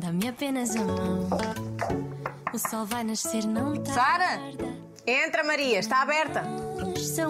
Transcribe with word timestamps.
Dá-me 0.00 0.28
apenas 0.28 0.74
a 0.74 0.80
mão. 0.82 1.28
O 2.54 2.58
sol 2.58 2.86
vai 2.86 3.04
nascer, 3.04 3.44
não 3.44 3.74
tarda. 3.74 3.92
Sara! 3.92 4.40
Entra, 5.06 5.44
Maria, 5.44 5.78
está 5.78 6.00
aberta. 6.00 6.42
São 6.98 7.28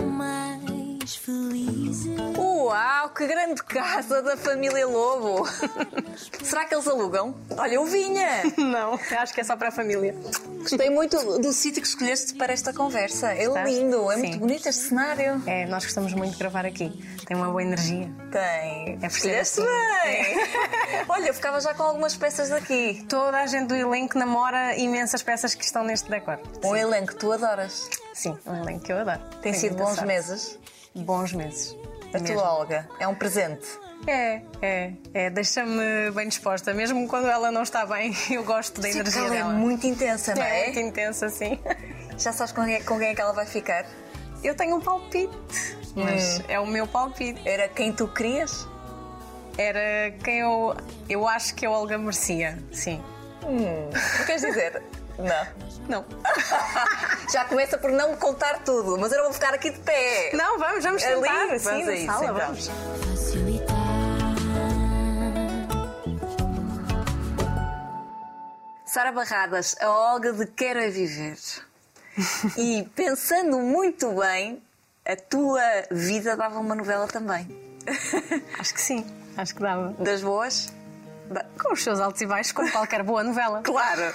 mais 1.10 1.16
felizes. 1.16 2.06
Uau, 2.36 3.08
que 3.10 3.26
grande 3.26 3.62
casa 3.64 4.22
da 4.22 4.36
família 4.36 4.86
Lobo! 4.86 5.48
Será 6.42 6.64
que 6.64 6.74
eles 6.74 6.86
alugam? 6.86 7.34
Olha, 7.56 7.74
eu 7.74 7.84
vinha! 7.84 8.42
Não, 8.56 8.94
acho 9.18 9.34
que 9.34 9.40
é 9.40 9.44
só 9.44 9.56
para 9.56 9.68
a 9.68 9.72
família. 9.72 10.14
Gostei 10.60 10.90
muito 10.90 11.16
do 11.40 11.52
sítio 11.52 11.82
que 11.82 11.88
escolheste 11.88 12.34
para 12.34 12.52
esta 12.52 12.72
conversa. 12.72 13.32
É 13.32 13.46
lindo, 13.64 14.10
é 14.10 14.16
Sim. 14.16 14.20
muito 14.20 14.38
bonito 14.40 14.68
este 14.68 14.82
cenário. 14.88 15.42
É, 15.46 15.66
nós 15.66 15.84
gostamos 15.84 16.12
muito 16.12 16.32
de 16.32 16.38
gravar 16.38 16.64
aqui. 16.64 16.90
Tem 17.26 17.36
uma 17.36 17.46
boa 17.48 17.62
energia. 17.62 18.08
Tem. 18.30 18.98
É 19.02 19.06
Escolheste 19.06 19.60
assim. 19.60 19.70
bem! 20.04 21.04
Olha, 21.08 21.28
eu 21.28 21.34
ficava 21.34 21.60
já 21.60 21.74
com 21.74 21.82
algumas 21.82 22.16
peças 22.16 22.50
daqui. 22.50 23.04
Toda 23.08 23.38
a 23.38 23.46
gente 23.46 23.66
do 23.66 23.74
elenco 23.74 24.18
namora 24.18 24.76
imensas 24.76 25.22
peças 25.22 25.54
que 25.54 25.64
estão 25.64 25.82
neste 25.82 26.08
decor. 26.08 26.38
Um 26.64 26.76
elenco 26.76 27.08
que 27.08 27.16
tu 27.16 27.32
adoras. 27.32 27.88
Sim, 28.14 28.38
um 28.46 28.62
elenco 28.62 28.84
que 28.84 28.92
eu 28.92 28.98
adoro. 28.98 29.20
Tem 29.42 29.52
Tenho 29.52 29.54
sido 29.56 29.76
bons 29.76 29.94
sorte. 29.94 30.06
meses. 30.06 30.58
Bons 30.94 31.32
meses. 31.32 31.76
A 32.12 32.18
Mesmo. 32.18 32.36
tua 32.36 32.52
Olga 32.54 32.88
é 32.98 33.06
um 33.06 33.14
presente. 33.14 33.66
É, 34.06 34.40
é, 34.62 34.92
é. 35.12 35.30
Deixa-me 35.30 36.10
bem 36.14 36.28
disposta. 36.28 36.72
Mesmo 36.74 37.06
quando 37.06 37.28
ela 37.28 37.50
não 37.52 37.62
está 37.62 37.84
bem, 37.86 38.14
eu 38.30 38.42
gosto 38.42 38.80
da 38.80 38.90
Sim, 38.90 39.00
energia 39.00 39.20
ela 39.22 39.34
é 39.34 39.38
dela. 39.38 39.52
muito 39.52 39.86
intensa, 39.86 40.34
não 40.34 40.42
É 40.42 40.60
é? 40.60 40.64
muito 40.66 40.80
intensa, 40.80 41.28
sim. 41.28 41.58
Já 42.18 42.32
sabes 42.32 42.52
com 42.52 42.64
quem, 42.64 42.82
com 42.82 42.98
quem 42.98 43.08
é 43.08 43.14
que 43.14 43.20
ela 43.20 43.32
vai 43.32 43.46
ficar? 43.46 43.86
Eu 44.42 44.54
tenho 44.54 44.76
um 44.76 44.80
palpite, 44.80 45.36
mas 45.94 46.42
é 46.48 46.58
o 46.58 46.66
meu 46.66 46.86
palpite. 46.86 47.40
Era 47.46 47.68
quem 47.68 47.92
tu 47.92 48.08
querias? 48.08 48.66
Era 49.58 50.10
quem 50.24 50.38
eu. 50.40 50.74
Eu 51.08 51.28
acho 51.28 51.54
que 51.54 51.64
a 51.66 51.70
Olga 51.70 51.98
merecia, 51.98 52.58
sim. 52.72 53.02
O 53.42 54.26
queres 54.26 54.42
dizer? 54.42 54.82
Não. 55.20 55.70
Não. 55.88 56.04
Já 57.32 57.44
começa 57.44 57.76
por 57.78 57.90
não 57.90 58.12
me 58.12 58.16
contar 58.16 58.60
tudo, 58.64 58.96
mas 58.98 59.12
eu 59.12 59.18
não 59.18 59.24
vou 59.24 59.34
ficar 59.34 59.54
aqui 59.54 59.70
de 59.70 59.78
pé. 59.80 60.30
Não, 60.34 60.58
vamos, 60.58 60.84
vamos 60.84 61.02
Ali, 61.02 61.14
sentar, 61.14 61.46
vamos 61.46 61.62
sim, 61.62 61.84
na 61.84 61.92
isso, 61.94 62.06
sala, 62.06 62.24
então. 62.24 62.34
vamos. 62.36 62.70
Sara 68.86 69.12
Barradas, 69.12 69.76
a 69.80 69.88
Olga 69.88 70.32
de 70.32 70.46
Quero 70.46 70.80
é 70.80 70.90
Viver. 70.90 71.38
E 72.56 72.88
pensando 72.94 73.58
muito 73.58 74.12
bem, 74.14 74.60
a 75.06 75.14
tua 75.16 75.62
vida 75.90 76.36
dava 76.36 76.58
uma 76.58 76.74
novela 76.74 77.06
também. 77.06 77.46
Acho 78.58 78.74
que 78.74 78.80
sim, 78.80 79.06
acho 79.36 79.54
que 79.54 79.62
dava. 79.62 79.94
Das 79.98 80.20
boas? 80.22 80.68
Com 81.62 81.72
os 81.72 81.82
seus 81.82 82.00
altos 82.00 82.20
e 82.20 82.26
baixos, 82.26 82.52
como 82.52 82.70
qualquer 82.70 83.02
boa 83.02 83.22
novela. 83.22 83.62
Claro. 83.70 84.14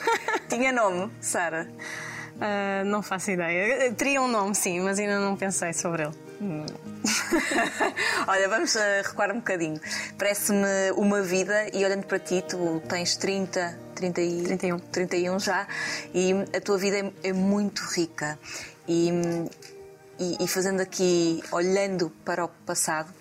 Tinha 0.49 0.71
nome, 0.71 1.11
Sara. 1.21 1.67
Ah, 2.39 2.83
não 2.85 3.01
faço 3.01 3.31
ideia. 3.31 3.91
Teria 3.93 4.21
um 4.21 4.27
nome, 4.27 4.53
sim, 4.55 4.81
mas 4.81 4.99
ainda 4.99 5.19
não 5.19 5.35
pensei 5.35 5.73
sobre 5.73 6.03
ele. 6.03 6.15
Olha, 8.27 8.49
vamos 8.49 8.75
eh, 8.75 9.01
recuar 9.05 9.31
um 9.31 9.35
bocadinho. 9.35 9.79
Parece-me 10.17 10.91
uma 10.95 11.21
vida, 11.21 11.69
e 11.73 11.85
olhando 11.85 12.05
para 12.05 12.19
ti, 12.19 12.43
tu 12.47 12.81
tens 12.89 13.15
30, 13.15 13.79
30 13.95 14.21
e... 14.21 14.43
31. 14.43 14.79
31 14.79 15.39
já, 15.39 15.67
e 16.13 16.33
a 16.55 16.59
tua 16.59 16.77
vida 16.77 16.97
é, 16.97 17.29
é 17.29 17.33
muito 17.33 17.81
rica. 17.95 18.37
E, 18.87 19.09
e, 20.19 20.43
e 20.43 20.47
fazendo 20.47 20.81
aqui, 20.81 21.41
olhando 21.51 22.09
para 22.25 22.43
o 22.43 22.49
passado 22.65 23.13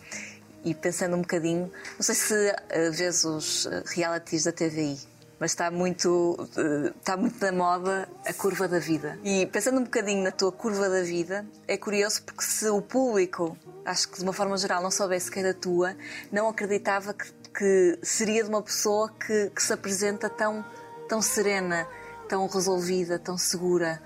e 0.65 0.75
pensando 0.75 1.17
um 1.17 1.21
bocadinho, 1.21 1.71
não 1.97 2.03
sei 2.03 2.15
se 2.15 2.35
eh, 2.71 2.91
vês 2.91 3.25
os 3.25 3.67
eh, 3.67 3.83
realities 3.87 4.45
da 4.45 4.53
TVI. 4.53 4.99
Mas 5.39 5.51
está 5.51 5.71
muito, 5.71 6.49
eh, 6.57 6.93
está 6.99 7.17
muito 7.17 7.39
na 7.45 7.53
moda 7.53 8.09
a 8.25 8.33
curva 8.33 8.67
da 8.67 8.79
vida. 8.79 9.19
E 9.23 9.47
pensando 9.47 9.79
um 9.81 9.85
bocadinho 9.85 10.25
na 10.25 10.31
tua 10.31 10.51
curva 10.51 10.89
da 10.89 11.03
vida, 11.03 11.45
é 11.69 11.77
curioso 11.77 12.23
porque 12.23 12.43
se 12.43 12.69
o 12.69 12.81
público, 12.81 13.57
acho 13.85 14.09
que 14.09 14.19
de 14.19 14.23
uma 14.23 14.33
forma 14.33 14.57
geral, 14.57 14.83
não 14.83 14.91
soubesse 14.91 15.31
que 15.31 15.39
era 15.39 15.53
tua, 15.53 15.95
não 16.33 16.49
acreditava 16.49 17.13
que, 17.13 17.31
que 17.53 17.99
seria 18.03 18.43
de 18.43 18.49
uma 18.49 18.63
pessoa 18.63 19.11
que, 19.11 19.51
que 19.51 19.63
se 19.63 19.73
apresenta 19.73 20.31
tão, 20.31 20.65
tão 21.09 21.21
serena, 21.21 21.87
tão 22.29 22.47
resolvida, 22.47 23.19
tão 23.19 23.37
segura. 23.37 24.01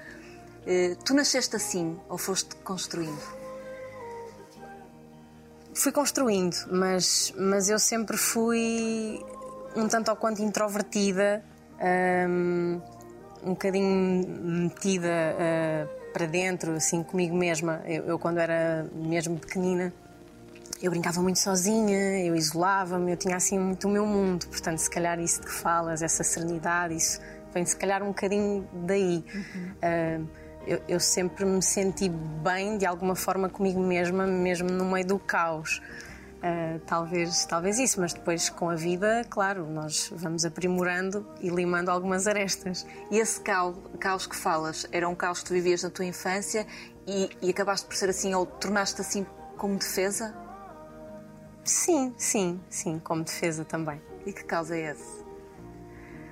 Tu 1.02 1.14
nasceste 1.14 1.56
assim 1.56 1.98
ou 2.10 2.18
foste 2.18 2.54
construindo? 2.56 3.37
Fui 5.78 5.92
construindo, 5.92 6.56
mas, 6.72 7.32
mas 7.38 7.70
eu 7.70 7.78
sempre 7.78 8.16
fui 8.16 9.24
um 9.76 9.86
tanto 9.86 10.10
ou 10.10 10.16
quanto 10.16 10.42
introvertida, 10.42 11.40
hum, 12.28 12.80
um 13.44 13.50
bocadinho 13.50 14.28
metida 14.28 15.08
ah, 15.38 15.86
para 16.12 16.26
dentro, 16.26 16.72
assim, 16.72 17.04
comigo 17.04 17.36
mesma. 17.36 17.80
Eu, 17.86 18.06
eu, 18.06 18.18
quando 18.18 18.38
era 18.38 18.88
mesmo 18.92 19.38
pequenina, 19.38 19.92
eu 20.82 20.90
brincava 20.90 21.22
muito 21.22 21.38
sozinha, 21.38 22.26
eu 22.26 22.34
isolava-me, 22.34 23.12
eu 23.12 23.16
tinha 23.16 23.36
assim 23.36 23.56
muito 23.56 23.86
o 23.86 23.90
meu 23.92 24.04
mundo. 24.04 24.48
Portanto, 24.48 24.78
se 24.78 24.90
calhar 24.90 25.20
isso 25.20 25.40
de 25.42 25.46
que 25.46 25.52
falas, 25.52 26.02
essa 26.02 26.24
serenidade, 26.24 26.96
isso 26.96 27.20
vem 27.54 27.64
se 27.64 27.76
calhar 27.76 28.02
um 28.02 28.08
bocadinho 28.08 28.68
daí. 28.84 29.24
Ah, 29.80 30.47
eu, 30.68 30.82
eu 30.86 31.00
sempre 31.00 31.44
me 31.44 31.62
senti 31.62 32.08
bem 32.08 32.76
de 32.76 32.86
alguma 32.86 33.16
forma 33.16 33.48
comigo 33.48 33.80
mesma, 33.80 34.26
mesmo 34.26 34.70
no 34.70 34.84
meio 34.84 35.06
do 35.06 35.18
caos. 35.18 35.80
Ah, 36.40 36.78
talvez, 36.86 37.44
talvez 37.46 37.78
isso, 37.78 38.00
mas 38.00 38.12
depois 38.12 38.48
com 38.48 38.70
a 38.70 38.76
vida, 38.76 39.24
claro, 39.28 39.66
nós 39.66 40.12
vamos 40.14 40.44
aprimorando 40.44 41.26
e 41.40 41.48
limando 41.48 41.90
algumas 41.90 42.26
arestas. 42.26 42.86
E 43.10 43.18
esse 43.18 43.40
caos, 43.40 43.76
caos 43.98 44.26
que 44.26 44.36
falas 44.36 44.86
era 44.92 45.08
um 45.08 45.14
caos 45.14 45.40
que 45.40 45.46
tu 45.46 45.54
vivias 45.54 45.82
na 45.82 45.90
tua 45.90 46.04
infância 46.04 46.66
e, 47.06 47.30
e 47.42 47.50
acabaste 47.50 47.86
por 47.86 47.96
ser 47.96 48.10
assim 48.10 48.34
ou 48.34 48.46
tornaste 48.46 49.00
assim 49.00 49.26
como 49.56 49.76
defesa? 49.76 50.34
Sim, 51.64 52.14
sim, 52.16 52.60
sim, 52.70 52.98
como 53.00 53.24
defesa 53.24 53.64
também. 53.64 54.00
E 54.24 54.32
que 54.32 54.44
caos 54.44 54.70
é 54.70 54.92
esse? 54.92 55.26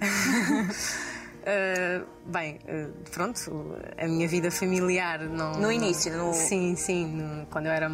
Uh, 1.46 2.04
bem, 2.26 2.58
uh, 2.64 2.92
pronto, 3.12 3.76
a 3.96 4.06
minha 4.08 4.26
vida 4.26 4.50
familiar 4.50 5.20
não. 5.20 5.52
No 5.52 5.70
início, 5.70 6.12
no- 6.16 6.34
Sim, 6.34 6.74
sim. 6.74 7.06
no- 7.06 7.46
quando 7.46 7.66
eu 7.66 7.72
era 7.72 7.88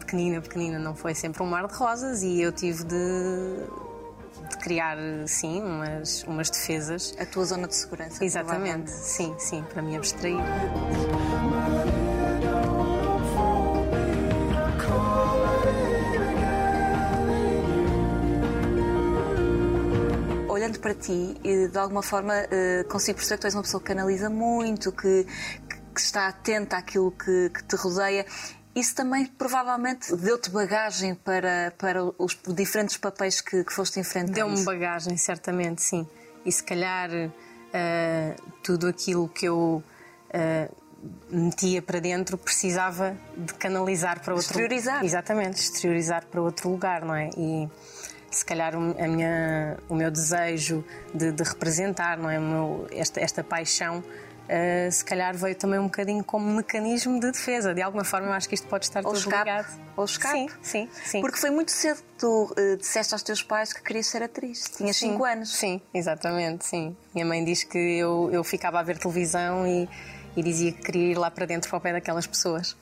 pequenina, 0.00 0.42
pequenina, 0.42 0.78
não 0.78 0.94
foi 0.94 1.14
sempre 1.14 1.42
um 1.42 1.46
mar 1.46 1.66
de 1.66 1.74
rosas 1.74 2.22
e 2.22 2.40
eu 2.42 2.52
tive 2.52 2.84
de, 2.84 2.96
de 4.50 4.56
criar, 4.58 4.98
sim, 5.26 5.62
umas, 5.62 6.22
umas 6.24 6.50
defesas. 6.50 7.14
A 7.18 7.24
tua 7.24 7.46
zona 7.46 7.66
de 7.66 7.76
segurança. 7.76 8.22
Exatamente, 8.22 8.90
sim, 8.90 9.34
sim, 9.38 9.64
para 9.72 9.80
me 9.80 9.96
abstrair. 9.96 10.36
Olhando 20.68 20.80
para 20.80 20.94
ti, 20.94 21.34
de 21.72 21.78
alguma 21.78 22.02
forma 22.02 22.34
eh, 22.50 22.84
consigo 22.90 23.16
perceber 23.16 23.36
que 23.36 23.40
tu 23.40 23.46
és 23.46 23.54
uma 23.54 23.62
pessoa 23.62 23.80
que 23.80 23.86
canaliza 23.86 24.28
muito, 24.28 24.92
que, 24.92 25.24
que- 25.24 25.98
está 25.98 26.28
atenta 26.28 26.76
àquilo 26.76 27.10
que, 27.10 27.48
que 27.48 27.64
te 27.64 27.74
rodeia. 27.74 28.26
Isso 28.74 28.94
também 28.94 29.24
provavelmente 29.24 30.14
deu-te 30.14 30.50
bagagem 30.50 31.14
para, 31.14 31.72
para 31.78 32.04
os 32.04 32.38
diferentes 32.48 32.98
papéis 32.98 33.40
que, 33.40 33.64
que 33.64 33.72
foste 33.72 33.98
enfrentando. 33.98 34.34
Deu-me 34.34 34.62
bagagem, 34.62 35.16
certamente, 35.16 35.80
sim. 35.82 36.06
E 36.44 36.52
se 36.52 36.62
calhar 36.62 37.08
eh, 37.72 38.36
tudo 38.62 38.88
aquilo 38.88 39.26
que 39.26 39.46
eu 39.46 39.82
eh, 40.30 40.68
metia 41.30 41.80
para 41.80 41.98
dentro 41.98 42.36
precisava 42.36 43.16
de 43.34 43.54
canalizar 43.54 44.20
para 44.20 44.34
outro 44.34 44.50
Exteriorizar. 44.50 45.02
Exatamente, 45.02 45.62
exteriorizar 45.62 46.26
para 46.26 46.42
outro 46.42 46.68
lugar, 46.68 47.06
não 47.06 47.14
é? 47.14 47.30
E 47.38 47.68
se 48.30 48.44
calhar 48.44 48.74
o, 48.76 48.94
a 49.02 49.08
minha, 49.08 49.76
o 49.88 49.94
meu 49.94 50.10
desejo 50.10 50.84
de, 51.14 51.32
de 51.32 51.42
representar, 51.42 52.18
não 52.18 52.28
é? 52.30 52.38
Meu- 52.38 52.86
esta, 52.90 53.20
esta 53.20 53.42
paixão. 53.44 54.02
eh, 54.50 54.88
se 54.90 55.04
calhar 55.04 55.36
veio 55.36 55.54
também 55.54 55.78
um 55.78 55.84
bocadinho 55.84 56.24
como 56.24 56.46
mecanismo 56.50 57.20
de 57.20 57.30
defesa. 57.30 57.74
De 57.74 57.82
alguma 57.82 58.02
forma, 58.04 58.28
eu 58.28 58.32
acho 58.32 58.48
que 58.48 58.54
isto 58.54 58.66
pode 58.66 58.86
estar 58.86 59.00
Ou 59.00 59.12
tudo 59.12 59.18
escape. 59.18 59.38
ligado. 59.50 59.80
Ou 59.94 60.04
escape. 60.06 60.38
Sim, 60.38 60.48
sim, 60.62 60.88
sim. 61.04 61.20
Porque 61.20 61.36
foi 61.38 61.50
muito 61.50 61.70
cedo 61.70 61.98
que 61.98 62.18
tu 62.18 62.54
eh, 62.56 62.76
disseste 62.76 63.12
aos 63.14 63.22
teus 63.22 63.42
pais 63.42 63.74
que 63.74 63.82
querias 63.82 64.06
ser 64.06 64.22
atriz. 64.22 64.64
Tinhas 64.74 64.96
Sim, 64.96 65.10
5 65.12 65.24
anos. 65.26 65.54
Sim, 65.54 65.82
exatamente, 65.92 66.64
sim. 66.64 66.96
Minha 67.14 67.26
mãe 67.26 67.44
diz 67.44 67.62
que 67.62 67.76
eu, 67.78 68.30
eu 68.32 68.42
ficava 68.42 68.80
a 68.80 68.82
ver 68.82 68.96
televisão 68.98 69.66
e, 69.66 69.86
e 70.38 70.42
dizia 70.42 70.72
que 70.72 70.82
queria 70.82 71.12
ir 71.12 71.18
lá 71.18 71.30
para 71.30 71.46
dentro 71.46 71.68
para 71.68 71.78
o 71.78 71.80
pé 71.80 71.92
daquelas 71.92 72.26
pessoas. 72.26 72.76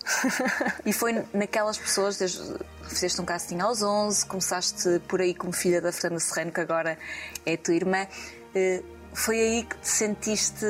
E 0.85 0.93
foi 0.93 1.25
naquelas 1.33 1.79
pessoas, 1.79 2.19
desde, 2.19 2.43
fizeste 2.83 3.21
um 3.21 3.25
casting 3.25 3.61
aos 3.61 3.83
11, 3.83 4.27
começaste 4.27 5.01
por 5.09 5.21
aí 5.21 5.35
como 5.35 5.53
filha 5.53 5.81
da 5.81 5.91
Fernanda 5.91 6.21
Serrano, 6.21 6.53
que 6.53 6.61
agora 6.61 6.99
é 7.45 7.57
tua 7.57 7.75
irmã. 7.75 8.07
Eh, 8.55 8.83
Foi 9.15 9.41
aí 9.41 9.63
que 9.65 9.77
te 9.79 9.89
sentiste 9.89 10.67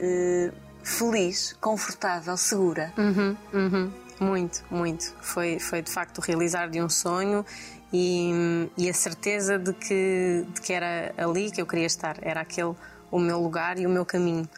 eh, 0.00 0.50
feliz, 0.82 1.54
confortável, 1.60 2.34
segura. 2.36 2.92
Uhum, 2.96 3.36
uhum. 3.52 3.92
muito, 4.18 4.64
muito. 4.70 5.14
Foi, 5.20 5.58
foi 5.58 5.82
de 5.82 5.90
facto 5.90 6.18
o 6.18 6.20
realizar 6.22 6.70
de 6.70 6.80
um 6.80 6.88
sonho 6.88 7.44
e, 7.92 8.70
e 8.78 8.88
a 8.88 8.94
certeza 8.94 9.58
de 9.58 9.74
que, 9.74 10.46
de 10.54 10.60
que 10.62 10.72
era 10.72 11.12
ali 11.18 11.50
que 11.50 11.60
eu 11.60 11.66
queria 11.66 11.86
estar, 11.86 12.16
era 12.22 12.40
aquele 12.40 12.74
o 13.10 13.18
meu 13.18 13.38
lugar 13.40 13.78
e 13.78 13.86
o 13.86 13.90
meu 13.90 14.06
caminho. 14.06 14.48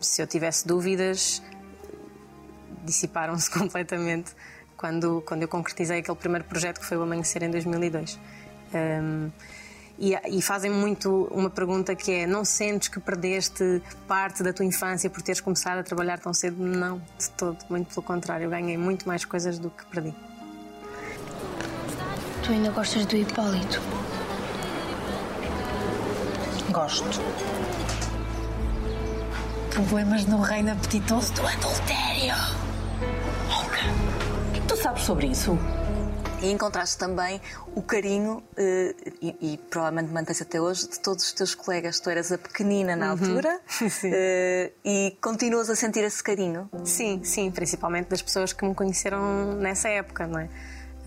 Se 0.00 0.22
eu 0.22 0.26
tivesse 0.26 0.66
dúvidas, 0.66 1.42
dissiparam-se 2.84 3.50
completamente 3.52 4.32
quando, 4.76 5.22
quando 5.26 5.42
eu 5.42 5.48
concretizei 5.48 5.98
aquele 5.98 6.16
primeiro 6.16 6.44
projeto 6.44 6.80
que 6.80 6.86
foi 6.86 6.96
o 6.96 7.02
Amanhecer 7.02 7.42
em 7.42 7.50
2002. 7.50 8.18
Um, 8.74 9.30
e, 9.98 10.14
e 10.28 10.40
fazem 10.40 10.70
muito 10.70 11.28
uma 11.32 11.50
pergunta 11.50 11.94
que 11.96 12.12
é: 12.12 12.26
não 12.26 12.44
sentes 12.44 12.88
que 12.88 13.00
perdeste 13.00 13.82
parte 14.06 14.42
da 14.44 14.52
tua 14.52 14.64
infância 14.64 15.10
por 15.10 15.20
teres 15.20 15.40
começado 15.40 15.78
a 15.78 15.82
trabalhar 15.82 16.20
tão 16.20 16.32
cedo? 16.32 16.62
Não, 16.64 17.02
de 17.18 17.30
todo, 17.30 17.58
muito 17.68 17.92
pelo 17.92 18.06
contrário, 18.06 18.44
eu 18.44 18.50
ganhei 18.50 18.76
muito 18.76 19.08
mais 19.08 19.24
coisas 19.24 19.58
do 19.58 19.70
que 19.70 19.84
perdi. 19.86 20.14
Tu 22.44 22.52
ainda 22.52 22.70
gostas 22.70 23.04
do 23.06 23.16
Hipólito? 23.16 23.80
Gosto. 26.70 27.20
Problemas 29.78 30.26
no 30.26 30.40
reino 30.40 30.72
apetitoso 30.72 31.32
do 31.34 31.46
adultério. 31.46 32.34
Olga, 33.48 34.48
o 34.48 34.52
que 34.52 34.60
tu 34.66 34.76
sabes 34.76 35.04
sobre 35.04 35.28
isso? 35.28 35.56
E 36.42 36.50
encontraste 36.50 36.98
também 36.98 37.40
o 37.76 37.80
carinho, 37.80 38.42
eh, 38.56 38.92
e, 39.22 39.52
e 39.52 39.56
provavelmente 39.70 40.12
mantém-se 40.12 40.42
até 40.42 40.60
hoje, 40.60 40.88
de 40.88 40.98
todos 40.98 41.22
os 41.22 41.32
teus 41.32 41.54
colegas. 41.54 42.00
Tu 42.00 42.10
eras 42.10 42.32
a 42.32 42.38
pequenina 42.38 42.96
na 42.96 43.06
uhum. 43.06 43.12
altura 43.12 43.60
uh, 43.80 44.72
e 44.84 45.16
continuas 45.20 45.70
a 45.70 45.76
sentir 45.76 46.02
esse 46.02 46.24
carinho. 46.24 46.68
Sim, 46.82 47.22
sim, 47.22 47.48
principalmente 47.48 48.08
das 48.08 48.20
pessoas 48.20 48.52
que 48.52 48.66
me 48.66 48.74
conheceram 48.74 49.54
nessa 49.58 49.88
época, 49.88 50.26
não 50.26 50.40
é? 50.40 50.48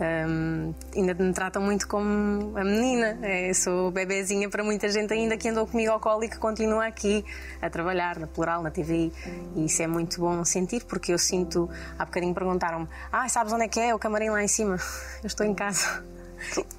Um, 0.01 0.73
ainda 0.95 1.13
me 1.13 1.31
tratam 1.31 1.61
muito 1.61 1.87
como 1.87 2.57
a 2.57 2.63
menina. 2.63 3.19
É, 3.21 3.53
sou 3.53 3.91
bebezinha 3.91 4.49
para 4.49 4.63
muita 4.63 4.89
gente 4.89 5.13
ainda 5.13 5.37
que 5.37 5.47
andou 5.47 5.67
comigo 5.67 5.91
ao 5.91 5.99
colo 5.99 6.23
e 6.23 6.29
que 6.29 6.39
continua 6.39 6.87
aqui 6.87 7.23
a 7.61 7.69
trabalhar 7.69 8.17
na 8.17 8.25
Plural, 8.25 8.63
na 8.63 8.71
TV. 8.71 9.11
E 9.55 9.65
isso 9.65 9.83
é 9.83 9.87
muito 9.87 10.19
bom 10.19 10.43
sentir, 10.43 10.85
porque 10.85 11.13
eu 11.13 11.19
sinto. 11.19 11.69
Há 11.99 12.05
bocadinho 12.05 12.33
perguntaram-me: 12.33 12.87
Ah, 13.11 13.29
sabes 13.29 13.53
onde 13.53 13.65
é 13.65 13.67
que 13.67 13.79
é? 13.79 13.93
O 13.93 13.99
camarim 13.99 14.29
lá 14.29 14.43
em 14.43 14.47
cima. 14.47 14.77
Eu 15.21 15.27
estou 15.27 15.45
em 15.45 15.53
casa. 15.53 16.03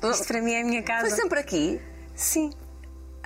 Isto 0.03 0.27
para 0.27 0.43
mim 0.43 0.53
é 0.55 0.63
a 0.63 0.65
minha 0.65 0.83
casa. 0.83 1.09
Foi 1.09 1.17
sempre 1.17 1.39
aqui? 1.39 1.81
Sim. 2.17 2.51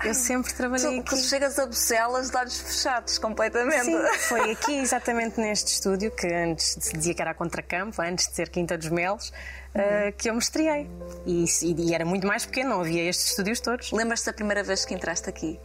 Eu 0.05 0.13
sempre 0.13 0.53
trabalhei 0.53 0.97
tu, 0.97 1.01
aqui. 1.01 1.11
Tu 1.11 1.17
chegas 1.17 1.59
a 1.59 1.67
Bucelas 1.67 2.31
de 2.31 2.37
olhos 2.37 2.61
fechados, 2.61 3.19
completamente. 3.19 3.85
Sim, 3.85 3.99
foi 4.29 4.51
aqui, 4.51 4.79
exatamente 4.79 5.41
neste 5.41 5.73
estúdio, 5.73 6.11
que 6.11 6.27
antes 6.27 6.77
se 6.81 6.93
dizia 6.97 7.15
que 7.15 7.23
era 7.23 7.31
a 7.31 7.35
Contracampo, 7.35 8.01
antes 8.03 8.29
de 8.29 8.35
ser 8.35 8.51
Quinta 8.51 8.77
dos 8.77 8.91
Melos, 8.91 9.33
uh, 9.77 10.13
que 10.17 10.29
eu 10.31 10.35
me 10.35 10.41
estreiei. 10.41 10.89
E, 11.27 11.45
e, 11.63 11.95
era 11.95 12.05
muito 12.05 12.27
mais 12.27 12.47
pequeno, 12.47 12.71
não 12.71 12.81
havia 12.81 13.09
estes 13.09 13.31
estúdios 13.31 13.61
todos. 13.61 13.93
Lembras-te 13.93 14.27
da 14.27 14.33
primeira 14.33 14.63
vez 14.63 14.85
que 14.85 14.95
entraste 14.95 15.29
aqui? 15.29 15.59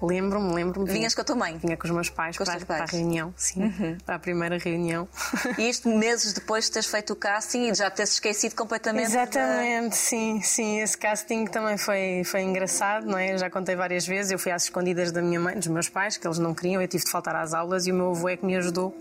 Lembro-me, 0.00 0.52
lembro-me. 0.52 0.90
Vinhas 0.90 1.14
com 1.14 1.20
a 1.20 1.24
tua 1.24 1.36
mãe? 1.36 1.56
Vinha 1.58 1.76
com 1.76 1.86
os 1.86 1.90
meus 1.92 2.10
pais, 2.10 2.36
com 2.36 2.44
para, 2.44 2.54
pais. 2.54 2.64
para, 2.64 2.82
a 2.82 2.86
reunião, 2.86 3.32
sim. 3.36 3.62
Uhum. 3.62 3.98
Para 4.04 4.16
a 4.16 4.18
primeira 4.18 4.58
reunião. 4.58 5.08
E 5.58 5.68
isto 5.68 5.88
meses 5.88 6.32
depois 6.32 6.64
de 6.64 6.72
teres 6.72 6.88
feito 6.88 7.12
o 7.12 7.16
casting 7.16 7.70
e 7.70 7.74
já 7.74 7.90
teres 7.90 8.12
esquecido 8.12 8.56
completamente. 8.56 9.06
Exatamente, 9.06 9.90
da... 9.90 9.96
sim, 9.96 10.40
sim. 10.42 10.80
Esse 10.80 10.96
casting 10.96 11.44
também 11.44 11.76
foi, 11.76 12.22
foi 12.24 12.42
engraçado, 12.42 13.06
não 13.06 13.18
é? 13.18 13.34
Eu 13.34 13.38
já 13.38 13.50
contei 13.50 13.76
várias 13.76 14.06
vezes. 14.06 14.32
Eu 14.32 14.38
fui 14.38 14.50
às 14.50 14.64
escondidas 14.64 15.12
da 15.12 15.22
minha 15.22 15.38
mãe, 15.38 15.54
dos 15.56 15.68
meus 15.68 15.88
pais, 15.88 16.16
que 16.16 16.26
eles 16.26 16.38
não 16.38 16.54
queriam. 16.54 16.82
Eu 16.82 16.88
tive 16.88 17.04
de 17.04 17.10
faltar 17.10 17.36
às 17.36 17.54
aulas 17.54 17.86
e 17.86 17.92
o 17.92 17.94
meu 17.94 18.10
avô 18.10 18.28
é 18.28 18.36
que 18.36 18.44
me 18.44 18.56
ajudou 18.56 18.96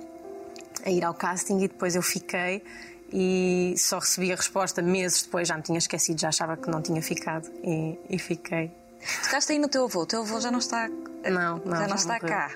a 0.85 0.89
ir 0.89 1.03
ao 1.03 1.13
casting 1.13 1.57
e 1.59 1.67
depois 1.67 1.95
eu 1.95 2.01
fiquei 2.01 2.63
e 3.11 3.75
só 3.77 3.99
recebi 3.99 4.31
a 4.31 4.35
resposta 4.35 4.81
meses 4.81 5.23
depois, 5.23 5.47
já 5.47 5.57
me 5.57 5.63
tinha 5.63 5.77
esquecido, 5.77 6.19
já 6.19 6.29
achava 6.29 6.55
que 6.55 6.69
não 6.69 6.81
tinha 6.81 7.01
ficado 7.01 7.49
e, 7.63 7.97
e 8.09 8.17
fiquei. 8.17 8.71
Ficaste 8.99 9.51
aí 9.51 9.59
no 9.59 9.67
teu 9.67 9.85
avô, 9.85 10.01
o 10.01 10.05
teu 10.05 10.21
avô 10.21 10.39
já 10.39 10.51
não 10.51 10.59
está. 10.59 10.87
Não, 10.87 11.57
não 11.57 11.75
já 11.75 11.81
não 11.81 11.89
já 11.89 11.95
está 11.95 12.19
cá. 12.19 12.51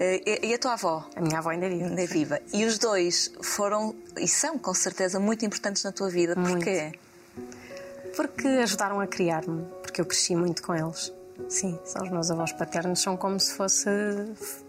Eh, 0.00 0.22
e, 0.26 0.48
e, 0.48 0.54
a 0.54 0.58
tua 0.58 0.74
avó? 0.74 1.08
A 1.16 1.20
minha 1.20 1.38
avó 1.38 1.50
ainda 1.50 1.66
é 1.66 1.70
viva. 1.70 1.86
Ainda 1.86 2.02
é 2.02 2.06
viva. 2.06 2.40
E 2.52 2.64
os 2.64 2.78
dois 2.78 3.32
foram 3.42 3.94
e 4.16 4.28
são 4.28 4.58
com 4.58 4.72
certeza 4.72 5.18
muito 5.18 5.44
importantes 5.44 5.82
na 5.82 5.92
tua 5.92 6.10
vida. 6.10 6.34
Muito. 6.34 6.56
Porquê? 6.56 6.92
Porque 8.16 8.46
ajudaram 8.46 9.00
a 9.00 9.06
criar-me, 9.06 9.64
porque 9.82 10.00
eu 10.00 10.06
cresci 10.06 10.36
muito 10.36 10.62
com 10.62 10.74
eles. 10.74 11.12
Sim, 11.48 11.78
são 11.84 12.02
os 12.02 12.10
meus 12.10 12.30
avós 12.30 12.52
paternos, 12.52 13.00
são 13.00 13.16
como 13.16 13.40
se 13.40 13.54
fosse. 13.54 13.88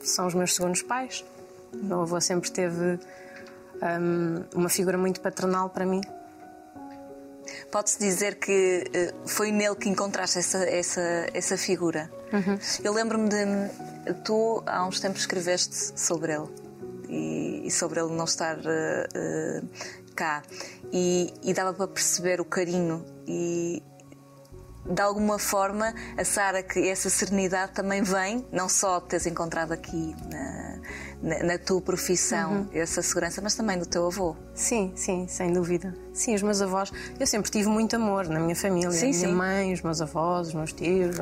são 0.01 0.27
os 0.27 0.33
meus 0.33 0.55
segundos 0.55 0.81
pais. 0.81 1.23
O 1.73 1.83
meu 1.83 2.01
avô 2.01 2.19
sempre 2.21 2.51
teve 2.51 2.99
um, 3.83 4.43
uma 4.55 4.69
figura 4.69 4.97
muito 4.97 5.19
paternal 5.21 5.69
para 5.69 5.85
mim. 5.85 6.01
Pode-se 7.71 7.99
dizer 7.99 8.35
que 8.35 8.83
uh, 8.87 9.27
foi 9.27 9.51
nele 9.51 9.75
que 9.75 9.89
encontraste 9.89 10.39
essa, 10.39 10.63
essa, 10.63 11.27
essa 11.33 11.57
figura. 11.57 12.09
Uhum. 12.31 12.57
Eu 12.83 12.93
lembro-me 12.93 13.29
de. 13.29 14.15
Tu, 14.23 14.63
há 14.65 14.85
uns 14.85 14.99
tempos, 14.99 15.21
escreveste 15.21 15.99
sobre 15.99 16.33
ele 16.33 16.49
e, 17.09 17.67
e 17.67 17.71
sobre 17.71 17.99
ele 17.99 18.13
não 18.13 18.25
estar 18.25 18.57
uh, 18.57 18.61
uh, 18.61 19.69
cá. 20.15 20.43
E, 20.91 21.33
e, 21.41 21.53
dava 21.53 21.73
para 21.73 21.87
perceber 21.87 22.39
o 22.39 22.45
carinho 22.45 23.05
e. 23.27 23.81
De 24.85 25.01
alguma 25.01 25.39
forma, 25.39 25.93
a 26.17 26.25
Sara, 26.25 26.61
que 26.61 26.89
essa 26.89 27.09
serenidade 27.09 27.71
também 27.71 28.01
vem, 28.01 28.45
não 28.51 28.67
só 28.67 28.99
de 28.99 29.07
teres 29.07 29.25
encontrado 29.25 29.71
aqui 29.71 30.13
na, 30.29 30.79
na, 31.21 31.43
na 31.43 31.57
tua 31.57 31.81
profissão 31.81 32.51
uhum. 32.51 32.69
essa 32.73 33.01
segurança, 33.01 33.41
mas 33.41 33.55
também 33.55 33.79
do 33.79 33.85
teu 33.85 34.05
avô. 34.05 34.35
Sim, 34.53 34.91
sim, 34.95 35.25
sem 35.27 35.53
dúvida. 35.53 35.95
Sim, 36.13 36.35
os 36.35 36.43
meus 36.43 36.61
avós, 36.61 36.91
eu 37.17 37.25
sempre 37.25 37.49
tive 37.49 37.69
muito 37.69 37.95
amor 37.95 38.27
na 38.27 38.41
minha 38.41 38.55
família, 38.55 38.91
sim, 38.91 39.07
a 39.07 39.09
minha 39.09 39.27
sim. 39.27 39.33
mãe, 39.33 39.73
os 39.73 39.81
meus 39.81 40.01
avós, 40.01 40.49
os 40.49 40.53
meus 40.53 40.73
tios, 40.73 41.15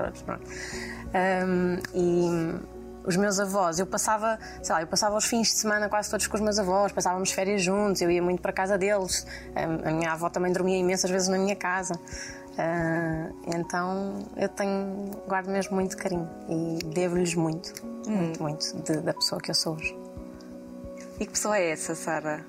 um, 1.14 1.78
e 1.94 2.60
os 3.04 3.16
meus 3.16 3.40
avós, 3.40 3.80
eu 3.80 3.86
passava, 3.86 4.38
sei 4.62 4.76
lá, 4.76 4.82
eu 4.82 4.88
passava 4.88 5.16
os 5.16 5.26
fins 5.26 5.48
de 5.50 5.56
semana 5.56 5.90
quase 5.90 6.10
todos 6.10 6.28
com 6.28 6.36
os 6.36 6.42
meus 6.42 6.60
avós, 6.60 6.92
passávamos 6.92 7.32
férias 7.32 7.62
juntos, 7.62 8.02
eu 8.02 8.12
ia 8.12 8.22
muito 8.22 8.42
para 8.42 8.52
a 8.52 8.54
casa 8.54 8.78
deles. 8.78 9.26
A 9.56 9.92
minha 9.92 10.12
avó 10.12 10.30
também 10.30 10.52
dormia 10.52 10.78
imensas 10.78 11.10
vezes 11.10 11.28
na 11.28 11.38
minha 11.38 11.56
casa. 11.56 12.00
Uh, 12.62 13.34
então 13.58 14.20
eu 14.38 14.48
tenho, 14.50 15.10
guardo 15.28 15.50
mesmo 15.50 15.76
muito 15.76 15.98
carinho 15.98 16.30
e 16.48 16.78
devo-lhes 16.86 17.34
muito, 17.34 17.74
hum. 18.08 18.18
muito, 18.18 18.44
muito 18.44 18.84
de, 18.84 19.02
da 19.02 19.14
pessoa 19.14 19.42
que 19.42 19.50
eu 19.50 19.56
sou 19.56 19.74
hoje. 19.76 19.98
E 21.20 21.26
que 21.26 21.32
pessoa 21.32 21.58
é 21.58 21.72
essa, 21.72 21.96
Sara? 21.96 22.46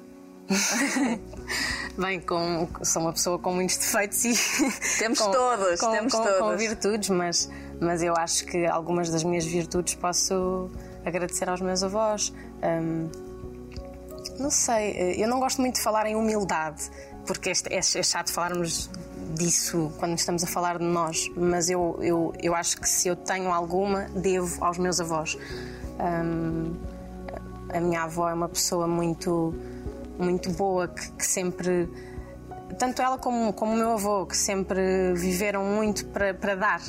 Bem, 1.96 2.20
com, 2.20 2.68
sou 2.82 3.02
uma 3.02 3.12
pessoa 3.12 3.38
com 3.38 3.54
muitos 3.54 3.78
defeitos 3.78 4.24
e. 4.24 4.34
Temos 4.98 5.20
com, 5.20 5.30
todos, 5.30 5.80
com, 5.80 5.90
temos 5.90 6.12
com, 6.12 6.22
todos. 6.22 6.38
Com 6.38 6.56
virtudes, 6.56 7.08
mas, 7.10 7.50
mas 7.80 8.02
eu 8.02 8.14
acho 8.14 8.44
que 8.46 8.66
algumas 8.66 9.08
das 9.08 9.24
minhas 9.24 9.44
virtudes 9.44 9.94
posso 9.94 10.70
agradecer 11.04 11.48
aos 11.48 11.60
meus 11.60 11.82
avós. 11.82 12.32
Um, 12.62 13.10
não 14.38 14.50
sei, 14.50 15.22
eu 15.22 15.28
não 15.28 15.38
gosto 15.38 15.60
muito 15.60 15.76
de 15.76 15.82
falar 15.82 16.06
em 16.06 16.16
humildade, 16.16 16.90
porque 17.26 17.50
é, 17.50 17.78
é 17.78 18.02
chato 18.02 18.30
falarmos 18.32 18.90
disso 19.34 19.92
quando 19.98 20.16
estamos 20.16 20.44
a 20.44 20.46
falar 20.46 20.78
de 20.78 20.84
nós, 20.84 21.30
mas 21.36 21.68
eu, 21.68 21.98
eu, 22.00 22.32
eu 22.42 22.54
acho 22.54 22.80
que 22.80 22.88
se 22.88 23.08
eu 23.08 23.16
tenho 23.16 23.52
alguma, 23.52 24.06
devo 24.14 24.64
aos 24.64 24.78
meus 24.78 25.00
avós. 25.00 25.36
Um, 25.98 26.74
a 27.72 27.80
minha 27.80 28.02
avó 28.02 28.28
é 28.28 28.34
uma 28.34 28.48
pessoa 28.48 28.86
muito, 28.86 29.54
muito 30.18 30.50
boa 30.50 30.88
que, 30.88 31.10
que, 31.12 31.26
sempre. 31.26 31.88
Tanto 32.78 33.00
ela 33.00 33.18
como, 33.18 33.52
como 33.52 33.72
o 33.72 33.76
meu 33.76 33.92
avô, 33.92 34.26
que 34.26 34.36
sempre 34.36 35.14
viveram 35.14 35.64
muito 35.64 36.06
para, 36.06 36.34
para 36.34 36.54
dar, 36.54 36.80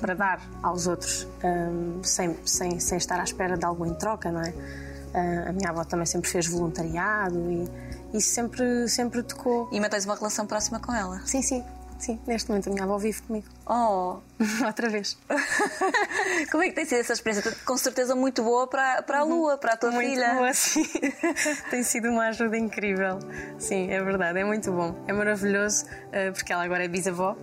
para 0.00 0.14
dar 0.14 0.40
aos 0.62 0.86
outros, 0.86 1.26
um, 1.42 2.02
sem, 2.02 2.36
sem, 2.44 2.78
sem 2.78 2.98
estar 2.98 3.18
à 3.18 3.24
espera 3.24 3.56
de 3.56 3.64
algo 3.64 3.86
em 3.86 3.94
troca, 3.94 4.30
não 4.30 4.40
é? 4.40 4.50
Uh, 4.50 5.48
a 5.48 5.52
minha 5.52 5.70
avó 5.70 5.84
também 5.84 6.06
sempre 6.06 6.28
fez 6.30 6.46
voluntariado 6.46 7.50
e 7.50 7.68
isso 8.12 8.30
sempre, 8.30 8.88
sempre 8.88 9.22
tocou. 9.22 9.68
E 9.72 9.80
mantens 9.80 10.04
uma 10.04 10.14
relação 10.14 10.46
próxima 10.46 10.80
com 10.80 10.94
ela? 10.94 11.20
Sim, 11.26 11.42
sim. 11.42 11.64
Sim, 11.98 12.20
neste 12.28 12.48
momento 12.48 12.68
a 12.68 12.72
minha 12.72 12.84
avó 12.84 12.96
vive 12.96 13.20
comigo. 13.22 13.46
Oh! 13.66 14.18
Outra 14.64 14.88
vez. 14.88 15.18
Como 16.50 16.62
é 16.62 16.68
que 16.68 16.74
tem 16.74 16.84
sido 16.84 17.00
essa 17.00 17.12
experiência? 17.12 17.52
Com 17.64 17.76
certeza 17.76 18.14
muito 18.14 18.42
boa 18.42 18.68
para, 18.68 19.02
para 19.02 19.18
a 19.18 19.24
uhum. 19.24 19.30
Lua, 19.30 19.58
para 19.58 19.72
a 19.72 19.76
tua 19.76 19.90
muito 19.90 20.08
filha. 20.08 20.28
Muito 20.28 20.38
boa, 20.38 20.54
sim. 20.54 20.84
tem 21.70 21.82
sido 21.82 22.08
uma 22.08 22.28
ajuda 22.28 22.56
incrível. 22.56 23.18
Sim, 23.58 23.90
é 23.90 24.00
verdade, 24.00 24.38
é 24.38 24.44
muito 24.44 24.70
bom. 24.70 24.94
É 25.08 25.12
maravilhoso 25.12 25.86
eh, 26.12 26.30
porque 26.30 26.52
ela 26.52 26.64
agora 26.64 26.84
é 26.84 26.88
bisavó 26.88 27.36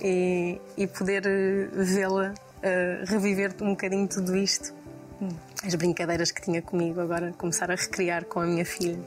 e, 0.00 0.60
e 0.76 0.86
poder 0.86 1.26
eh, 1.26 1.68
vê-la 1.72 2.32
uh, 2.32 3.04
reviver 3.06 3.54
um 3.60 3.70
bocadinho 3.70 4.06
tudo 4.06 4.36
isto. 4.36 4.72
Hum. 5.20 5.28
As 5.64 5.74
brincadeiras 5.74 6.30
que 6.30 6.42
tinha 6.42 6.62
comigo, 6.62 7.00
agora 7.00 7.34
começar 7.36 7.72
a 7.72 7.74
recriar 7.74 8.24
com 8.26 8.38
a 8.38 8.46
minha 8.46 8.64
filha. 8.64 8.98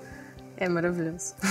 É 0.59 0.67
maravilhoso. 0.67 1.35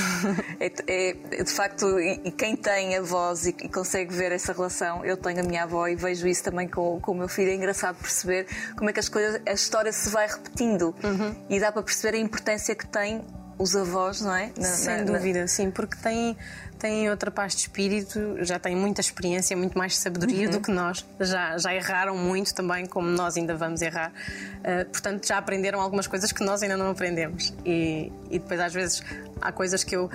É, 0.61 0.73
é, 0.89 1.43
de 1.45 1.51
facto, 1.51 2.01
e, 2.01 2.33
quem 2.33 2.57
tem 2.57 2.97
a 2.97 3.03
voz 3.03 3.47
e, 3.47 3.53
consegue 3.53 4.13
ver 4.13 4.33
essa 4.33 4.53
relação, 4.53 5.05
eu 5.05 5.17
tenho 5.17 5.41
a 5.41 5.43
minha 5.45 5.63
avó 5.63 5.87
e 5.87 5.95
vejo 5.95 6.27
isso 6.27 6.43
também 6.43 6.67
com, 6.67 7.01
com 7.01 7.13
o 7.13 7.15
meu 7.15 7.29
filho. 7.29 7.51
É 7.51 7.55
engraçado 7.55 7.97
perceber 7.97 8.47
como 8.77 8.91
é 8.91 8.93
que 8.93 8.99
as 8.99 9.09
coisas, 9.09 9.41
a 9.47 9.53
história 9.53 9.93
se 9.93 10.11
vai 10.11 10.27
repetindo 10.27 10.95
uhum. 11.05 11.35
e 11.49 11.61
dá 11.61 11.71
para 11.71 11.83
perceber 11.85 12.17
a 12.17 12.21
importância 12.21 12.75
que 12.75 12.87
tem 12.87 13.25
os 13.59 13.75
avós, 13.75 14.21
não 14.21 14.35
é? 14.35 14.53
Na- 14.57 14.65
Sem 14.65 14.99
na- 14.99 15.05
na- 15.05 15.13
dúvida, 15.19 15.49
sim, 15.49 15.71
porque 15.71 15.97
têm, 15.97 16.37
têm 16.79 17.11
outra 17.11 17.31
paz 17.31 17.55
de 17.55 17.63
espírito, 17.63 18.37
já 18.45 18.59
têm 18.59 18.77
muita 18.77 19.01
experiência, 19.01 19.57
muito 19.57 19.77
mais 19.77 19.97
sabedoria 19.99 20.47
Uhum. 20.47 20.53
do 20.53 20.61
que 20.61 20.71
nós. 20.71 21.05
Já, 21.19 21.59
já 21.59 21.75
erraram 21.75 22.17
muito 22.17 22.55
também, 22.55 22.87
como 22.87 23.09
nós 23.09 23.37
ainda 23.37 23.57
vamos 23.57 23.83
errar. 23.83 24.13
Uh, 24.59 24.89
portanto, 24.91 25.27
já 25.27 25.39
aprenderam 25.39 25.81
algumas 25.81 26.07
coisas 26.07 26.31
que 26.31 26.45
nós 26.45 26.63
ainda 26.63 26.77
não 26.77 26.91
aprendemos. 26.91 27.53
E, 27.65 28.13
e 28.31 28.39
depois, 28.39 28.61
às 28.61 28.73
vezes, 28.73 29.03
há 29.41 29.51
coisas 29.51 29.83
que 29.83 29.97
eu, 29.97 30.09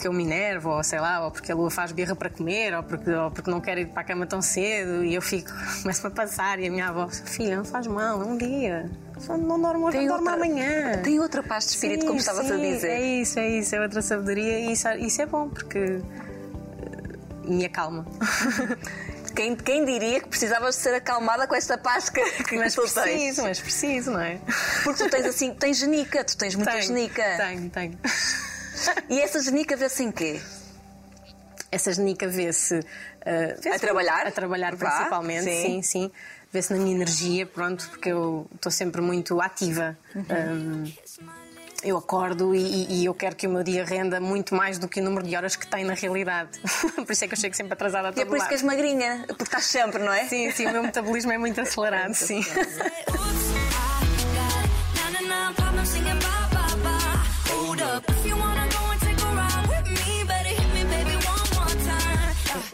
que 0.00 0.08
eu 0.08 0.12
me 0.12 0.24
enervo, 0.24 0.70
ou 0.70 0.82
sei 0.82 0.98
lá, 1.00 1.24
ou 1.24 1.30
porque 1.30 1.52
a 1.52 1.54
lua 1.54 1.70
faz 1.70 1.92
birra 1.92 2.16
para 2.16 2.30
comer, 2.30 2.74
ou 2.74 2.82
porque, 2.82 3.10
ou 3.10 3.30
porque 3.30 3.50
não 3.50 3.60
quer 3.60 3.76
ir 3.78 3.88
para 3.88 4.00
a 4.00 4.04
cama 4.04 4.26
tão 4.26 4.40
cedo, 4.40 5.04
e 5.04 5.14
eu 5.14 5.20
fico, 5.22 5.50
começo 5.82 6.06
a 6.06 6.10
passar, 6.10 6.58
e 6.60 6.66
a 6.66 6.70
minha 6.70 6.88
avó, 6.88 7.08
filha, 7.08 7.56
não 7.58 7.64
faz 7.64 7.86
mal, 7.86 8.22
é 8.22 8.24
um 8.24 8.36
dia. 8.38 8.90
Só 9.18 9.36
Não 9.36 9.60
dorme 9.60 9.84
hoje, 9.84 9.96
Tem 9.98 10.06
não 10.06 10.14
dorme 10.16 10.28
outra- 10.30 10.44
amanhã. 10.46 11.02
Tem 11.02 11.18
outra 11.20 11.42
paz 11.42 11.64
de 11.66 11.70
espírito, 11.72 12.00
Sim, 12.02 12.06
como 12.06 12.18
estavas 12.18 12.50
a 12.50 12.56
dizer. 12.56 12.88
É 12.90 13.00
isso, 13.00 13.38
é 13.38 13.48
isso, 13.48 13.74
é 13.74 13.80
outra 13.80 14.02
sabedoria 14.02 14.58
e 14.60 14.72
isso, 14.72 14.88
isso 14.92 15.22
é 15.22 15.26
bom 15.26 15.48
porque 15.48 15.78
eh, 15.78 17.48
me 17.48 17.64
acalma. 17.64 18.06
Quem, 19.34 19.54
quem 19.54 19.84
diria 19.84 20.18
que 20.20 20.28
precisavas 20.28 20.76
de 20.76 20.80
ser 20.82 20.94
acalmada 20.94 21.46
com 21.46 21.54
esta 21.54 21.76
paz 21.76 22.08
que, 22.08 22.22
que 22.44 22.56
mas 22.56 22.74
tu 22.74 22.80
tens? 22.80 22.94
preciso, 22.94 23.42
mas 23.42 23.60
preciso, 23.60 24.10
não 24.12 24.20
é? 24.20 24.38
Porque 24.82 25.04
tu 25.04 25.10
tens 25.10 25.26
assim, 25.26 25.52
tens 25.54 25.76
genica, 25.76 26.24
tu 26.24 26.38
tens 26.38 26.54
muita 26.54 26.80
genica. 26.80 27.22
Tenho, 27.36 27.68
tenho. 27.68 27.98
E 29.10 29.20
essa 29.20 29.42
genica 29.42 29.76
vê-se 29.76 30.02
em 30.04 30.10
quê? 30.10 30.40
Essa 31.70 31.92
genica 31.92 32.26
vê-se. 32.28 32.80
vê-se 33.60 33.68
A 33.68 33.78
trabalhar? 33.78 34.26
A 34.26 34.30
trabalhar 34.30 34.74
Vá, 34.74 34.90
principalmente, 34.90 35.44
sim. 35.44 35.62
sim, 35.62 35.82
sim. 35.82 36.12
Vê-se 36.56 36.72
na 36.72 36.78
minha 36.82 36.96
energia, 36.96 37.44
pronto, 37.44 37.86
porque 37.90 38.10
eu 38.10 38.46
estou 38.54 38.72
sempre 38.72 39.02
muito 39.02 39.42
ativa. 39.42 39.94
Uhum. 40.14 40.84
Um, 40.84 40.92
eu 41.84 41.98
acordo 41.98 42.54
e, 42.54 43.02
e 43.02 43.04
eu 43.04 43.12
quero 43.12 43.36
que 43.36 43.46
o 43.46 43.50
meu 43.50 43.62
dia 43.62 43.84
renda 43.84 44.18
muito 44.20 44.54
mais 44.54 44.78
do 44.78 44.88
que 44.88 45.02
o 45.02 45.04
número 45.04 45.26
de 45.26 45.36
horas 45.36 45.54
que 45.54 45.66
tem 45.66 45.84
na 45.84 45.92
realidade. 45.92 46.58
por 46.96 47.12
isso 47.12 47.26
é 47.26 47.28
que 47.28 47.34
eu 47.34 47.38
chego 47.38 47.54
sempre 47.54 47.74
atrasada 47.74 48.08
a 48.08 48.10
E 48.10 48.14
todo 48.14 48.22
é 48.22 48.24
por 48.24 48.36
isso 48.36 48.44
lado. 48.44 48.48
que 48.48 48.54
és 48.54 48.62
magrinha, 48.62 49.24
porque 49.28 49.42
estás 49.42 49.66
sempre, 49.66 50.02
não 50.02 50.10
é? 50.10 50.26
Sim, 50.28 50.50
sim, 50.50 50.66
o 50.66 50.72
meu 50.72 50.82
metabolismo 50.84 51.30
é 51.30 51.36
muito 51.36 51.60
acelerado, 51.60 52.14
sim. 52.14 52.38
Oops, 52.38 52.56
I 58.38 58.54
got 58.54 58.65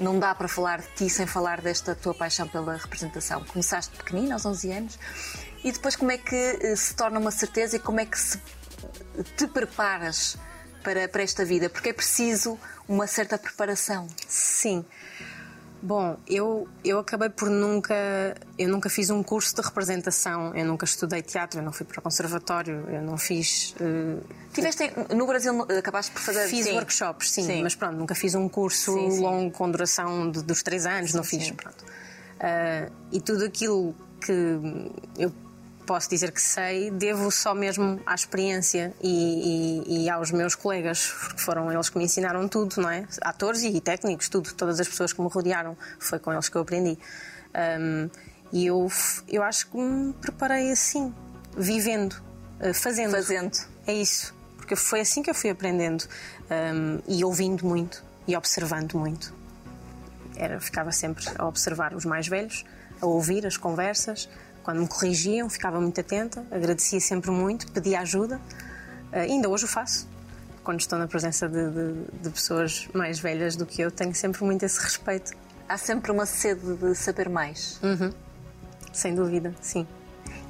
Não 0.03 0.19
dá 0.19 0.35
para 0.35 0.49
falar 0.49 0.81
de 0.81 0.89
ti 0.97 1.09
sem 1.09 1.29
falar 1.29 1.61
desta 1.61 1.95
tua 1.95 2.13
paixão 2.13 2.49
pela 2.49 2.77
representação. 2.77 3.45
Começaste 3.45 3.97
pequenina, 3.97 4.35
aos 4.35 4.45
11 4.45 4.73
anos, 4.73 4.99
e 5.63 5.71
depois 5.71 5.95
como 5.95 6.11
é 6.11 6.19
que 6.19 6.35
eh, 6.35 6.75
se 6.75 6.93
torna 6.97 7.21
uma 7.21 7.31
certeza 7.31 7.77
e 7.77 7.79
como 7.79 8.01
é 8.01 8.05
que 8.05 8.19
se 8.19 8.41
te 9.37 9.47
preparas 9.47 10.37
para, 10.83 11.09
para 11.09 11.23
esta 11.23 11.45
vida? 11.45 11.71
Porque 11.71 11.91
é 11.91 11.93
preciso 11.93 12.59
uma 12.89 13.07
certa 13.07 13.39
preparação. 13.39 14.09
Sim. 14.27 14.85
Bom, 15.85 16.17
eu, 16.29 16.69
eu 16.85 17.01
acabei 17.01 17.29
por 17.29 17.51
nunca. 17.51 17.93
Eu 18.57 18.69
nunca 18.69 18.89
fiz 18.89 19.11
um 19.11 19.21
curso 19.21 19.53
de 19.57 19.63
representação, 19.63 20.55
eu 20.55 20.65
nunca 20.65 20.85
estudei 20.85 21.23
teatro, 21.23 21.59
eu 21.59 21.65
não 21.65 21.73
fui 21.73 21.85
para 21.85 21.99
o 21.99 22.03
conservatório, 22.03 22.89
eu 22.89 23.03
não 23.03 23.19
fiz. 23.19 23.75
eh, 23.81 24.19
Tiveste 24.53 24.93
no 25.13 25.27
Brasil, 25.27 25.61
acabaste 25.77 26.13
por 26.13 26.21
fazer. 26.21 26.47
Fiz 26.47 26.67
sim. 26.67 26.75
workshops, 26.75 27.31
sim, 27.33 27.43
Sim. 27.45 27.63
mas 27.65 27.75
pronto, 27.75 27.97
nunca 27.97 28.15
fiz 28.15 28.37
um 28.37 28.49
curso 28.49 28.93
Sim, 28.95 29.19
longo 29.21 29.51
com 29.51 29.69
duração 29.69 30.31
de- 30.31 30.43
dos 30.45 30.63
três 30.63 30.87
anos, 30.87 31.13
não 31.15 31.25
fiz, 31.25 31.51
pronto. 31.51 31.85
Ah, 32.39 32.89
e 33.11 33.21
tudo 33.21 33.45
aquilo 33.45 33.93
que 34.25 34.33
eu 35.19 35.33
posso 35.87 36.09
dizer 36.09 36.31
que 36.33 36.41
sei, 36.41 36.91
devo 36.91 37.31
só 37.31 37.55
mesmo 37.55 38.01
à 38.07 38.15
experiência 38.15 38.95
e, 39.03 39.83
e- 39.87 40.05
e 40.05 40.11
aos 40.11 40.31
meus 40.31 40.55
colegas, 40.55 41.07
porque 41.21 41.41
foram 41.41 41.71
eles 41.73 41.89
que 41.89 41.99
me 41.99 42.05
ensinaram 42.05 42.47
tudo, 42.49 42.81
não 42.81 42.89
é? 42.91 43.07
Atores 43.21 43.63
e 43.63 43.81
técnicos, 43.81 44.29
tudo, 44.29 44.53
todas 44.55 44.79
as 44.81 44.89
pessoas 44.89 45.13
que 45.13 45.21
me 45.21 45.29
rodearam, 45.29 45.77
foi 45.99 46.19
com 46.19 46.33
eles 46.33 46.49
que 46.49 46.57
eu 46.57 46.63
aprendi. 46.63 46.99
Ahm, 47.55 48.09
e 48.53 48.67
eu, 48.67 48.87
eu 49.29 49.43
acho 49.43 49.69
que 49.69 49.77
me 49.77 50.13
preparei 50.15 50.71
assim, 50.71 51.13
vivendo, 51.57 52.17
ah, 52.61 52.73
fazendo. 52.75 53.11
Fazendo. 53.13 53.59
É 53.87 53.93
isso, 53.93 54.35
porque 54.57 54.77
foi 54.77 55.01
assim 55.01 55.23
que 55.23 55.31
eu 55.31 55.35
fui 55.35 55.51
aprendendo 55.51 56.05
hum, 56.51 57.01
e 57.09 57.25
ouvindo 57.25 57.67
muito 57.67 58.03
e 58.27 58.37
observando 58.37 58.95
muito. 58.95 59.35
Era, 60.37 60.61
ficava 60.61 60.93
sempre 60.93 61.25
a 61.37 61.47
observar 61.47 61.93
os 61.95 62.05
mais 62.05 62.27
velhos, 62.29 62.65
a 63.01 63.07
ouvir 63.07 63.47
as 63.47 63.57
conversas. 63.57 64.29
Quando 64.63 64.81
me 64.81 64.89
corrigiam, 64.89 65.49
ficava 65.51 65.81
muito 65.81 66.01
atenta, 66.01 66.45
agradecia 66.51 67.01
sempre 67.01 67.31
muito, 67.31 67.71
pedia 67.73 68.01
ajuda. 68.01 68.41
Ah, 69.13 69.21
ainda 69.21 69.49
hoje 69.49 69.65
o 69.65 69.69
faço. 69.69 70.09
Quando 70.63 70.79
estou 70.81 70.99
na 70.99 71.09
presença 71.09 71.49
de, 71.49 71.71
de- 71.71 72.05
de 72.23 72.31
pessoas 72.31 72.89
mais 72.95 73.19
velhas 73.19 73.57
do 73.57 73.67
que 73.67 73.83
eu, 73.83 73.91
tenho 73.91 74.15
sempre 74.15 74.45
muito 74.45 74.65
esse 74.65 74.81
respeito, 74.81 75.33
Há 75.69 75.79
sempre 75.79 76.13
uma 76.13 76.27
sede 76.27 76.77
de 76.77 76.95
saber 76.95 77.29
mais. 77.31 77.81
sem 78.93 79.15
dúvida, 79.15 79.55
sim. 79.63 79.87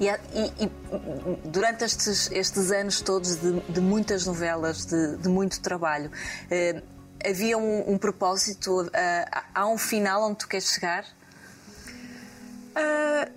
E, 0.00 0.06
e- 0.08 0.64
e, 0.64 1.48
durante 1.48 1.84
estes, 1.84 2.28
estes 2.32 2.70
anos 2.72 3.00
todos 3.00 3.36
de, 3.36 3.60
de 3.60 3.80
muitas 3.80 4.26
novelas, 4.26 4.84
de, 4.84 5.16
de 5.18 5.28
muito 5.28 5.60
trabalho, 5.60 6.10
eh, 6.50 6.82
havia 7.24 7.56
um, 7.56 7.92
um 7.92 7.98
propósito? 7.98 8.90
eh, 8.92 9.24
há 9.54 9.66
um 9.68 9.78
final 9.78 10.24
onde 10.28 10.38
tu 10.38 10.48
queres 10.48 10.66
chegar? 10.72 11.04
Ah, 12.74 13.28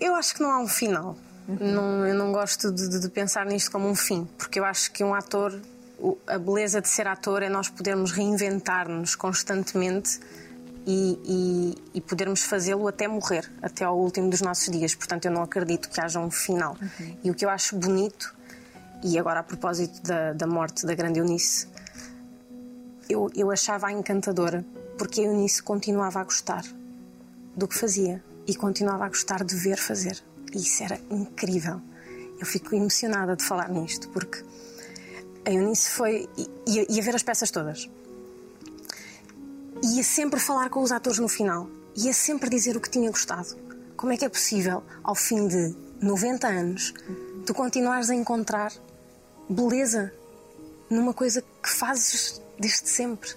eu 0.00 0.14
acho 0.14 0.34
que 0.34 0.40
não 0.42 0.50
há 0.50 0.58
um 0.60 0.66
final. 0.68 1.16
Não, 1.48 2.06
eu 2.06 2.14
não 2.14 2.30
gosto 2.32 2.70
de, 2.70 3.00
de- 3.00 3.08
pensar 3.08 3.44
nisto 3.44 3.70
como 3.72 3.88
um 3.88 3.94
fim, 3.94 4.28
porque 4.38 4.60
eu 4.60 4.64
acho 4.64 4.92
que 4.92 5.02
um 5.02 5.12
ator, 5.14 5.52
a 6.26 6.38
beleza 6.38 6.80
de 6.80 6.88
ser 6.88 7.06
ator 7.08 7.42
é 7.42 7.48
nós 7.48 7.68
podermos 7.68 8.12
reinventar-nos 8.12 9.16
constantemente 9.16 10.20
e, 10.86 11.18
e- 11.24 11.98
e 11.98 12.00
podermos 12.00 12.42
fazê-lo 12.44 12.86
até 12.86 13.08
morrer, 13.08 13.50
até 13.60 13.84
ao 13.84 13.98
último 13.98 14.30
dos 14.30 14.40
nossos 14.40 14.68
dias. 14.70 14.94
Portanto, 14.94 15.24
eu 15.24 15.32
não 15.32 15.42
acredito 15.42 15.88
que 15.90 16.00
haja 16.00 16.20
um 16.20 16.30
final. 16.30 16.76
E 17.24 17.30
o 17.30 17.34
que 17.34 17.44
eu 17.44 17.50
acho 17.50 17.76
bonito, 17.76 18.32
e 19.02 19.18
agora 19.18 19.40
a 19.40 19.42
propósito 19.42 20.00
da, 20.02 20.32
da 20.32 20.46
morte 20.46 20.86
da 20.86 20.94
grande 20.94 21.18
Eunice, 21.18 21.66
eu, 23.08 23.28
eu 23.34 23.50
achava-a 23.50 23.90
encantadora, 23.92 24.64
porque 24.96 25.20
a 25.20 25.24
Eunice 25.24 25.60
continuava 25.62 26.20
a 26.20 26.24
gostar 26.24 26.62
do 27.56 27.66
que 27.66 27.76
fazia 27.76 28.22
e 28.50 28.54
continuava 28.56 29.04
a 29.04 29.08
gostar 29.08 29.44
de 29.44 29.54
ver 29.54 29.78
fazer. 29.78 30.20
E 30.52 30.58
isso 30.58 30.82
era 30.82 31.00
incrível. 31.08 31.80
Eu 32.38 32.44
fico 32.44 32.74
emocionada 32.74 33.36
de 33.36 33.44
falar 33.44 33.68
nisto, 33.68 34.08
porque 34.08 34.42
a 35.44 35.52
Eunice 35.52 35.88
foi. 35.90 36.28
ia, 36.66 36.84
ia 36.90 37.02
ver 37.02 37.14
as 37.14 37.22
peças 37.22 37.50
todas. 37.52 37.88
Ia 39.82 40.02
sempre 40.02 40.40
falar 40.40 40.68
com 40.68 40.82
os 40.82 40.90
atores 40.90 41.20
no 41.20 41.28
final. 41.28 41.68
Ia 41.96 42.12
sempre 42.12 42.50
dizer 42.50 42.76
o 42.76 42.80
que 42.80 42.90
tinha 42.90 43.08
gostado. 43.08 43.56
Como 43.96 44.12
é 44.12 44.16
que 44.16 44.24
é 44.24 44.28
possível, 44.28 44.82
ao 45.04 45.14
fim 45.14 45.46
de 45.46 45.72
90 46.02 46.48
anos, 46.48 46.92
tu 47.46 47.54
continuares 47.54 48.10
a 48.10 48.14
encontrar 48.16 48.72
beleza 49.48 50.12
numa 50.90 51.14
coisa 51.14 51.40
que 51.62 51.70
fazes 51.70 52.42
desde 52.58 52.88
sempre? 52.88 53.30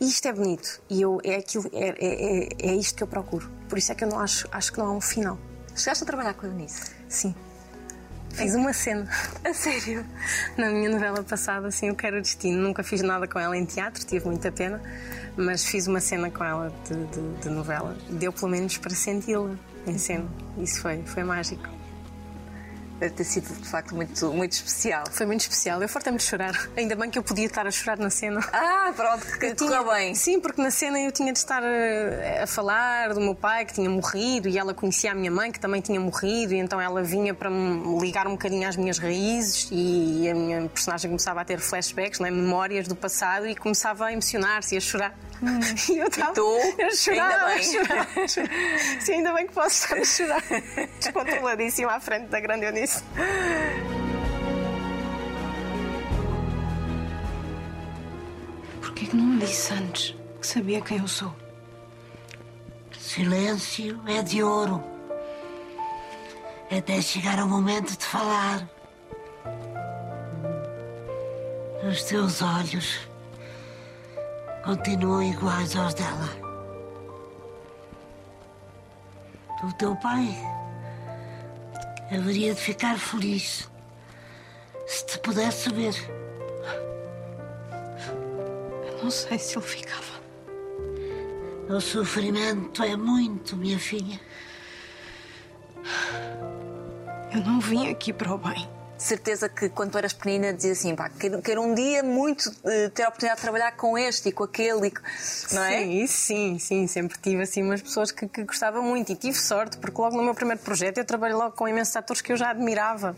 Isto 0.00 0.28
é 0.28 0.32
bonito 0.32 0.82
e 0.90 1.00
eu, 1.00 1.20
é, 1.24 1.36
aquilo, 1.36 1.70
é, 1.72 1.88
é, 1.88 2.68
é, 2.68 2.70
é 2.70 2.74
isto 2.74 2.96
que 2.96 3.02
eu 3.02 3.06
procuro. 3.06 3.50
Por 3.68 3.78
isso 3.78 3.92
é 3.92 3.94
que 3.94 4.04
eu 4.04 4.08
não 4.08 4.20
acho, 4.20 4.46
acho 4.52 4.72
que 4.72 4.78
não 4.78 4.86
há 4.86 4.92
um 4.92 5.00
final. 5.00 5.38
Chegaste 5.74 6.04
a 6.04 6.06
trabalhar 6.06 6.34
com 6.34 6.46
a 6.46 6.48
Eunice? 6.48 6.82
Sim. 7.08 7.34
Fiz 8.30 8.54
uma 8.54 8.72
cena. 8.72 9.08
A 9.42 9.54
sério? 9.54 10.04
Na 10.58 10.68
minha 10.68 10.90
novela 10.90 11.22
passada, 11.22 11.68
assim, 11.68 11.88
Eu 11.88 11.94
Quero 11.94 12.18
o 12.18 12.20
Destino. 12.20 12.60
Nunca 12.60 12.82
fiz 12.82 13.00
nada 13.00 13.26
com 13.26 13.38
ela 13.38 13.56
em 13.56 13.64
teatro, 13.64 14.04
tive 14.04 14.26
muita 14.26 14.52
pena, 14.52 14.82
mas 15.36 15.64
fiz 15.64 15.86
uma 15.86 16.00
cena 16.00 16.30
com 16.30 16.44
ela 16.44 16.70
de, 16.86 16.94
de, 17.06 17.40
de 17.40 17.48
novela. 17.48 17.96
Deu 18.10 18.32
pelo 18.32 18.50
menos 18.50 18.76
para 18.76 18.94
senti-la 18.94 19.56
em 19.86 19.96
cena. 19.96 20.28
Isso 20.58 20.82
foi, 20.82 21.02
foi 21.04 21.24
mágico. 21.24 21.75
Deve 22.98 23.14
ter 23.14 23.24
sido 23.24 23.54
de 23.60 23.68
facto 23.68 23.94
muito, 23.94 24.32
muito 24.32 24.52
especial. 24.52 25.04
Foi 25.10 25.26
muito 25.26 25.42
especial. 25.42 25.82
Eu 25.82 25.88
fartei-me 25.88 26.16
de 26.18 26.24
chorar. 26.24 26.54
Ainda 26.76 26.96
bem 26.96 27.10
que 27.10 27.18
eu 27.18 27.22
podia 27.22 27.44
estar 27.44 27.66
a 27.66 27.70
chorar 27.70 27.98
na 27.98 28.08
cena. 28.08 28.40
Ah, 28.52 28.90
pronto, 28.96 29.26
que 29.38 29.54
Tinha- 29.54 29.54
correu 29.54 29.92
bem. 29.92 30.14
Sim, 30.14 30.40
porque 30.40 30.62
na 30.62 30.70
cena 30.70 30.98
eu 30.98 31.12
tinha 31.12 31.30
de 31.32 31.38
estar 31.38 31.62
a, 31.62 32.44
a 32.44 32.46
falar 32.46 33.12
do 33.12 33.20
meu 33.20 33.34
pai 33.34 33.66
que 33.66 33.74
tinha 33.74 33.90
morrido 33.90 34.48
e 34.48 34.56
ela 34.58 34.72
conhecia 34.72 35.12
a 35.12 35.14
minha 35.14 35.30
mãe 35.30 35.52
que 35.52 35.60
também 35.60 35.80
tinha 35.82 36.00
morrido 36.00 36.54
e 36.54 36.58
então 36.58 36.80
ela 36.80 37.02
vinha 37.02 37.34
para 37.34 37.50
me 37.50 38.00
ligar 38.00 38.26
um 38.26 38.32
bocadinho 38.32 38.66
às 38.66 38.76
minhas 38.76 38.98
raízes 38.98 39.68
e 39.70 40.28
a 40.30 40.34
minha 40.34 40.68
personagem 40.68 41.10
começava 41.10 41.42
a 41.42 41.44
ter 41.44 41.58
flashbacks, 41.58 42.18
não 42.18 42.26
é? 42.26 42.30
memórias 42.30 42.88
do 42.88 42.96
passado 42.96 43.46
e 43.46 43.54
começava 43.54 44.06
a 44.06 44.12
emocionar-se 44.12 44.74
e 44.74 44.78
a 44.78 44.80
chorar. 44.80 45.14
E 45.88 45.98
eu 45.98 46.06
estava 46.08 46.32
tu? 46.32 46.58
eu 46.78 46.90
chorava, 46.94 47.34
Ainda 47.46 47.54
bem. 47.54 47.62
chorava, 47.64 48.28
chorava. 48.28 49.00
Sim, 49.00 49.12
ainda 49.12 49.32
bem 49.34 49.46
que 49.46 49.52
posso 49.52 49.84
estar 49.94 49.98
a 49.98 50.04
chorar. 50.04 50.42
Descontroladíssima 51.00 51.92
à 51.92 52.00
frente 52.00 52.26
da 52.28 52.40
grande 52.40 52.64
Eunice. 52.66 53.02
Porquê 58.80 59.06
que 59.06 59.16
não 59.16 59.24
me 59.24 59.40
disse 59.40 59.72
antes 59.74 60.14
que 60.40 60.46
sabia 60.46 60.80
quem 60.80 60.98
eu 60.98 61.08
sou? 61.08 61.34
Silêncio 62.98 64.00
é 64.06 64.22
de 64.22 64.42
ouro. 64.42 64.82
Até 66.76 67.00
chegar 67.00 67.38
ao 67.38 67.48
momento 67.48 67.96
de 67.96 68.04
falar. 68.04 68.68
Os 71.88 72.02
teus 72.04 72.42
olhos 72.42 73.08
continuam 74.66 75.22
iguais 75.22 75.76
aos 75.76 75.94
dela. 75.94 76.28
O 79.62 79.72
teu 79.74 79.94
pai 79.96 80.36
haveria 82.12 82.52
de 82.52 82.60
ficar 82.60 82.98
feliz 82.98 83.70
se 84.88 85.06
te 85.06 85.18
pudesse 85.20 85.70
ver. 85.70 85.94
Eu 88.88 89.04
não 89.04 89.10
sei 89.10 89.38
se 89.38 89.56
ele 89.56 89.64
ficava. 89.64 90.16
O 91.68 91.80
sofrimento 91.80 92.82
é 92.82 92.96
muito, 92.96 93.56
minha 93.56 93.78
filha. 93.78 94.20
Eu 97.32 97.40
não 97.44 97.60
vim 97.60 97.88
aqui 97.88 98.12
para 98.12 98.34
o 98.34 98.38
bem. 98.38 98.75
De 98.96 99.02
certeza 99.02 99.48
que 99.48 99.68
quando 99.68 99.92
tu 99.92 99.98
eras 99.98 100.14
pequenina 100.14 100.52
dizias 100.52 100.78
assim, 100.78 100.96
pá, 100.96 101.10
quero, 101.10 101.42
quero 101.42 101.60
um 101.60 101.74
dia 101.74 102.02
muito 102.02 102.50
eh, 102.64 102.88
ter 102.88 103.02
a 103.02 103.08
oportunidade 103.08 103.38
de 103.38 103.42
trabalhar 103.42 103.72
com 103.72 103.98
este 103.98 104.30
e 104.30 104.32
com 104.32 104.44
aquele, 104.44 104.88
e 104.88 105.54
não 105.54 105.62
é? 105.62 105.82
Sim, 105.82 106.06
sim, 106.06 106.58
sim. 106.58 106.86
Sempre 106.86 107.18
tive 107.18 107.42
assim 107.42 107.62
umas 107.62 107.82
pessoas 107.82 108.10
que, 108.10 108.26
que 108.26 108.42
gostava 108.44 108.80
muito 108.80 109.12
e 109.12 109.14
tive 109.14 109.36
sorte, 109.36 109.76
porque 109.76 110.00
logo 110.00 110.16
no 110.16 110.22
meu 110.22 110.34
primeiro 110.34 110.62
projeto 110.62 110.96
eu 110.96 111.04
trabalhei 111.04 111.36
logo 111.36 111.54
com 111.54 111.68
imensos 111.68 111.94
atores 111.94 112.22
que 112.22 112.32
eu 112.32 112.36
já 112.36 112.50
admirava. 112.50 113.14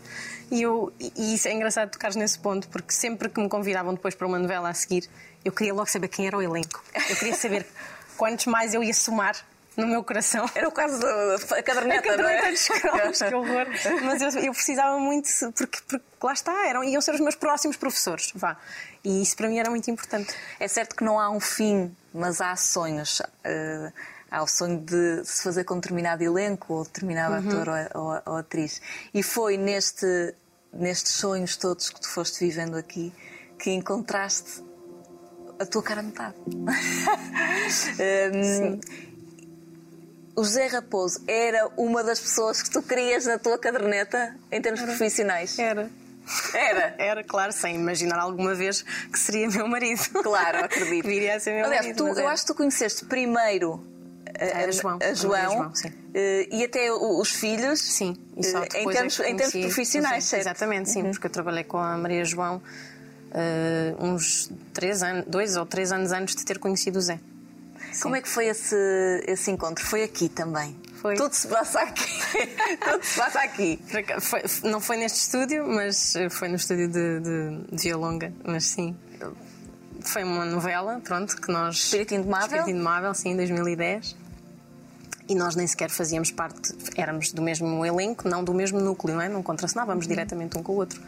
E, 0.51 0.63
eu, 0.63 0.91
e 0.99 1.35
isso 1.35 1.47
é 1.47 1.53
engraçado 1.53 1.89
tocar 1.89 2.13
nesse 2.15 2.37
ponto, 2.37 2.67
porque 2.67 2.91
sempre 2.91 3.29
que 3.29 3.39
me 3.39 3.47
convidavam 3.47 3.93
depois 3.93 4.15
para 4.15 4.27
uma 4.27 4.37
novela 4.37 4.69
a 4.69 4.73
seguir, 4.73 5.09
eu 5.45 5.51
queria 5.51 5.73
logo 5.73 5.89
saber 5.89 6.09
quem 6.09 6.27
era 6.27 6.37
o 6.37 6.41
elenco. 6.41 6.83
Eu 7.09 7.15
queria 7.15 7.35
saber 7.35 7.65
quantos 8.17 8.47
mais 8.47 8.73
eu 8.73 8.83
ia 8.83 8.93
somar 8.93 9.35
no 9.77 9.87
meu 9.87 10.03
coração. 10.03 10.49
Era 10.55 10.67
o 10.67 10.71
caso 10.71 10.99
da 10.99 11.63
caderneta, 11.63 12.13
A 12.13 12.17
não 12.17 12.27
é? 12.29 12.35
caderneta 12.37 12.51
dos 12.51 12.67
cromos, 12.81 13.17
que 13.21 13.33
horror. 13.35 13.67
Mas 14.03 14.21
eu, 14.21 14.41
eu 14.41 14.51
precisava 14.53 14.97
muito, 14.99 15.29
porque, 15.55 15.79
porque 15.87 16.05
lá 16.21 16.33
está, 16.33 16.67
eram, 16.67 16.83
iam 16.83 17.01
ser 17.01 17.13
os 17.13 17.19
meus 17.21 17.35
próximos 17.35 17.77
professores. 17.77 18.31
Vá. 18.35 18.57
E 19.03 19.21
isso 19.21 19.35
para 19.37 19.47
mim 19.47 19.57
era 19.59 19.69
muito 19.69 19.89
importante. 19.89 20.33
É 20.59 20.67
certo 20.67 20.95
que 20.95 21.03
não 21.03 21.19
há 21.19 21.29
um 21.29 21.39
fim, 21.39 21.95
mas 22.13 22.41
há 22.41 22.55
sonhos. 22.55 23.21
Eh, 23.43 23.91
há 24.29 24.43
o 24.43 24.47
sonho 24.47 24.79
de 24.81 25.23
se 25.25 25.41
fazer 25.43 25.63
com 25.63 25.75
determinado 25.75 26.21
elenco 26.23 26.73
ou 26.73 26.83
determinado 26.83 27.35
ator 27.35 27.69
ou, 27.95 28.01
ou- 28.03 28.21
ou 28.25 28.37
atriz. 28.37 28.81
E 29.13 29.23
foi 29.23 29.57
neste, 29.57 30.35
nestes 30.73 31.13
sonhos 31.13 31.55
todos 31.55 31.89
que 31.89 32.01
tu 32.01 32.09
foste 32.09 32.39
vivendo 32.45 32.75
aqui 32.77 33.13
que 33.57 33.71
encontraste 33.71 34.63
a 35.59 35.65
tua 35.65 35.81
cara 35.83 36.03
metade. 36.03 36.35
Hum, 37.99 38.79
o 40.39 40.43
José 40.43 40.67
Raposo 40.67 41.21
era 41.27 41.69
uma 41.77 42.03
das 42.03 42.19
pessoas 42.19 42.61
que 42.61 42.69
tu 42.69 42.81
querias 42.81 43.25
na 43.25 43.37
tua 43.37 43.57
caderneta 43.57 44.35
em 44.51 44.61
termos 44.61 44.81
profissionais? 44.81 45.57
Era. 45.59 45.89
Era. 46.53 46.95
Era, 46.99 47.23
claro, 47.23 47.51
sem 47.51 47.75
imaginar 47.75 48.19
alguma 48.19 48.53
vez 48.53 48.83
que 49.11 49.17
seria 49.17 49.49
meu 49.49 49.67
marido. 49.67 50.01
Claro, 50.23 50.59
acredito. 50.65 51.05
Viria 51.07 51.35
a 51.35 51.39
ser 51.39 51.55
meu 51.55 51.65
Aliás, 51.65 51.81
marido. 51.87 51.97
tu- 51.97 52.07
mas 52.07 52.17
eu 52.17 52.23
era. 52.23 52.33
acho 52.33 52.43
que 52.43 52.47
tu 52.53 52.55
conheceste 52.55 53.05
primeiro 53.05 53.83
a, 54.39 54.65
A 54.65 54.71
João, 54.71 54.99
a 55.01 55.05
a 55.07 55.13
João, 55.15 55.31
Maria 55.41 55.49
João, 55.57 55.75
sim. 55.75 55.91
eh, 56.13 56.47
e 56.51 56.63
até 56.63 56.91
os 56.93 57.31
filhos 57.31 57.81
Sim, 57.81 58.15
e 58.37 58.43
só 58.43 58.59
em 58.59 58.87
é 58.87 58.91
termos, 58.93 59.19
em 59.21 59.35
termos 59.35 59.55
profissionais, 59.65 60.23
certo? 60.23 60.43
Exatamente, 60.43 60.89
sim, 60.91 61.03
porque 61.11 61.25
eu 61.25 61.31
trabalhei 61.31 61.63
com 61.63 61.77
a 61.79 61.97
Maria 61.97 62.23
João 62.23 62.61
eh, 63.33 63.95
uns 63.99 64.51
três 64.71 65.01
anos, 65.01 65.25
dois 65.27 65.55
ou 65.57 65.65
três 65.65 65.91
anos 65.91 66.11
antes 66.11 66.35
de 66.35 66.45
ter 66.45 66.59
conhecido 66.59 66.99
o 66.99 67.01
Zé. 67.01 67.19
Como 68.01 68.15
é 68.15 68.21
que 68.21 68.27
foi 68.29 68.47
esse, 68.47 68.75
esse 69.27 69.51
encontro? 69.51 69.85
Foi 69.85 70.03
aqui 70.03 70.29
também? 70.29 70.75
Foi. 70.95 71.15
Tudo 71.15 71.33
se 71.33 71.47
passa 71.47 71.79
aqui. 71.79 72.05
Tudo 72.83 73.03
se 73.03 73.17
passa 73.19 73.39
aqui. 73.39 73.79
Foi- 74.19 74.43
não 74.69 74.81
foi 74.81 74.97
neste 74.97 75.19
estúdio, 75.19 75.65
mas 75.67 76.15
eh, 76.15 76.29
foi 76.29 76.49
no 76.49 76.55
estúdio 76.55 76.87
de, 76.89 77.19
de, 77.19 77.75
de 77.75 77.83
Violonga. 77.83 78.33
Mas 78.45 78.65
sim, 78.65 78.95
foi 80.01 80.23
uma 80.23 80.45
novela, 80.45 80.99
pronto, 81.03 81.39
que 81.39 81.51
nós. 81.51 81.75
Espírito 81.77 82.13
Indomável? 82.13 82.47
Espírito 82.47 82.69
Indomável, 82.71 83.13
sim, 83.13 83.29
em 83.31 83.37
2010. 83.37 84.15
E 85.29 85.35
nós 85.35 85.55
nem 85.55 85.67
sequer 85.67 85.89
fazíamos 85.91 86.31
parte, 86.31 86.73
éramos 86.97 87.31
do 87.31 87.41
mesmo 87.41 87.85
elenco, 87.85 88.27
não 88.27 88.43
do 88.43 88.51
mesmo 88.53 88.79
núcleo, 88.79 89.15
não 89.15 89.21
é? 89.21 89.29
Não 89.29 89.43
contracenávamos 89.43 90.07
diretamente 90.07 90.57
um 90.57 90.63
com 90.63 90.71
o 90.71 90.75
outro. 90.75 90.99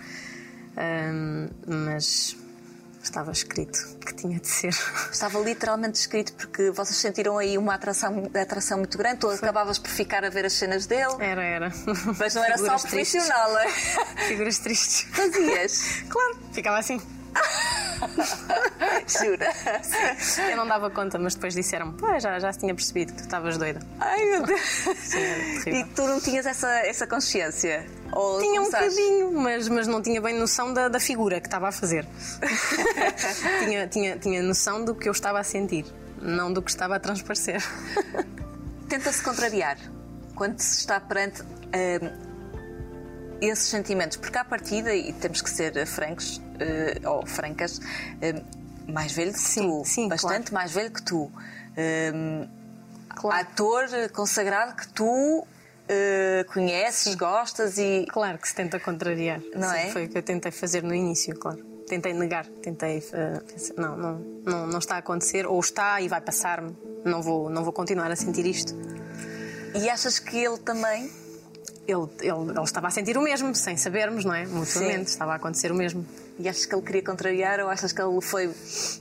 Ahm, 0.77 1.49
mas 1.67 2.37
estava 3.03 3.31
escrito 3.31 3.79
que 4.05 4.13
tinha 4.13 4.39
de 4.39 4.47
ser. 4.47 4.73
Estava 5.11 5.39
literalmente 5.39 5.99
escrito 5.99 6.33
porque 6.33 6.69
vocês 6.71 6.97
sentiram 6.97 7.37
aí 7.37 7.57
uma 7.57 7.73
atração, 7.75 8.29
atração 8.39 8.77
muito 8.79 8.97
grande. 8.97 9.19
Tu 9.19 9.29
acabavas 9.29 9.77
por 9.79 9.89
ficar 9.89 10.23
a 10.23 10.29
ver 10.29 10.45
as 10.45 10.53
cenas 10.53 10.85
dele, 10.85 11.15
Era, 11.19 11.43
era. 11.43 11.71
mas 12.19 12.35
não 12.35 12.43
era 12.43 12.57
só 12.57 12.63
Figuras 12.77 12.81
profissional. 12.83 13.57
é? 13.59 13.67
Figuras 14.27 14.59
tristes. 14.59 15.01
Fazias. 15.11 16.03
Claro, 16.09 16.37
ficava 16.53 16.77
assim. 16.79 17.01
Jura? 19.07 19.49
Eu 20.49 20.57
não 20.57 20.67
dava 20.67 20.89
conta, 20.91 21.17
mas 21.17 21.33
depois 21.35 21.53
disseram-me: 21.53 21.93
"Pá, 21.97 22.19
já, 22.19 22.37
já 22.39 22.51
se 22.51 22.59
tinha 22.59 22.75
percebido 22.75 23.13
que 23.13 23.19
tu 23.19 23.23
estavas 23.23 23.57
doida. 23.57 23.79
Ai 23.99 24.25
meu 24.25 24.43
Deus. 24.45 24.61
terrível. 25.63 25.75
E 25.75 25.85
tu 25.95 26.05
não 26.05 26.19
tinhas 26.19 26.45
essa, 26.45 26.67
essa 26.85 27.07
consciência? 27.07 27.85
Ou 28.13 28.39
Tinha 28.39 28.61
um 28.61 28.65
começaste- 28.65 28.89
bocadinho, 29.01 29.31
mas, 29.41 29.67
mas 29.69 29.87
não 29.87 30.01
tinha 30.01 30.21
bem 30.21 30.37
noção 30.37 30.73
da, 30.73 30.87
da 30.89 30.99
figura 30.99 31.39
que 31.39 31.47
estava 31.47 31.69
a 31.69 31.71
fazer. 31.71 32.05
tinha, 33.63 33.87
tinha, 33.87 34.17
tinha 34.17 34.41
noção 34.43 34.83
do 34.83 34.93
que 34.95 35.07
eu 35.07 35.11
estava 35.11 35.39
a 35.39 35.43
sentir, 35.43 35.85
não 36.21 36.51
do 36.51 36.61
que 36.61 36.69
estava 36.69 36.95
a 36.95 36.99
transparecer. 36.99 37.61
Tenta-se 38.89 39.23
contrariar 39.23 39.77
quando 40.35 40.59
se 40.59 40.79
está 40.79 40.99
perante 40.99 41.41
hum, 41.43 43.37
esses 43.39 43.67
sentimentos, 43.69 44.17
porque 44.17 44.37
à 44.37 44.43
partida, 44.43 44.93
e 44.93 45.13
temos 45.13 45.41
que 45.41 45.49
ser 45.49 45.85
francos 45.87 46.41
eh, 46.59 46.99
ou 47.07 47.25
francas, 47.25 47.79
hum, 47.79 48.43
mais 48.93 49.13
velho 49.13 49.31
que 49.31 49.39
Sim, 49.39 49.61
tu, 49.69 49.83
sim, 49.85 50.07
bastante 50.09 50.49
claro. 50.51 50.53
mais 50.55 50.71
velho 50.73 50.91
que 50.91 51.01
tu, 51.01 51.31
hum, 52.13 52.47
Claro. 53.13 53.41
ator 53.41 53.87
consagrado 54.13 54.73
que 54.75 54.87
tu 54.87 55.45
eh, 55.93 56.45
conheces, 56.53 57.15
gostas 57.15 57.77
e 57.77 58.05
Claro 58.09 58.37
que 58.37 58.47
se 58.47 58.55
tenta 58.55 58.79
contrariar. 58.79 59.41
Não 59.53 59.69
Sim, 59.69 59.75
é? 59.77 59.89
Foi 59.89 60.05
o 60.05 60.09
que 60.09 60.17
eu 60.17 60.23
tentei 60.23 60.51
fazer 60.51 60.81
no 60.83 60.93
início, 60.95 61.37
claro. 61.37 61.59
Tentei 61.87 62.13
negar, 62.13 62.45
tentei. 62.61 63.03
eh, 63.11 63.41
pensar, 63.45 63.73
não, 63.75 63.97
não, 63.97 64.19
não, 64.45 64.67
não 64.67 64.79
está 64.79 64.95
a 64.95 64.99
acontecer, 64.99 65.45
ou 65.45 65.59
está 65.59 65.99
e 65.99 66.07
vai 66.07 66.21
passar-me. 66.21 66.75
Não 67.03 67.21
vou, 67.21 67.49
não 67.49 67.63
vou 67.63 67.73
continuar 67.73 68.09
a 68.09 68.15
sentir 68.15 68.45
isto. 68.45 68.73
e 69.75 69.89
achas 69.89 70.17
que 70.19 70.37
ele 70.37 70.57
também 70.59 71.09
Ele, 71.87 72.07
ele, 72.21 72.51
ele 72.51 72.63
estava 72.63 72.87
a 72.87 72.91
sentir 72.91 73.17
o 73.17 73.21
mesmo, 73.21 73.53
sem 73.55 73.75
sabermos, 73.75 74.23
não 74.23 74.33
é? 74.33 74.45
Mutuamente, 74.45 75.09
Sim. 75.09 75.13
estava 75.15 75.33
a 75.33 75.35
acontecer 75.35 75.71
o 75.71 75.75
mesmo. 75.75 76.05
E 76.39 76.47
achas 76.49 76.65
que 76.65 76.73
ele 76.73 76.81
queria 76.81 77.03
contrariar 77.03 77.59
ou 77.59 77.69
achas 77.69 77.91
que 77.91 78.01
ele 78.01 78.19
foi 78.21 78.51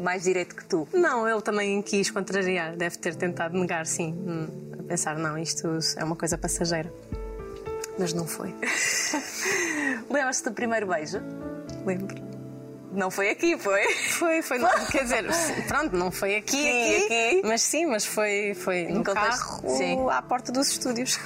mais 0.00 0.22
direito 0.24 0.54
que 0.54 0.64
tu? 0.64 0.86
Não, 0.92 1.28
ele 1.28 1.40
também 1.40 1.80
quis 1.82 2.10
contrariar, 2.10 2.76
deve 2.76 2.96
ter 2.98 3.14
tentado 3.14 3.56
negar, 3.58 3.86
sim. 3.86 4.12
Hum, 4.12 4.48
A 4.78 4.82
pensar, 4.82 5.16
não, 5.16 5.38
isto 5.38 5.68
é 5.96 6.04
uma 6.04 6.16
coisa 6.16 6.36
passageira. 6.36 6.92
Mas 7.98 8.12
não 8.12 8.26
foi. 8.26 8.54
Lembras-te 10.10 10.44
do 10.44 10.52
primeiro 10.52 10.86
beijo? 10.86 11.20
Lembro. 11.84 12.14
Não 12.92 13.10
foi 13.10 13.30
aqui, 13.30 13.56
foi? 13.56 13.86
Foi, 13.94 14.42
foi. 14.42 14.58
Quer 14.90 15.04
dizer, 15.04 15.24
pronto, 15.68 15.96
não 15.96 16.10
foi 16.10 16.36
aqui, 16.36 16.56
Sim, 16.56 16.96
aqui, 16.96 17.04
aqui. 17.04 17.42
mas 17.44 17.62
sim, 17.62 17.86
mas 17.86 18.04
foi, 18.04 18.52
foi 18.54 18.88
no 18.88 19.04
contexto- 19.04 19.14
carro 19.62 19.76
sim. 19.76 19.96
à 20.10 20.20
porta 20.20 20.50
dos 20.50 20.68
estúdios. 20.70 21.18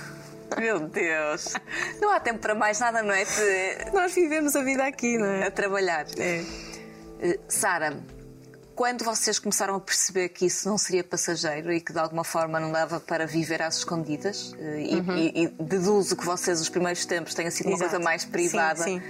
Meu 0.59 0.81
Deus! 0.89 1.55
Não 2.01 2.11
há 2.11 2.21
tempo 2.21 2.39
para 2.41 2.55
mais 2.55 2.79
nada, 2.81 3.03
não 3.03 3.13
é? 3.13 3.25
De- 3.25 3.91
Nós 3.93 4.15
vivemos 4.15 4.55
a 4.57 4.63
vida 4.63 4.85
aqui, 4.87 5.19
não 5.19 5.27
a 5.27 5.47
é? 5.47 5.51
trabalhar. 5.51 6.07
É. 6.19 6.45
Eh, 7.21 7.39
Sara, 7.49 7.97
quando 8.75 9.05
vocês 9.05 9.39
começaram 9.39 9.77
a 9.77 9.81
perceber 9.81 10.29
que 10.31 10.47
isso 10.47 10.69
não 10.69 10.77
seria 10.77 11.05
passageiro 11.05 11.73
e 11.73 11.81
que 11.81 11.93
de 11.93 11.99
alguma 11.99 12.25
forma 12.25 12.59
não 12.59 12.73
dava 12.73 12.99
para 13.01 13.27
viver 13.27 13.63
às 13.63 13.79
escondidas, 13.79 14.55
eh, 14.59 14.81
e, 14.83 14.99
e- 14.99 15.45
e 15.45 15.49
deduzo 15.63 16.17
que 16.17 16.25
vocês, 16.25 16.61
os 16.61 16.69
primeiros 16.69 17.05
tempos, 17.07 17.35
tenha 17.35 17.51
sido 17.51 17.67
uma 17.67 17.71
Uhum. 17.73 17.77
Exato. 17.77 17.91
coisa 17.93 18.05
mais 18.05 18.25
privada, 18.25 18.83
Sim, 18.83 19.01
sim. 19.01 19.07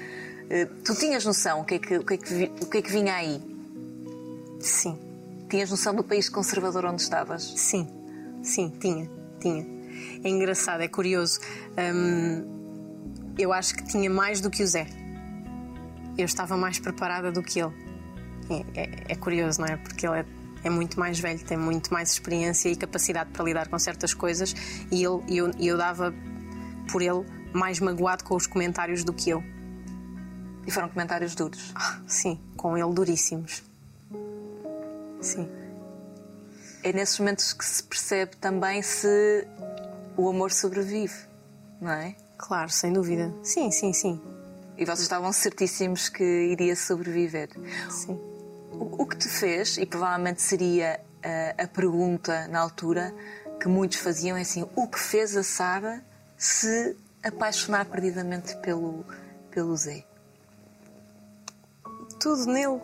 eh, 0.51 0.67
tu 0.85 0.95
tinhas 0.95 1.25
noção 1.25 1.61
o 1.61 1.65
que, 1.65 1.75
é 1.75 1.79
que, 1.79 1.97
o, 1.97 2.05
que 2.05 2.15
é 2.15 2.17
que 2.19 2.53
o 2.63 2.67
que 2.67 2.79
é 2.79 2.83
que 2.83 2.91
vinha 2.91 3.15
aí? 3.15 3.41
Sim, 4.61 4.99
Tinhas 5.49 5.71
noção 5.71 5.95
do 5.95 6.03
país 6.03 6.29
conservador 6.29 6.85
onde 6.87 7.03
estavas? 7.03 7.43
sim, 7.57 7.89
sim, 8.43 8.71
tinha, 8.81 9.11
tinha. 9.41 9.74
É 10.23 10.29
engraçado, 10.29 10.81
é 10.83 10.89
curioso. 10.89 11.41
Hum, 11.79 13.35
eu 13.39 13.53
acho 13.53 13.75
que 13.75 13.85
tinha 13.85 14.09
mais 14.11 14.41
do 14.41 14.51
que 14.51 14.63
o 14.63 14.67
Zé. 14.67 14.87
Eu 16.17 16.25
estava 16.25 16.57
mais 16.57 16.79
preparada 16.79 17.33
do 17.33 17.43
que 17.43 17.61
ele. 17.61 17.73
É, 18.75 18.81
é- 18.83 19.05
é 19.09 19.15
curioso, 19.17 19.61
não 19.61 19.69
é? 19.69 19.77
Porque 19.77 20.07
ele 20.07 20.21
é, 20.21 20.25
é 20.65 20.71
muito 20.71 20.99
mais 21.01 21.19
velho, 21.19 21.43
tem 21.45 21.57
muito 21.57 21.93
mais 21.93 22.13
experiência 22.13 22.69
e 22.69 22.77
capacidade 22.77 23.31
para 23.31 23.45
lidar 23.45 23.69
com 23.69 23.79
certas 23.79 24.15
coisas 24.15 24.55
e 24.91 25.03
ele, 25.05 25.23
eu, 25.29 25.51
eu 25.59 25.77
dava 25.77 26.15
por 26.91 27.03
ele 27.03 27.25
mais 27.53 27.81
magoado 27.81 28.23
com 28.25 28.37
os 28.37 28.47
comentários 28.47 29.03
do 29.05 29.13
que 29.13 29.31
eu. 29.31 29.43
E 30.67 30.71
foram 30.71 30.89
comentários 30.89 31.35
duros. 31.35 31.73
Ah, 31.75 32.01
sim, 32.07 32.39
com 32.57 32.77
ele 32.79 32.93
duríssimos. 32.95 33.63
Sim. 35.21 35.49
É 36.83 36.93
nesses 36.93 37.19
momentos 37.19 37.53
que 37.53 37.65
se 37.65 37.83
percebe 37.83 38.37
também 38.37 38.83
se 38.83 39.47
o 40.17 40.29
amor 40.29 40.53
sobrevive, 40.53 41.15
não 41.81 41.91
é? 41.91 42.15
Claro, 42.37 42.71
sem 42.71 42.93
dúvida. 42.93 43.33
Sim, 43.43 43.71
sim, 43.71 43.93
sim. 43.93 44.21
E 44.77 44.85
vocês 44.85 45.01
estavam 45.01 45.33
certíssimos 45.33 46.09
que 46.09 46.25
iria 46.25 46.75
sobreviver. 46.75 47.49
Sim. 47.91 48.19
O, 48.73 49.03
o 49.03 49.07
que 49.07 49.17
te 49.17 49.29
fez, 49.29 49.79
e 49.79 49.87
provavelmente 49.87 50.43
seria 50.43 51.01
ah, 51.23 51.63
a 51.63 51.67
pergunta 51.67 52.49
na 52.49 52.61
altura 52.61 53.15
que 53.61 53.69
muitos 53.69 53.99
faziam, 53.99 54.37
é 54.37 54.43
assim: 54.43 54.69
o 54.75 54.89
que 54.89 54.99
fez 54.99 55.37
a 55.37 55.43
Sara 55.43 56.05
se 56.37 56.97
apaixonar 57.23 57.87
perdidamente 57.87 58.57
pelo, 58.57 59.05
pelo 59.51 59.77
Zé? 59.77 60.05
Tudo 62.19 62.47
nele. 62.47 62.81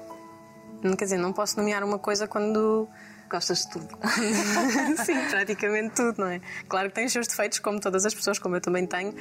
Quer 0.96 1.04
dizer, 1.04 1.18
não 1.18 1.32
posso 1.32 1.56
nomear 1.58 1.84
uma 1.84 1.98
coisa 1.98 2.26
quando. 2.26 2.88
Gostas 3.30 3.60
de 3.64 3.70
tudo? 3.70 3.88
Sim, 5.06 5.14
praticamente 5.30 5.94
tudo, 5.94 6.16
não 6.18 6.26
é? 6.26 6.40
Claro 6.68 6.88
que 6.88 6.94
tem 6.96 7.06
os 7.06 7.12
seus 7.12 7.28
defeitos, 7.28 7.60
como 7.60 7.78
todas 7.78 8.04
as 8.04 8.12
pessoas, 8.12 8.38
como 8.40 8.56
eu 8.56 8.60
também 8.60 8.86
tenho. 8.86 9.14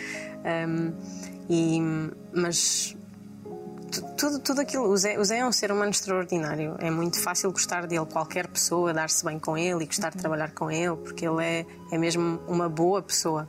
Ahm, 0.44 0.94
e, 1.48 1.80
mas 2.34 2.98
tu- 3.92 4.02
tudo, 4.18 4.40
tudo 4.40 4.62
aquilo. 4.62 4.86
O 4.90 4.98
Zé, 4.98 5.20
o 5.20 5.24
Zé 5.24 5.38
é 5.38 5.46
um 5.46 5.52
ser 5.52 5.72
humano 5.72 5.92
extraordinário. 5.92 6.76
É 6.80 6.90
muito 6.90 7.20
fácil 7.20 7.52
gostar 7.52 7.86
dele, 7.86 8.06
qualquer 8.08 8.48
pessoa, 8.48 8.92
dar-se 8.94 9.24
bem 9.24 9.38
com 9.38 9.56
ele 9.56 9.84
e 9.84 9.86
gostar 9.86 10.10
de 10.10 10.18
trabalhar 10.18 10.52
com 10.54 10.72
ele, 10.72 10.96
porque 10.98 11.28
ele 11.28 11.44
é, 11.46 11.66
é 11.92 11.98
mesmo 12.00 12.40
uma 12.48 12.68
boa 12.68 13.04
pessoa. 13.04 13.48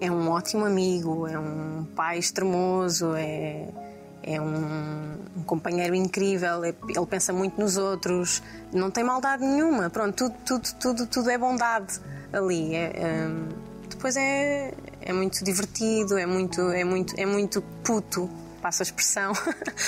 É 0.00 0.08
um 0.10 0.30
ótimo 0.30 0.64
amigo, 0.64 1.26
é 1.26 1.36
um 1.36 1.84
pai 1.96 2.18
extremoso, 2.18 3.14
é, 3.16 3.66
é 4.22 4.40
um, 4.40 5.14
um 5.36 5.42
companheiro 5.44 5.94
incrível, 5.94 6.64
é- 6.64 6.74
ele 6.88 7.06
pensa 7.06 7.32
muito 7.32 7.60
nos 7.60 7.76
outros, 7.76 8.42
não 8.72 8.90
tem 8.90 9.04
maldade 9.04 9.44
nenhuma. 9.44 9.90
Pronto, 9.90 10.14
tudo, 10.14 10.34
tudo, 10.44 10.74
tudo, 10.80 11.06
tudo 11.06 11.30
é 11.30 11.38
bondade 11.38 12.00
ali. 12.32 12.74
É, 12.74 13.26
hum, 13.26 13.48
depois 13.88 14.16
é, 14.16 14.72
é 15.00 15.12
muito 15.12 15.42
divertido, 15.42 16.18
é 16.18 16.26
muito, 16.26 16.60
é 16.70 16.84
muito, 16.84 17.14
é 17.18 17.26
muito 17.26 17.62
puto, 17.82 18.28
passa 18.60 18.82
a 18.82 18.84
expressão. 18.84 19.32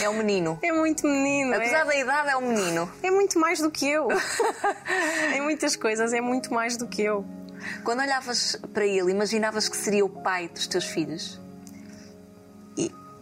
É 0.00 0.08
um 0.08 0.16
menino. 0.16 0.58
É 0.62 0.72
muito 0.72 1.06
menino. 1.06 1.54
Apesar 1.54 1.82
é, 1.82 1.84
da 1.84 1.96
idade, 1.96 2.28
é 2.30 2.36
um 2.36 2.48
menino. 2.48 2.90
é 3.02 3.10
muito 3.10 3.38
mais 3.38 3.60
do 3.60 3.70
que 3.70 3.86
eu. 3.88 4.08
em 5.34 5.40
muitas 5.42 5.76
coisas 5.76 6.12
é 6.12 6.20
muito 6.20 6.52
mais 6.52 6.76
do 6.76 6.86
que 6.86 7.02
eu. 7.02 7.24
Quando 7.84 8.00
olhavas 8.00 8.56
para 8.72 8.86
ele, 8.86 9.10
imaginavas 9.10 9.68
que 9.68 9.76
seria 9.76 10.04
o 10.04 10.08
pai 10.08 10.48
dos 10.48 10.66
teus 10.66 10.86
filhos? 10.86 11.38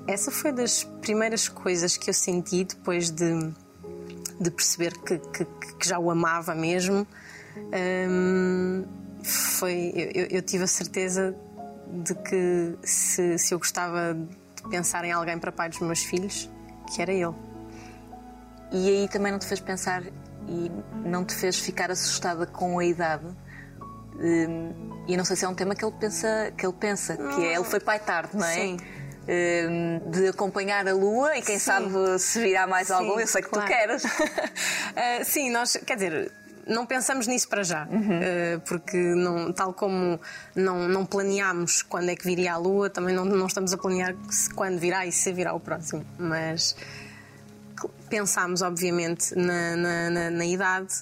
Essa 0.09 0.31
foi 0.31 0.53
das 0.53 0.85
primeiras 1.03 1.49
coisas 1.49 1.97
que 1.97 2.09
eu 2.09 2.15
senti 2.15 2.65
depois 2.65 3.11
de, 3.11 3.53
de 4.41 4.51
perceber 4.51 4.97
que, 4.99 5.19
que- 5.19 5.45
que 5.45 5.89
já 5.89 5.99
o 5.99 6.11
amava 6.11 6.55
mesmo. 6.55 7.07
Hum, 8.09 8.85
foi, 9.23 9.93
eu, 9.95 10.27
eu- 10.31 10.43
tive 10.43 10.65
a 10.65 10.67
certeza 10.67 11.37
de 11.93 12.15
que 12.15 12.75
se, 12.83 13.39
se 13.39 13.53
eu 13.53 13.59
gostava 13.59 14.15
de 14.15 14.69
pensar 14.71 15.05
em 15.05 15.13
alguém 15.13 15.39
para 15.39 15.53
pai 15.53 15.69
dos 15.69 15.81
meus 15.81 16.01
filhos, 16.03 16.49
que 16.95 17.03
era 17.03 17.13
ele. 17.13 17.35
E 18.73 18.89
aí 18.89 19.09
também 19.09 19.31
não 19.33 19.39
te 19.39 19.47
fez 19.47 19.61
pensar 19.61 20.03
e 20.49 20.71
não 21.05 21.25
te 21.25 21.35
fez 21.35 21.59
ficar 21.59 21.91
assustada 21.91 22.47
com 22.47 22.79
a 22.79 22.85
idade? 22.85 23.27
Hum, 24.15 25.05
e 25.07 25.17
não 25.17 25.25
sei 25.25 25.37
se 25.37 25.45
é 25.45 25.49
um 25.49 25.55
tema 25.55 25.75
que 25.75 25.85
ele 25.85 25.95
pensa, 26.01 26.53
que 26.57 26.65
ele 26.67 26.73
pensa, 26.75 27.17
que 27.17 27.45
é 27.45 27.55
ele 27.55 27.65
foi 27.65 27.81
pai 27.81 27.99
tarde, 28.01 28.37
não 28.37 28.45
é? 28.47 28.55
Sim. 28.55 28.77
Hum, 29.31 30.01
de 30.11 30.29
acompanhar 30.29 30.89
a 30.89 30.93
lua 30.95 31.37
e 31.37 31.43
quem 31.43 31.59
Sim. 31.59 31.65
sabe 31.67 32.19
se 32.19 32.41
virá 32.41 32.67
mais 32.67 32.91
algum, 32.91 33.15
Sim, 33.17 33.21
eu 33.21 33.27
sei 33.27 33.43
que 33.43 33.49
claro. 33.51 33.67
tu 33.67 33.69
queres. 33.71 34.03
Ah, 34.97 35.23
sim, 35.27 35.51
nós, 35.51 35.77
quer 35.85 35.97
dizer, 35.97 36.33
não 36.67 36.87
pensamos 36.87 37.27
nisso 37.27 37.47
para 37.49 37.63
já, 37.63 37.87
Uhum. 37.91 38.21
Ah, 38.23 38.61
porque 38.67 38.97
não, 38.97 39.53
tal 39.53 39.75
como 39.75 40.19
não, 40.55 40.89
não 40.89 41.05
planeámos 41.05 41.83
quando 41.83 42.09
é 42.09 42.17
que 42.17 42.25
viria 42.25 42.55
a 42.55 42.57
Lua, 42.57 42.89
também 42.89 43.15
não, 43.15 43.25
não 43.27 43.47
estamos 43.47 43.71
a 43.73 43.77
planear 43.77 44.15
quando 44.55 44.79
virá 44.79 45.05
e 45.05 45.13
se 45.13 45.31
virá 45.31 45.53
o 45.53 45.61
próximo. 45.61 46.07
Mas 46.19 46.75
pensámos, 48.09 48.63
obviamente, 48.63 49.35
na, 49.35 49.77
na, 49.77 50.11
na- 50.11 50.31
na 50.31 50.45
idade, 50.47 50.95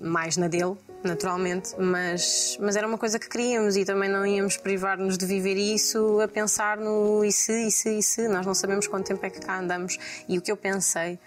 mais 0.00 0.36
na 0.36 0.48
dele, 0.48 0.76
naturalmente, 1.06 1.74
mas, 1.78 2.58
mas 2.60 2.76
era 2.76 2.86
uma 2.86 2.98
coisa 2.98 3.18
que 3.18 3.28
queríamos 3.28 3.76
e 3.76 3.84
também 3.84 4.08
não 4.10 4.26
íamos 4.26 4.56
privar-nos 4.56 5.16
de 5.16 5.24
viver 5.24 5.56
isso 5.56 6.20
a 6.20 6.28
pensar 6.28 6.76
no 6.76 7.24
e 7.24 7.32
se, 7.32 7.66
e 7.66 7.70
se, 7.70 7.98
e 7.98 8.02
se. 8.02 8.28
Nós 8.28 8.44
não 8.44 8.54
sabemos 8.54 8.86
quanto 8.86 9.06
tempo 9.06 9.24
é 9.24 9.30
que 9.30 9.40
cá 9.40 9.58
andamos. 9.58 9.98
E 10.28 10.36
o 10.36 10.42
que 10.42 10.50
eu 10.52 10.56
pensei, 10.56 11.18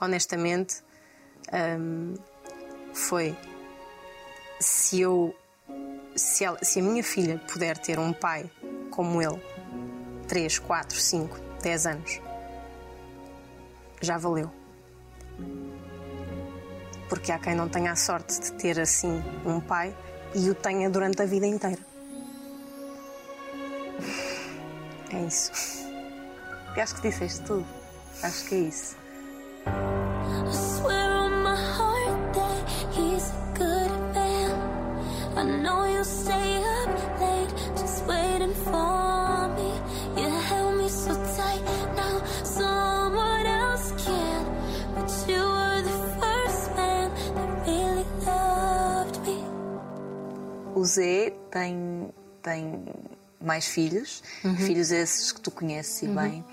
honestamente, 0.00 0.76
hum, 1.78 2.14
foi 2.92 3.36
se 4.60 5.00
eu 5.00 5.34
se, 6.16 6.44
ela- 6.44 6.58
se 6.62 6.78
a 6.80 6.82
minha 6.82 7.02
filha 7.02 7.40
puder 7.52 7.76
ter 7.76 7.98
um 7.98 8.12
pai 8.12 8.48
como 8.90 9.20
ele 9.20 9.40
3, 10.28 10.58
4, 10.58 10.98
5, 10.98 11.38
10 11.60 11.86
anos 11.86 12.20
já 14.00 14.16
valeu 14.16 14.50
porque 17.08 17.32
há 17.32 17.38
quem 17.38 17.54
não 17.54 17.68
tenha 17.68 17.92
a 17.92 17.96
sorte 17.96 18.40
de 18.40 18.52
ter 18.52 18.80
assim 18.80 19.22
um 19.44 19.60
pai 19.60 19.94
e 20.34 20.50
o 20.50 20.54
tenha 20.54 20.88
durante 20.90 21.22
a 21.22 21.26
vida 21.26 21.46
inteira 21.46 21.80
é 25.12 25.26
isso 25.26 25.52
Eu 26.76 26.82
acho 26.82 26.96
que 26.96 27.08
disseste 27.08 27.40
tudo. 27.42 27.66
Acho 28.20 28.44
que 28.46 28.54
é 28.56 28.58
isso. 28.58 28.96
O 50.94 50.96
Zé 50.96 51.32
tem, 51.50 52.08
tem 52.40 52.84
mais 53.40 53.66
filhos, 53.66 54.22
Uhum. 54.44 54.56
filhos 54.56 54.92
esses 54.92 55.32
que 55.32 55.40
tu 55.40 55.50
conheces 55.50 56.02
e 56.02 56.06
bem. 56.06 56.44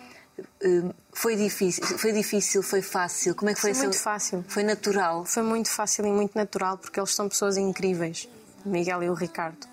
Hum, 0.66 0.92
Foi 1.14 1.36
difícil, 1.36 1.84
foi 2.00 2.12
difícil, 2.12 2.64
foi 2.64 2.82
fácil. 2.82 3.36
Como 3.36 3.52
é 3.52 3.54
que 3.54 3.60
foi? 3.62 3.74
Foi 3.76 3.84
muito 3.84 3.96
essa- 3.96 4.04
fácil. 4.04 4.44
Foi 4.48 4.64
natural. 4.64 5.26
Foi 5.26 5.44
muito 5.44 5.70
fácil 5.70 6.06
e 6.08 6.12
muito 6.12 6.36
natural 6.36 6.78
porque 6.80 7.00
eles 7.00 7.14
são 7.14 7.30
pessoas 7.30 7.56
incríveis, 7.58 8.28
Miguel 8.66 9.04
e 9.04 9.10
o 9.10 9.14
Ricardo. 9.14 9.68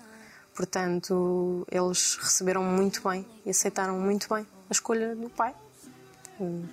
Portanto, 0.53 1.65
eles 1.71 2.15
receberam 2.21 2.61
muito 2.63 3.01
bem 3.09 3.25
e 3.45 3.49
aceitaram 3.49 3.97
muito 3.97 4.31
bem 4.31 4.45
a 4.69 4.71
escolha 4.71 5.15
do 5.15 5.29
pai, 5.29 5.55
Hum, 6.39 6.65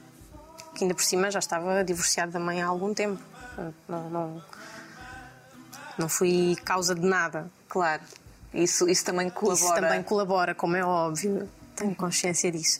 que 0.74 0.84
ainda 0.84 0.94
por 0.94 1.02
cima 1.04 1.30
já 1.30 1.38
estava 1.38 1.82
divorciado 1.82 2.30
da 2.32 2.38
mãe 2.40 2.60
há 2.60 2.66
algum 2.66 2.92
tempo. 2.92 3.22
Não, 3.88 4.10
não, 4.10 4.42
não 5.96 6.08
fui 6.10 6.56
causa 6.64 6.94
de 6.94 7.06
nada. 7.06 7.50
Claro. 7.68 8.02
Isso, 8.54 8.88
isso 8.88 9.04
também 9.04 9.28
colabora. 9.28 9.64
Isso 9.64 9.74
também 9.74 10.02
colabora, 10.02 10.54
como 10.54 10.76
é 10.76 10.84
óbvio, 10.84 11.48
tenho 11.74 11.94
consciência 11.94 12.50
disso. 12.50 12.78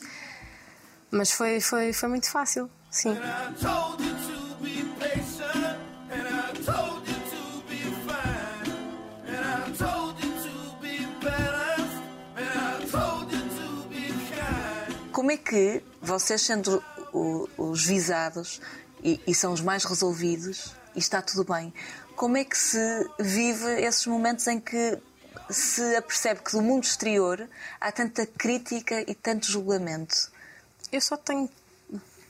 Mas 1.11 1.31
foi, 1.31 1.61
foi, 1.61 1.93
foi 1.93 2.09
muito 2.09 2.29
fácil, 2.29 2.69
sim. 2.89 3.15
Como 15.11 15.31
é 15.31 15.37
que 15.37 15.83
vocês, 16.01 16.41
sendo 16.41 16.83
os 17.57 17.85
visados 17.85 18.61
e, 19.03 19.19
e 19.27 19.33
são 19.33 19.53
os 19.53 19.61
mais 19.61 19.83
resolvidos, 19.83 20.75
e 20.97 20.99
está 20.99 21.21
tudo 21.21 21.45
bem, 21.53 21.71
como 22.15 22.35
é 22.35 22.43
que 22.43 22.57
se 22.57 23.07
vive 23.19 23.81
esses 23.83 24.07
momentos 24.07 24.47
em 24.47 24.59
que 24.59 24.97
se 25.47 25.95
apercebe 25.95 26.41
que 26.41 26.51
do 26.51 26.61
mundo 26.61 26.83
exterior 26.83 27.47
há 27.79 27.91
tanta 27.91 28.25
crítica 28.25 29.05
e 29.07 29.13
tanto 29.13 29.45
julgamento? 29.45 30.31
Eu 30.91 30.99
só 30.99 31.15
tenho 31.15 31.47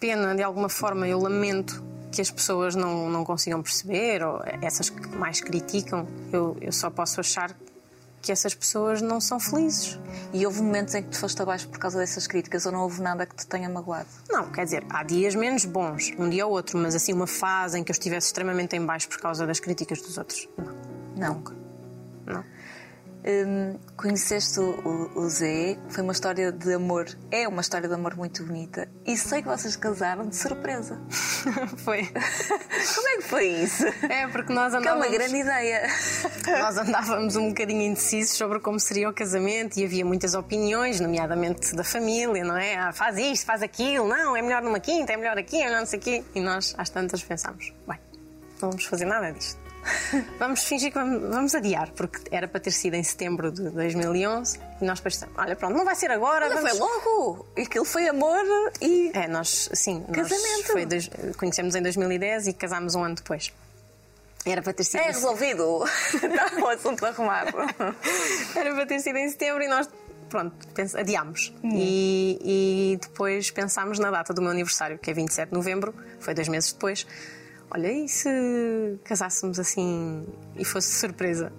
pena, 0.01 0.35
de 0.35 0.43
alguma 0.43 0.67
forma, 0.67 1.07
eu 1.07 1.17
lamento 1.17 1.81
que 2.11 2.21
as 2.21 2.29
pessoas 2.29 2.75
não, 2.75 3.09
não 3.09 3.23
consigam 3.23 3.63
perceber, 3.63 4.21
ou 4.21 4.41
essas 4.61 4.89
que 4.89 5.07
mais 5.15 5.39
criticam, 5.39 6.05
eu, 6.33 6.57
eu 6.59 6.71
só 6.73 6.89
posso 6.89 7.21
achar 7.21 7.55
que 8.27 8.31
essas 8.33 8.53
pessoas 8.53 9.01
não 9.01 9.21
são 9.21 9.39
felizes. 9.39 9.97
E 10.33 10.45
houve 10.45 10.61
momentos 10.61 10.93
em 10.93 11.01
que 11.01 11.09
te 11.09 11.17
foste 11.17 11.41
abaixo 11.41 11.67
por 11.69 11.79
causa 11.79 11.97
dessas 11.97 12.27
críticas 12.27 12.65
ou 12.65 12.73
não 12.73 12.81
houve 12.81 13.01
nada 13.01 13.25
que 13.25 13.33
te 13.33 13.47
tenha 13.47 13.69
magoado? 13.69 14.07
Não, 14.29 14.51
quer 14.51 14.65
dizer, 14.65 14.85
há 14.89 15.01
dias 15.01 15.33
menos 15.33 15.63
bons, 15.63 16.11
um 16.19 16.29
dia 16.29 16.45
ou 16.45 16.51
outro, 16.51 16.77
mas 16.77 16.93
assim 16.93 17.13
uma 17.13 17.25
fase 17.25 17.79
em 17.79 17.83
que 17.85 17.89
eu 17.91 17.93
estivesse 17.93 18.27
extremamente 18.27 18.75
em 18.75 18.85
baixo 18.85 19.07
por 19.07 19.19
causa 19.19 19.47
das 19.47 19.61
críticas 19.61 20.01
dos 20.01 20.17
outros. 20.17 20.47
Não, 20.57 20.75
Não. 21.15 21.33
nunca. 21.35 21.53
Não. 22.25 22.43
Hum, 23.29 23.77
conheceste 23.97 24.57
o, 24.57 24.69
o- 25.17 25.19
o 25.19 25.29
Zé, 25.29 25.77
foi 25.89 26.01
uma 26.01 26.13
história 26.13 26.49
de 26.49 26.73
amor, 26.73 27.05
é 27.29 27.45
uma 27.45 27.59
história 27.59 27.85
de 27.85 27.93
amor 27.93 28.15
muito 28.15 28.41
bonita. 28.45 28.87
E 29.05 29.17
sei 29.17 29.41
que 29.41 29.49
vocês 29.49 29.75
casaram 29.75 30.27
de 30.29 30.35
surpresa. 30.37 30.97
Foi. 31.83 32.05
Como 32.07 33.07
é 33.09 33.15
que 33.17 33.23
foi 33.23 33.47
isso? 33.47 33.83
É, 34.09 34.27
porque 34.27 34.53
nós 34.53 34.71
Que 34.71 34.77
é 34.77 34.79
uma 34.93 35.05
andávamos, 35.05 35.11
grande 35.17 35.35
ideia. 35.41 35.87
nós 36.61 36.77
andávamos 36.77 37.35
um 37.35 37.49
bocadinho 37.49 37.81
indecisos 37.81 38.37
sobre 38.37 38.59
como 38.61 38.79
seria 38.79 39.09
o 39.09 39.13
casamento 39.13 39.77
e 39.77 39.83
havia 39.83 40.05
muitas 40.05 40.33
opiniões, 40.33 40.99
nomeadamente 41.01 41.75
da 41.75 41.83
família, 41.83 42.45
não 42.45 42.55
é? 42.55 42.75
Ah, 42.77 42.93
faz 42.93 43.17
isto, 43.17 43.45
faz 43.45 43.61
aquilo, 43.61 44.07
não, 44.07 44.37
é 44.37 44.41
melhor 44.41 44.61
numa 44.61 44.79
quinta, 44.79 45.11
é 45.11 45.17
melhor 45.17 45.37
aqui, 45.37 45.61
é 45.61 45.65
melhor 45.65 45.79
não 45.79 45.85
sei 45.85 45.99
o 45.99 46.01
quê. 46.01 46.23
E 46.33 46.39
nós, 46.39 46.73
às 46.77 46.89
tantas, 46.89 47.21
pensámos: 47.21 47.73
bem, 47.85 47.99
não 48.61 48.69
vamos 48.69 48.85
fazer 48.85 49.03
nada 49.05 49.31
disto. 49.31 49.66
Vamos 50.39 50.63
fingir 50.63 50.91
que 50.91 50.97
vamos, 50.97 51.29
vamos 51.29 51.55
adiar, 51.55 51.91
porque 51.91 52.19
era 52.31 52.47
para 52.47 52.59
ter 52.59 52.71
sido 52.71 52.95
em 52.95 53.03
setembro 53.03 53.51
de 53.51 53.69
2011 53.69 54.59
e 54.81 54.85
nós 54.85 55.01
dissemos: 55.01 55.35
olha, 55.37 55.55
pronto, 55.55 55.75
não 55.75 55.85
vai 55.85 55.95
ser 55.95 56.11
agora. 56.11 56.49
Vamos... 56.49 56.69
foi 56.69 56.79
logo. 56.79 57.45
Aquilo 57.57 57.85
foi 57.85 58.07
amor 58.07 58.43
e. 58.81 59.11
É, 59.13 59.27
nós, 59.27 59.69
sim, 59.73 60.03
nós 60.07 60.29
Casamento. 60.29 60.71
foi 60.71 60.85
dois, 60.85 61.09
conhecemos 61.37 61.75
em 61.75 61.81
2010 61.81 62.47
e 62.47 62.53
casámos 62.53 62.95
um 62.95 63.03
ano 63.03 63.15
depois. 63.15 63.51
Era 64.45 64.61
para 64.61 64.73
ter 64.73 64.83
sido. 64.83 65.01
É 65.01 65.07
resolvido. 65.07 65.83
Está 66.13 66.61
o 66.61 66.67
assunto 66.69 67.05
arrumado. 67.05 67.57
Era 68.55 68.73
para 68.73 68.85
ter 68.85 68.99
sido 68.99 69.17
em 69.17 69.29
setembro 69.29 69.61
e 69.61 69.67
nós, 69.67 69.89
pronto, 70.29 70.55
adiámos. 70.97 71.53
E, 71.63 72.39
e 72.93 72.97
depois 73.01 73.51
pensámos 73.51 73.99
na 73.99 74.09
data 74.09 74.33
do 74.33 74.41
meu 74.41 74.51
aniversário, 74.51 74.97
que 74.97 75.11
é 75.11 75.13
27 75.13 75.49
de 75.49 75.55
novembro, 75.55 75.93
foi 76.19 76.33
dois 76.33 76.47
meses 76.47 76.71
depois. 76.71 77.05
Olha, 77.69 77.91
e 77.91 78.07
se 78.07 78.29
casássemos 79.03 79.59
assim 79.59 80.25
e 80.55 80.63
fosse 80.63 80.91
surpresa? 80.93 81.51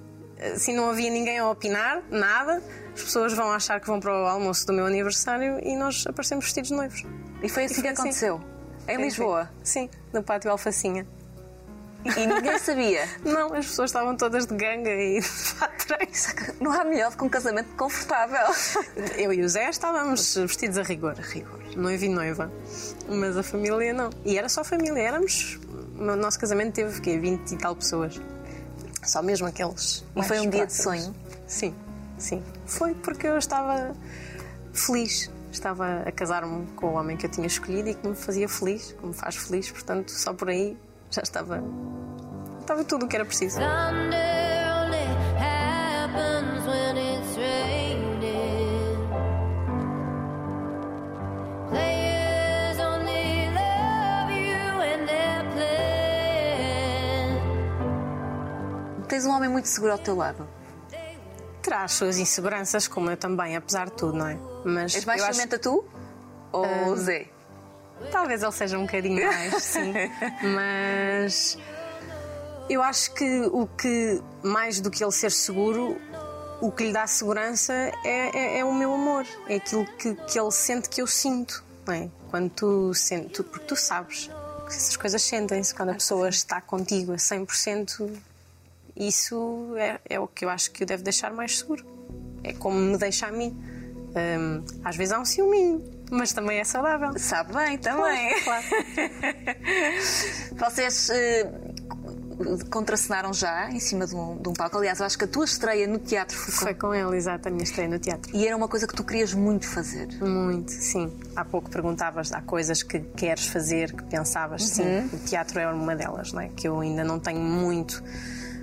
Assim 0.54 0.74
não 0.74 0.88
havia 0.88 1.10
ninguém 1.10 1.38
a 1.38 1.50
opinar, 1.50 2.02
nada, 2.10 2.62
as 2.94 3.02
pessoas 3.02 3.32
vão 3.32 3.50
achar 3.50 3.80
que 3.80 3.86
vão 3.86 3.98
para 4.00 4.12
o 4.12 4.26
almoço 4.26 4.66
do 4.66 4.72
meu 4.72 4.86
aniversário 4.86 5.58
e 5.62 5.76
nós 5.76 6.06
aparecemos 6.06 6.44
vestidos 6.44 6.68
de 6.70 6.76
noivos. 6.76 7.04
E 7.42 7.48
foi 7.48 7.64
assim 7.64 7.74
foi 7.74 7.82
que 7.82 7.88
assim. 7.88 8.00
aconteceu. 8.02 8.40
Em 8.88 8.94
Foi 8.94 9.04
Lisboa. 9.04 9.40
assim. 9.62 9.88
Sim, 9.88 9.90
no 10.12 10.22
pátio 10.22 10.50
Alfacinha. 10.50 11.06
E 12.16 12.26
ninguém 12.26 12.58
sabia. 12.58 13.08
Não, 13.24 13.54
as 13.54 13.66
pessoas 13.66 13.90
estavam 13.90 14.16
todas 14.16 14.46
de 14.46 14.54
ganga 14.54 14.90
e 14.90 15.20
de 15.20 15.54
patrões. 15.58 16.34
Não 16.60 16.72
há 16.72 16.84
melhor 16.84 17.10
do 17.10 17.16
que 17.16 17.24
um 17.24 17.28
casamento 17.28 17.68
confortável. 17.76 18.54
Eu 19.16 19.32
e 19.32 19.42
o 19.42 19.48
Zé 19.48 19.68
estávamos 19.68 20.36
vestidos 20.36 20.78
a 20.78 20.82
rigor, 20.82 21.14
a 21.18 21.22
rigor, 21.22 21.60
noivo 21.76 22.04
e 22.04 22.08
noiva. 22.08 22.52
Mas 23.08 23.36
a 23.36 23.42
família 23.42 23.92
não. 23.92 24.10
E 24.24 24.38
era 24.38 24.48
só 24.48 24.64
família, 24.64 25.00
éramos. 25.00 25.58
O 25.98 26.16
nosso 26.16 26.38
casamento 26.38 26.74
teve 26.74 27.00
quê? 27.00 27.18
20 27.18 27.52
e 27.52 27.56
tal 27.56 27.74
pessoas. 27.74 28.20
Só 29.02 29.22
mesmo 29.22 29.46
aqueles. 29.46 30.04
E 30.14 30.22
foi 30.22 30.40
um 30.40 30.50
dia 30.50 30.66
de 30.66 30.72
sonho? 30.72 31.14
Sim, 31.46 31.74
sim. 32.18 32.42
Foi 32.66 32.94
porque 32.94 33.26
eu 33.26 33.38
estava 33.38 33.94
feliz. 34.72 35.30
Estava 35.50 36.02
a 36.06 36.12
casar-me 36.12 36.66
com 36.72 36.88
o 36.88 36.92
homem 36.94 37.16
que 37.16 37.24
eu 37.26 37.30
tinha 37.30 37.46
escolhido 37.46 37.88
e 37.88 37.94
que 37.94 38.06
me 38.06 38.14
fazia 38.14 38.48
feliz, 38.48 38.92
que 38.92 39.06
me 39.06 39.14
faz 39.14 39.34
feliz, 39.34 39.70
portanto, 39.70 40.12
só 40.12 40.34
por 40.34 40.50
aí 40.50 40.76
já 41.10 41.22
estava. 41.22 41.62
Estava 42.60 42.84
tudo 42.84 43.06
o 43.06 43.08
que 43.08 43.16
era 43.16 43.24
preciso. 43.24 43.58
Tens 59.08 59.24
um 59.24 59.30
homem 59.30 59.48
muito 59.48 59.66
seguro 59.68 59.92
ao 59.92 59.98
teu 59.98 60.14
lado. 60.14 60.46
Terá 61.62 61.82
as 61.84 61.92
suas 61.92 62.18
inseguranças, 62.18 62.86
como 62.86 63.10
eu 63.10 63.16
também, 63.16 63.56
apesar 63.56 63.86
de 63.86 63.92
tudo, 63.92 64.16
não 64.16 64.26
é? 64.26 64.38
Mas 64.64 64.94
És 64.94 65.04
mais 65.04 65.20
eu 65.20 65.26
acho- 65.26 65.38
tu? 65.58 65.84
Ou 66.52 66.66
o 66.92 66.96
Zé? 66.96 67.26
Talvez 68.10 68.42
ele 68.42 68.52
seja 68.52 68.78
um 68.78 68.82
bocadinho 68.86 69.24
mais, 69.26 69.62
sim. 69.62 69.92
Mas 70.54 71.58
eu 72.68 72.82
acho 72.82 73.12
que 73.14 73.40
o 73.52 73.66
que, 73.66 74.22
mais 74.42 74.80
do 74.80 74.90
que 74.90 75.02
ele 75.02 75.12
ser 75.12 75.30
seguro, 75.32 75.96
o 76.60 76.70
que 76.70 76.84
lhe 76.84 76.92
dá 76.92 77.06
segurança 77.06 77.72
é, 77.72 77.92
é- 78.04 78.58
é 78.60 78.64
o 78.64 78.74
meu 78.74 78.92
amor. 78.94 79.26
É 79.48 79.56
aquilo 79.56 79.86
que, 79.96 80.14
que 80.14 80.38
ele 80.38 80.50
sente 80.50 80.88
que 80.88 81.00
eu 81.02 81.06
sinto. 81.06 81.64
Não 81.86 81.94
é? 81.94 82.08
Quando 82.30 82.50
tu 82.50 82.94
sentes, 82.94 83.32
tu- 83.32 83.44
porque 83.44 83.66
tu 83.66 83.76
sabes 83.76 84.28
que 84.66 84.74
essas 84.74 84.96
coisas 84.96 85.22
sentem-se. 85.22 85.74
Quando 85.74 85.90
a 85.90 85.94
pessoa 85.94 86.28
está 86.28 86.60
contigo 86.60 87.12
a 87.12 87.16
100%, 87.16 88.10
isso 88.96 89.74
é, 89.76 89.98
é 90.08 90.20
o 90.20 90.26
que 90.26 90.44
eu 90.44 90.48
acho 90.50 90.70
que 90.70 90.82
o 90.82 90.86
deve 90.86 91.02
deixar 91.02 91.32
mais 91.32 91.58
seguro. 91.58 91.84
É 92.44 92.52
como 92.52 92.76
me 92.78 92.96
deixa 92.98 93.26
a 93.26 93.32
mim. 93.32 93.56
Hum, 94.14 94.64
às 94.84 94.96
vezes 94.96 95.12
há 95.12 95.18
um 95.20 95.24
ciúminho, 95.24 95.84
mas 96.10 96.32
também 96.32 96.58
é 96.58 96.64
saudável. 96.64 97.18
Sabe 97.18 97.52
bem 97.54 97.78
também. 97.78 98.42
Claro. 98.42 98.64
Vocês 100.56 101.10
eh, 101.10 101.50
contracenaram 102.70 103.32
já 103.32 103.70
em 103.70 103.80
cima 103.80 104.06
de 104.06 104.14
um, 104.14 104.36
de 104.36 104.48
um 104.48 104.52
palco. 104.52 104.76
Aliás, 104.78 105.00
eu 105.00 105.06
acho 105.06 105.18
que 105.18 105.24
a 105.24 105.28
tua 105.28 105.44
estreia 105.44 105.86
no 105.86 105.98
teatro 105.98 106.36
foi, 106.36 106.52
com- 106.52 106.58
Foi 106.64 106.74
com 106.74 106.94
ele, 106.94 107.16
exato, 107.16 107.48
a 107.48 107.50
minha 107.50 107.64
estreia 107.64 107.88
no 107.88 107.98
teatro. 107.98 108.34
E 108.34 108.46
era 108.46 108.56
uma 108.56 108.68
coisa 108.68 108.86
que 108.86 108.94
tu 108.94 109.04
querias 109.04 109.34
muito 109.34 109.66
fazer. 109.66 110.08
Muito, 110.20 110.70
sim. 110.70 111.12
Há 111.36 111.44
pouco 111.44 111.70
perguntavas, 111.70 112.32
há 112.32 112.40
coisas 112.40 112.82
que 112.82 113.00
queres 113.00 113.46
fazer, 113.46 113.92
que 113.92 114.02
pensavas, 114.04 114.64
sim. 114.64 115.08
O 115.12 115.18
teatro 115.18 115.58
é 115.58 115.68
uma 115.70 115.94
delas, 115.96 116.32
não 116.32 116.40
é? 116.40 116.48
Que 116.48 116.68
eu 116.68 116.78
ainda 116.80 117.04
não 117.04 117.18
tenho 117.18 117.40
muito 117.40 118.02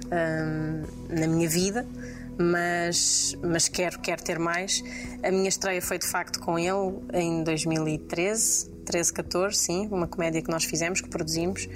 hum, 0.06 0.84
na 1.10 1.28
minha 1.28 1.48
vida, 1.50 1.86
mas, 2.38 3.38
mas 3.42 3.68
quero, 3.68 4.00
quero 4.00 4.24
ter 4.24 4.40
mais. 4.40 4.84
A 5.24 5.32
minha 5.32 5.50
estreia 5.50 5.82
foi 5.82 5.98
de 5.98 6.08
facto 6.08 6.40
com 6.40 6.58
ele 6.60 7.00
em 7.14 7.44
2013, 7.44 8.70
13, 8.86 9.14
14, 9.14 9.58
sim, 9.58 9.88
uma 9.92 10.08
comédia 10.08 10.42
que 10.42 10.50
nós 10.50 10.64
fizemos, 10.64 11.02
que 11.02 11.10
produzimos. 11.10 11.68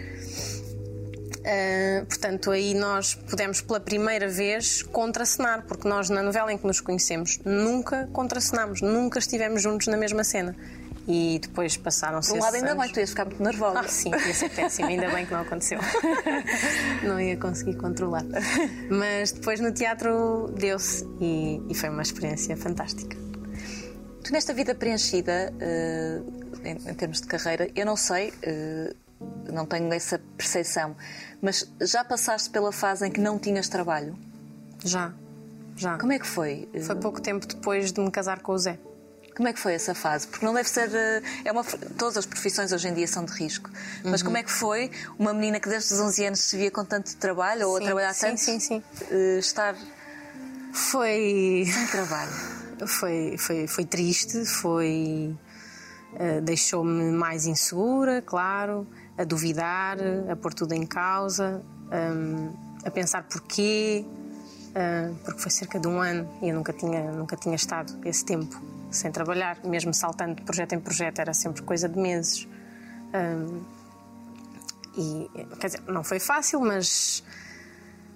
Uh, 1.39 2.05
portanto, 2.05 2.51
aí 2.51 2.73
nós 2.73 3.15
pudemos 3.15 3.61
pela 3.61 3.79
primeira 3.79 4.27
vez 4.27 4.83
contracenar, 4.83 5.65
porque 5.65 5.87
nós 5.87 6.09
na 6.09 6.21
novela 6.21 6.51
em 6.51 6.57
que 6.57 6.67
nos 6.67 6.81
conhecemos 6.81 7.39
nunca 7.45 8.07
contracenámos, 8.11 8.81
nunca 8.81 9.19
estivemos 9.19 9.61
juntos 9.61 9.87
na 9.87 9.97
mesma 9.97 10.23
cena. 10.23 10.55
E 11.11 11.39
depois 11.39 11.75
passaram-se 11.75 12.29
Por 12.29 12.37
um 12.37 12.41
lado, 12.41 12.53
ainda 12.53 12.71
anos. 12.73 12.83
bem, 12.83 12.93
tu 12.93 12.99
ias 12.99 13.09
ficar 13.09 13.25
muito 13.25 13.41
nervosa. 13.41 13.79
Ah, 13.79 13.87
sim, 13.87 14.11
ia 14.11 14.33
ser 14.33 14.49
péssimo, 14.49 14.89
ainda 14.89 15.09
bem 15.09 15.25
que 15.25 15.33
não 15.33 15.41
aconteceu. 15.41 15.79
não 17.01 17.19
ia 17.19 17.35
conseguir 17.35 17.77
controlar. 17.77 18.23
Mas 18.91 19.31
depois 19.31 19.59
no 19.59 19.71
teatro 19.71 20.53
deu-se 20.55 21.03
e, 21.19 21.59
e 21.67 21.73
foi 21.73 21.89
uma 21.89 22.03
experiência 22.03 22.55
fantástica. 22.55 23.17
Tu, 24.23 24.31
nesta 24.31 24.53
vida 24.53 24.75
preenchida, 24.75 25.51
eh, 25.59 26.21
em, 26.63 26.91
em 26.91 26.93
termos 26.93 27.21
de 27.21 27.25
carreira, 27.25 27.71
eu 27.75 27.87
não 27.87 27.95
sei, 27.95 28.31
eh, 28.43 28.93
não 29.51 29.65
tenho 29.65 29.91
essa 29.91 30.21
percepção, 30.37 30.95
mas 31.41 31.67
já 31.81 32.03
passaste 32.03 32.51
pela 32.51 32.71
fase 32.71 33.07
em 33.07 33.11
que 33.11 33.19
não 33.19 33.39
tinhas 33.39 33.67
trabalho? 33.67 34.15
Já, 34.85 35.11
já. 35.75 35.97
Como 35.97 36.13
é 36.13 36.19
que 36.19 36.27
foi? 36.27 36.69
Foi 36.85 36.95
pouco 36.97 37.19
tempo 37.19 37.47
depois 37.47 37.91
de 37.91 37.99
me 37.99 38.11
casar 38.11 38.41
com 38.41 38.51
o 38.51 38.57
Zé. 38.59 38.77
Como 39.39 39.47
é 39.47 39.53
que 39.53 39.59
foi 39.61 39.73
essa 39.73 39.95
fase? 39.95 40.27
Porque 40.27 40.45
não 40.45 40.53
deve 40.53 40.67
ser. 40.67 40.93
eh, 40.93 41.21
É 41.45 41.51
uma, 41.53 41.63
todas 41.97 42.17
as 42.17 42.25
profissões 42.25 42.73
hoje 42.73 42.89
em 42.89 42.93
dia 42.93 43.07
são 43.07 43.23
de 43.23 43.31
risco. 43.31 43.69
Mas 44.03 44.19
Uhum. 44.19 44.25
como 44.25 44.37
é 44.37 44.43
que 44.43 44.51
foi 44.51 44.91
uma 45.17 45.33
menina 45.33 45.61
que 45.61 45.69
desde 45.69 45.93
os 45.93 45.99
11 46.01 46.25
anos 46.25 46.39
se 46.41 46.57
via 46.57 46.69
com 46.69 46.83
tanto 46.83 47.15
trabalho 47.15 47.69
ou 47.69 47.77
a 47.77 47.79
Sim, 47.79 47.85
trabalhar 47.85 48.13
sim, 48.13 48.27
tanto? 48.27 48.39
sim, 48.41 48.59
sim. 48.59 48.83
eh, 49.09 49.37
estar 49.39 49.75
Foi. 50.73 51.63
sem 51.73 51.87
trabalho. 51.87 52.31
Foi, 52.85 53.37
foi, 53.37 53.65
foi 53.65 53.85
triste, 53.85 54.43
foi. 54.45 55.33
eh, 56.15 56.41
Deixou-me 56.41 57.09
mais 57.11 57.45
insegura, 57.45 58.21
claro, 58.21 58.85
a 59.17 59.23
duvidar, 59.23 59.97
a 60.29 60.35
pôr 60.35 60.53
tudo 60.53 60.73
em 60.73 60.85
causa, 60.85 61.61
hum, 61.93 62.51
a 62.83 62.91
pensar 62.91 63.23
porquê, 63.23 64.03
hum, 64.75 65.15
porque 65.23 65.41
foi 65.41 65.51
cerca 65.51 65.79
de 65.79 65.87
um 65.87 66.01
ano 66.01 66.29
e 66.41 66.49
eu 66.49 66.55
nunca 66.55 66.73
tinha, 66.73 67.09
nunca 67.11 67.37
tinha 67.37 67.55
estado 67.55 67.97
esse 68.05 68.25
tempo 68.25 68.61
sem 68.91 69.11
trabalhar, 69.11 69.57
mesmo 69.63 69.93
saltando 69.93 70.35
de 70.35 70.43
projeto 70.43 70.73
em 70.73 70.79
projeto, 70.79 71.19
era 71.19 71.33
sempre 71.33 71.61
coisa 71.61 71.87
de 71.87 71.99
meses. 71.99 72.47
Hum, 73.13 73.63
e, 74.97 75.29
quer 75.59 75.67
dizer, 75.67 75.81
não 75.87 76.03
foi 76.03 76.19
fácil, 76.19 76.59
mas 76.59 77.23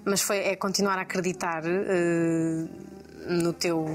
mas 0.06 0.22
foi 0.22 0.40
é 0.40 0.56
continuar 0.56 0.98
a 1.00 1.04
acreditar 1.04 1.64
eh, 1.66 2.68
no 3.28 3.54
teu 3.54 3.86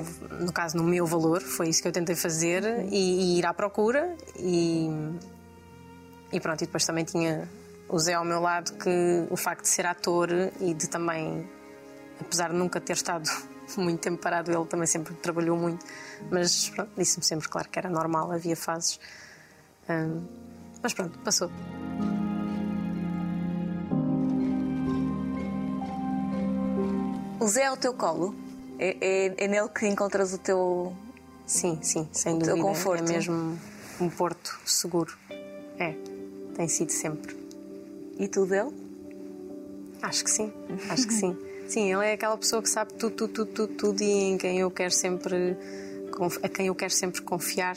no 0.41 0.53
caso 0.53 0.77
no 0.77 0.85
meu 0.85 1.05
valor 1.05 1.43
foi 1.43 1.69
isso 1.69 1.83
que 1.83 1.89
eu 1.89 1.93
tentei 1.93 2.15
fazer 2.15 2.63
e, 2.91 3.35
e 3.35 3.39
ir 3.39 3.47
à 3.47 3.53
procura 3.53 4.17
e 4.39 4.89
e 6.33 6.41
pronto 6.41 6.63
e 6.63 6.67
depois 6.67 6.85
também 6.87 7.05
tinha 7.05 7.49
o 7.89 7.99
Zé 7.99 8.15
ao 8.15 8.25
meu 8.25 8.41
lado 8.41 8.73
que 8.79 9.27
o 9.31 9.37
facto 9.37 9.63
de 9.63 9.69
ser 9.69 9.87
ator 9.87 10.31
e 10.61 10.73
de 10.73 10.89
também 10.89 11.47
apesar 12.21 12.51
de 12.51 12.57
nunca 12.57 12.81
ter 12.81 12.95
estado 12.95 13.29
muito 13.77 14.01
tempo 14.01 14.23
parado 14.23 14.51
ele 14.51 14.67
também 14.67 14.87
sempre 14.87 15.15
trabalhou 15.15 15.57
muito 15.57 15.85
mas 16.31 16.73
disse-me 16.97 17.25
sempre 17.25 17.49
claro 17.49 17.69
que 17.69 17.79
era 17.79 17.91
normal 17.91 18.33
havia 18.33 18.57
fases 18.57 18.99
Hum, 19.91 20.23
mas 20.83 20.93
pronto 20.93 21.19
passou 21.21 21.51
O 27.41 27.47
Zé 27.47 27.65
ao 27.65 27.77
teu 27.77 27.95
colo? 27.95 28.35
É, 28.79 28.97
é, 29.01 29.45
é 29.45 29.49
nele 29.49 29.69
que 29.69 29.87
encontras 29.87 30.35
o 30.35 30.39
teu. 30.39 30.93
Sim, 31.47 31.79
sim, 31.83 32.09
sem 32.13 32.39
teu 32.39 32.57
dúvida. 32.57 32.69
conforto. 32.69 33.05
É 33.05 33.15
mesmo 33.15 33.59
um 34.01 34.11
porto 34.11 34.59
seguro. 34.67 35.17
É, 35.79 35.95
tem 36.55 36.69
sido 36.69 36.91
sempre. 36.91 37.37
E 38.19 38.29
tu 38.29 38.45
dele? 38.45 38.71
Acho 40.03 40.25
que 40.25 40.31
sim, 40.31 40.53
acho 40.91 41.07
que 41.07 41.15
sim. 41.15 41.39
Sim, 41.69 41.93
ele 41.93 42.07
é 42.07 42.13
aquela 42.15 42.37
pessoa 42.39 42.63
que 42.63 42.69
sabe 42.69 42.95
tudo, 42.95 43.15
tudo, 43.15 43.33
tudo, 43.33 43.53
tudo, 43.53 43.75
tudo 43.75 44.03
e 44.03 44.11
em 44.11 44.39
quem 44.39 44.59
eu 44.59 44.71
quero 44.71 44.91
sempre 44.91 45.55
a 46.43 46.49
quem 46.49 46.67
eu 46.67 46.75
quero 46.75 46.93
sempre 46.93 47.21
confiar 47.21 47.77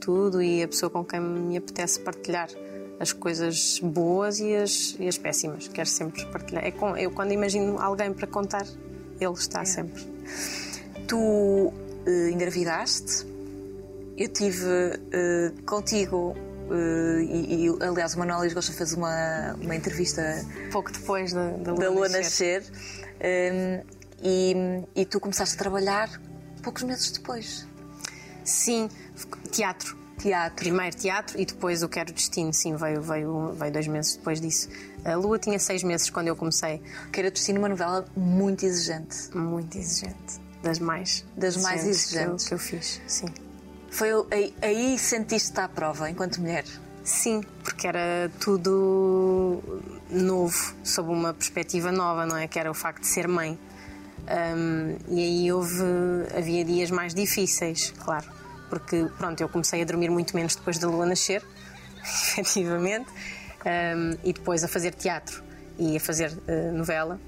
tudo 0.00 0.42
e 0.42 0.62
a 0.62 0.66
pessoa 0.66 0.90
com 0.90 1.04
quem 1.04 1.20
me 1.20 1.56
apetece 1.56 2.00
partilhar 2.00 2.48
as 2.98 3.12
coisas 3.12 3.78
boas 3.80 4.40
e 4.40 4.56
as, 4.56 4.96
e 4.98 5.06
as 5.06 5.18
péssimas. 5.18 5.68
Quero 5.68 5.88
sempre 5.88 6.24
partilhar. 6.26 6.64
É 6.64 6.70
com, 6.70 6.96
eu 6.96 7.10
quando 7.10 7.32
imagino 7.32 7.78
alguém 7.78 8.12
para 8.12 8.26
contar, 8.26 8.66
ele 9.20 9.32
está 9.34 9.64
sempre. 9.66 10.02
Tu 11.06 11.72
eh, 12.06 12.30
engravidaste, 12.30 13.26
eu 14.16 14.28
tive 14.28 14.66
eh, 15.12 15.52
contigo 15.66 16.34
eh, 16.70 17.22
e, 17.22 17.66
e, 17.66 17.82
aliás 17.82 18.14
o 18.14 18.18
Manuel 18.18 18.42
Lisgosta 18.44 18.72
fez 18.72 18.94
uma, 18.94 19.54
uma 19.60 19.76
entrevista 19.76 20.22
Pouco 20.72 20.90
depois 20.90 21.32
da, 21.32 21.50
da 21.50 21.72
Lua, 21.72 21.80
da 21.80 21.90
Lua 21.90 22.08
nascer. 22.08 22.62
nascer 22.62 23.05
e, 24.22 24.54
e 24.94 25.04
tu 25.04 25.20
começaste 25.20 25.54
a 25.54 25.58
trabalhar 25.58 26.20
poucos 26.62 26.82
meses 26.82 27.10
depois. 27.10 27.66
Sim, 28.44 28.88
teatro. 29.50 29.96
Teatro. 30.18 30.56
Primeiro 30.64 30.96
teatro 30.96 31.38
e 31.38 31.44
depois 31.44 31.82
o 31.82 31.88
Quero 31.88 32.10
Destino, 32.12 32.52
sim, 32.52 32.74
veio, 32.74 33.02
veio, 33.02 33.52
veio 33.52 33.72
dois 33.72 33.86
meses 33.86 34.16
depois 34.16 34.40
disso. 34.40 34.68
A 35.04 35.14
Lua 35.14 35.38
tinha 35.38 35.58
seis 35.58 35.82
meses 35.82 36.08
quando 36.08 36.28
eu 36.28 36.34
comecei, 36.34 36.82
Queira 37.12 37.30
Destino, 37.30 37.58
uma 37.58 37.68
novela 37.68 38.06
muito 38.16 38.64
exigente. 38.64 39.36
muito 39.36 39.76
exigente. 39.76 40.40
Das 40.62 40.78
mais. 40.78 41.24
Das 41.36 41.56
mais 41.58 41.82
que 41.82 41.86
eu- 41.86 41.90
exigentes. 41.90 42.48
Que 42.48 42.54
eu, 42.54 42.58
fiz, 42.58 43.00
sim. 43.06 43.26
Foi 43.90 44.08
aí, 44.30 44.54
aí 44.62 44.98
sentiste-te 44.98 45.60
à 45.60 45.68
prova 45.68 46.08
enquanto 46.10 46.40
mulher. 46.40 46.64
Sim, 47.06 47.40
porque 47.62 47.86
era 47.86 48.28
tudo 48.40 49.62
novo, 50.10 50.74
sob 50.82 51.08
uma 51.08 51.32
perspectiva 51.32 51.92
nova, 51.92 52.26
não 52.26 52.36
é? 52.36 52.48
Que 52.48 52.58
era 52.58 52.68
o 52.68 52.74
facto 52.74 53.02
de 53.02 53.06
ser 53.06 53.28
mãe. 53.28 53.56
Um, 54.56 54.96
e 55.14 55.20
aí 55.20 55.52
houve, 55.52 55.84
havia 56.36 56.64
dias 56.64 56.90
mais 56.90 57.14
difíceis, 57.14 57.94
claro, 58.02 58.26
porque 58.68 59.08
pronto, 59.16 59.40
eu 59.40 59.48
comecei 59.48 59.82
a 59.82 59.84
dormir 59.84 60.10
muito 60.10 60.34
menos 60.34 60.56
depois 60.56 60.78
da 60.78 60.88
lua 60.88 61.06
nascer, 61.06 61.44
efetivamente, 62.02 63.08
um, 63.08 64.18
e 64.24 64.32
depois 64.32 64.64
a 64.64 64.68
fazer 64.68 64.92
teatro 64.92 65.44
e 65.78 65.96
a 65.96 66.00
fazer 66.00 66.36
eh, 66.48 66.72
novela, 66.72 67.20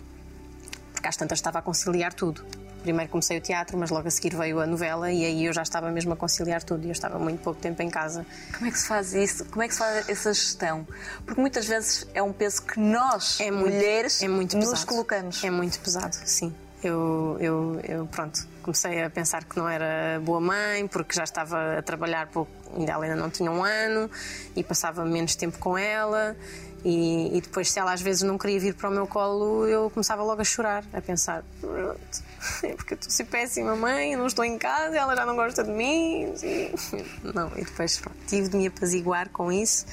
porque 0.93 1.07
às 1.07 1.17
tantas 1.17 1.39
estava 1.39 1.61
a 1.61 1.63
conciliar 1.63 2.13
tudo. 2.13 2.45
Primeiro 2.83 3.11
comecei 3.11 3.37
o 3.37 3.41
teatro, 3.41 3.77
mas 3.77 3.91
logo 3.91 4.07
a 4.09 4.11
seguir 4.11 4.35
veio 4.37 4.61
a 4.61 4.67
novela 4.67 5.11
e 5.11 5.25
aí 5.25 5.45
eu 5.45 5.53
já 5.53 5.63
estava 5.63 5.91
mesmo 5.91 6.13
a 6.13 6.17
conciliar 6.17 6.63
tudo 6.63 6.85
e 6.85 6.89
eu 6.89 6.93
estava 6.93 7.19
muito 7.19 7.43
pouco 7.43 7.61
tempo 7.61 7.83
em 7.83 7.91
casa. 7.91 8.25
Como 8.57 8.67
é 8.69 8.71
que 8.71 8.79
se 8.79 8.87
faz 8.87 9.13
isso? 9.15 9.45
Como 9.47 9.63
é 9.63 9.69
que 9.69 9.75
se 9.75 9.81
faz 9.81 10.09
essa 10.09 10.33
gestão? 10.33 10.87
Porque 11.27 11.41
muitas 11.41 11.67
vezes 11.67 12.07
é 12.15 12.23
um 12.23 12.33
peso 12.33 12.63
que 12.63 12.79
nós, 12.81 13.41
É 13.41 13.51
muito, 13.51 13.65
mulheres, 13.67 14.23
é 14.23 14.29
muito 14.29 14.57
nos 14.57 14.71
pesado. 14.71 14.87
colocamos. 14.87 15.43
É 15.45 15.51
muito 15.51 15.79
pesado, 15.81 16.15
sim. 16.25 16.55
Eu, 16.83 17.37
eu, 17.41 17.81
eu, 17.83 18.07
pronto, 18.07 18.47
comecei 18.63 19.03
a 19.03 19.11
pensar 19.11 19.43
que 19.43 19.57
não 19.57 19.69
era 19.69 20.21
boa 20.21 20.41
mãe, 20.41 20.87
porque 20.87 21.13
já 21.13 21.25
estava 21.25 21.79
a 21.79 21.83
trabalhar 21.83 22.29
pouco, 22.29 22.53
ainda 22.77 22.93
ela 22.93 23.05
ainda 23.05 23.17
não 23.17 23.29
tinha 23.29 23.51
um 23.51 23.65
ano 23.65 24.09
e 24.55 24.63
passava 24.63 25.05
menos 25.05 25.35
tempo 25.35 25.59
com 25.59 25.77
ela. 25.77 26.37
E, 26.85 27.37
e 27.37 27.41
depois, 27.41 27.71
se 27.71 27.79
ela 27.79 27.93
às 27.93 28.01
vezes 28.01 28.23
não 28.23 28.39
queria 28.39 28.61
vir 28.61 28.75
para 28.75 28.89
o 28.89 28.93
meu 28.93 29.07
colo, 29.07 29.67
eu 29.67 29.91
começava 29.91 30.23
logo 30.23 30.41
a 30.41 30.45
chorar, 30.45 30.85
a 30.93 31.01
pensar: 31.01 31.45
"Pronto, 31.61 32.23
é 32.63 32.75
porque 32.75 32.95
eu 32.95 32.97
estou 32.97 33.09
a 33.09 33.13
ser 33.13 33.25
péssima 33.25 33.75
mãe, 33.75 34.13
eu 34.13 34.19
não 34.19 34.27
estou 34.27 34.45
em 34.45 34.57
casa, 34.57 34.97
ela 34.97 35.17
já 35.17 35.27
não 35.27 35.35
gosta 35.35 35.65
de 35.65 35.71
mim. 35.71 36.33
Não, 37.35 37.51
e 37.57 37.65
depois 37.65 37.99
pronto, 37.99 38.17
tive 38.27 38.49
de 38.49 38.57
me 38.57 38.67
apaziguar 38.67 39.29
com 39.31 39.51
isso 39.51 39.87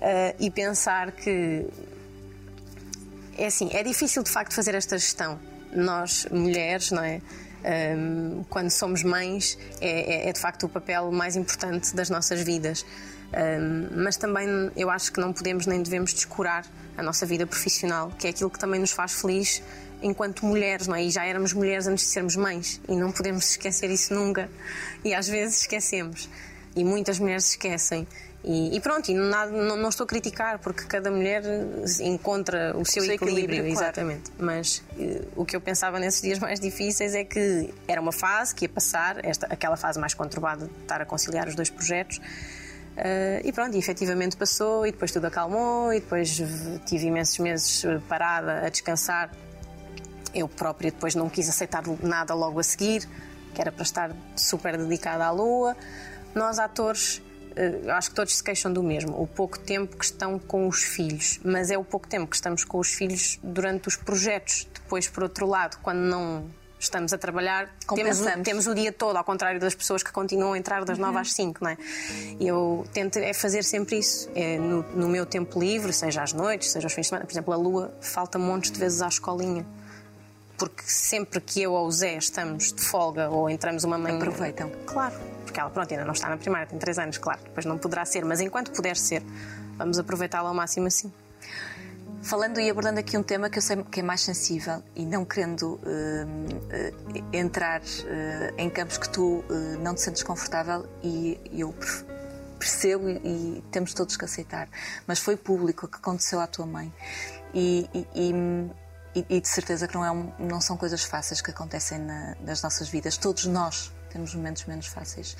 eh, 0.00 0.34
e 0.38 0.50
pensar 0.50 1.12
que 1.12 1.66
é 3.36 3.46
assim, 3.46 3.70
é 3.72 3.82
difícil 3.82 4.22
de 4.22 4.30
facto 4.30 4.54
fazer 4.54 4.74
esta 4.74 4.98
gestão. 4.98 5.38
Nós, 5.72 6.26
mulheres, 6.30 6.90
não 6.90 7.02
é? 7.02 7.20
Hum, 7.64 8.44
quando 8.50 8.70
somos 8.70 9.02
mães, 9.02 9.56
é, 9.80 10.26
é- 10.26 10.28
é 10.28 10.32
de 10.32 10.40
facto 10.40 10.64
o 10.64 10.68
papel 10.68 11.10
mais 11.12 11.36
importante 11.36 11.94
das 11.94 12.10
nossas 12.10 12.40
vidas. 12.42 12.84
Hum, 13.32 13.88
mas 14.04 14.16
também 14.16 14.46
eu 14.76 14.90
acho 14.90 15.12
que 15.12 15.20
não 15.20 15.32
podemos 15.32 15.66
nem 15.66 15.82
devemos 15.82 16.12
descurar 16.12 16.66
a 16.96 17.02
nossa 17.02 17.24
vida 17.24 17.46
profissional, 17.46 18.12
que 18.18 18.26
é 18.26 18.30
aquilo 18.30 18.50
que 18.50 18.58
também 18.58 18.80
nos 18.80 18.90
faz 18.90 19.12
feliz 19.12 19.62
enquanto 20.02 20.44
mulheres, 20.44 20.86
não 20.88 20.96
é? 20.96 21.04
E 21.04 21.10
já 21.10 21.24
éramos 21.24 21.52
mulheres 21.52 21.86
antes 21.86 22.04
de 22.04 22.10
sermos 22.10 22.34
mães, 22.36 22.80
e 22.88 22.96
não 22.96 23.12
podemos 23.12 23.48
esquecer 23.52 23.88
isso 23.90 24.12
nunca. 24.12 24.50
E 25.04 25.14
às 25.14 25.28
vezes 25.28 25.60
esquecemos. 25.60 26.28
E 26.74 26.84
muitas 26.84 27.18
mulheres 27.18 27.50
esquecem. 27.50 28.06
E, 28.44 28.76
e 28.76 28.80
pronto, 28.80 29.08
e 29.08 29.14
nada, 29.14 29.52
não, 29.52 29.76
não 29.76 29.88
estou 29.88 30.04
a 30.04 30.06
criticar, 30.06 30.58
porque 30.58 30.84
cada 30.84 31.10
mulher 31.12 31.44
encontra 32.00 32.76
o 32.76 32.84
seu, 32.84 33.04
seu 33.04 33.14
equilíbrio, 33.14 33.44
equilíbrio, 33.44 33.72
claro. 33.72 33.86
exatamente. 33.86 34.32
Mas 34.36 34.82
eh, 34.98 35.22
o 35.36 35.44
que 35.44 35.54
eu 35.54 35.60
pensava 35.60 36.00
nesses 36.00 36.20
dias 36.20 36.40
mais 36.40 36.58
difíceis 36.58 37.14
é 37.14 37.24
que 37.24 37.72
era 37.86 38.00
uma 38.00 38.10
fase 38.10 38.52
que 38.52 38.64
ia 38.64 38.68
passar, 38.68 39.24
esta, 39.24 39.46
aquela 39.46 39.76
fase 39.76 40.00
mais 40.00 40.12
conturbada 40.12 40.66
de 40.66 40.72
estar 40.82 41.00
a 41.00 41.04
conciliar 41.04 41.46
os 41.46 41.54
dois 41.54 41.70
projetos. 41.70 42.20
Eh, 42.96 43.42
e 43.44 43.52
pronto, 43.52 43.76
e 43.76 43.78
efetivamente 43.78 44.36
passou, 44.36 44.84
e 44.84 44.90
depois 44.90 45.12
tudo 45.12 45.26
acalmou, 45.26 45.92
e 45.92 46.00
depois 46.00 46.42
tive 46.84 47.06
imensos 47.06 47.38
meses 47.38 47.84
eh, 47.84 48.00
parada 48.08 48.66
a 48.66 48.68
descansar. 48.68 49.30
Eu 50.34 50.48
própria 50.48 50.90
depois 50.90 51.14
não 51.14 51.28
quis 51.28 51.48
aceitar 51.48 51.84
nada 52.02 52.34
logo 52.34 52.58
a 52.58 52.62
seguir, 52.64 53.08
que 53.54 53.60
era 53.60 53.70
para 53.70 53.84
estar 53.84 54.10
super 54.34 54.76
dedicada 54.76 55.26
à 55.26 55.30
lua. 55.30 55.76
Nós, 56.34 56.58
atores, 56.58 57.22
acho 57.96 58.10
que 58.10 58.16
todos 58.16 58.36
se 58.36 58.42
queixam 58.42 58.72
do 58.72 58.82
mesmo, 58.82 59.20
o 59.20 59.26
pouco 59.26 59.58
tempo 59.58 59.96
que 59.96 60.04
estão 60.04 60.38
com 60.38 60.68
os 60.68 60.82
filhos, 60.82 61.40
mas 61.44 61.70
é 61.70 61.78
o 61.78 61.84
pouco 61.84 62.06
tempo 62.06 62.26
que 62.26 62.36
estamos 62.36 62.64
com 62.64 62.78
os 62.78 62.92
filhos 62.92 63.38
durante 63.42 63.88
os 63.88 63.96
projetos. 63.96 64.68
Depois, 64.72 65.08
por 65.08 65.22
outro 65.22 65.46
lado, 65.46 65.78
quando 65.82 65.98
não 65.98 66.44
estamos 66.78 67.12
a 67.12 67.18
trabalhar, 67.18 67.70
temos 67.94 68.20
o, 68.20 68.42
temos 68.42 68.66
o 68.66 68.74
dia 68.74 68.92
todo, 68.92 69.16
ao 69.16 69.24
contrário 69.24 69.60
das 69.60 69.74
pessoas 69.74 70.02
que 70.02 70.10
continuam 70.10 70.54
a 70.54 70.58
entrar 70.58 70.84
das 70.84 70.98
9 70.98 71.18
às 71.18 71.32
5, 71.32 71.62
não 71.62 71.70
é? 71.70 71.76
Eu 72.40 72.84
tento 72.92 73.18
é 73.18 73.32
fazer 73.32 73.62
sempre 73.62 73.98
isso, 73.98 74.28
é 74.34 74.58
no, 74.58 74.82
no 74.94 75.08
meu 75.08 75.24
tempo 75.24 75.60
livre, 75.60 75.92
seja 75.92 76.22
às 76.22 76.32
noites, 76.32 76.72
seja 76.72 76.86
aos 76.86 76.92
fins 76.92 77.02
de 77.02 77.08
semana. 77.10 77.24
Por 77.24 77.32
exemplo, 77.32 77.52
a 77.52 77.56
Lua 77.56 77.94
falta 78.00 78.38
montes 78.38 78.72
de 78.72 78.78
vezes 78.78 79.00
à 79.00 79.08
escolinha 79.08 79.64
porque 80.62 80.84
sempre 80.86 81.40
que 81.40 81.60
eu 81.60 81.72
ou 81.72 81.88
o 81.88 81.90
Zé 81.90 82.16
estamos 82.18 82.72
de 82.72 82.80
folga 82.82 83.28
ou 83.28 83.50
entramos 83.50 83.82
uma 83.82 83.98
manhã. 83.98 84.16
Aproveitam. 84.18 84.70
Claro, 84.86 85.12
porque 85.44 85.58
ela, 85.58 85.68
pronto, 85.70 85.90
ainda 85.90 86.04
não 86.04 86.12
está 86.12 86.28
na 86.28 86.36
primária, 86.36 86.68
tem 86.68 86.78
3 86.78 87.00
anos, 87.00 87.18
claro, 87.18 87.40
depois 87.42 87.66
não 87.66 87.76
poderá 87.76 88.04
ser, 88.04 88.24
mas 88.24 88.40
enquanto 88.40 88.70
puder 88.70 88.96
ser, 88.96 89.24
vamos 89.76 89.98
aproveitá-la 89.98 90.48
ao 90.50 90.54
máximo 90.54 90.86
assim. 90.86 91.12
Falando 92.22 92.60
e 92.60 92.70
abordando 92.70 93.00
aqui 93.00 93.18
um 93.18 93.24
tema 93.24 93.50
que 93.50 93.58
eu 93.58 93.62
sei 93.62 93.82
que 93.82 93.98
é 93.98 94.02
mais 94.04 94.20
sensível 94.20 94.80
e 94.94 95.04
não 95.04 95.24
querendo 95.24 95.80
hum, 95.84 96.46
eh, 96.70 96.92
entrar 97.32 97.82
eh, 98.06 98.54
em 98.56 98.70
campos 98.70 98.98
que 98.98 99.08
tu 99.08 99.42
não 99.80 99.96
te 99.96 100.02
sentes 100.02 100.22
confortável 100.22 100.86
e 101.02 101.40
eu 101.52 101.72
per- 101.72 102.04
percebo 102.60 103.08
e, 103.10 103.16
e 103.58 103.64
temos 103.72 103.92
todos 103.94 104.16
que 104.16 104.24
aceitar, 104.24 104.68
mas 105.08 105.18
foi 105.18 105.36
público 105.36 105.86
o 105.86 105.88
que 105.88 105.96
aconteceu 105.96 106.38
à 106.38 106.46
tua 106.46 106.66
mãe 106.66 106.92
e, 107.52 107.88
e- 107.92 108.06
e- 108.14 108.82
e- 109.14 109.40
de 109.40 109.48
certeza 109.48 109.86
que 109.86 109.94
não, 109.94 110.04
é 110.04 110.10
um- 110.10 110.32
não 110.38 110.60
são 110.60 110.76
coisas 110.76 111.02
fáceis 111.04 111.40
que 111.40 111.50
acontecem 111.50 111.98
na- 111.98 112.34
nas 112.40 112.62
nossas 112.62 112.88
vidas, 112.88 113.16
todos 113.16 113.44
nós 113.46 113.92
temos 114.10 114.34
momentos 114.34 114.64
menos 114.66 114.86
fáceis. 114.86 115.36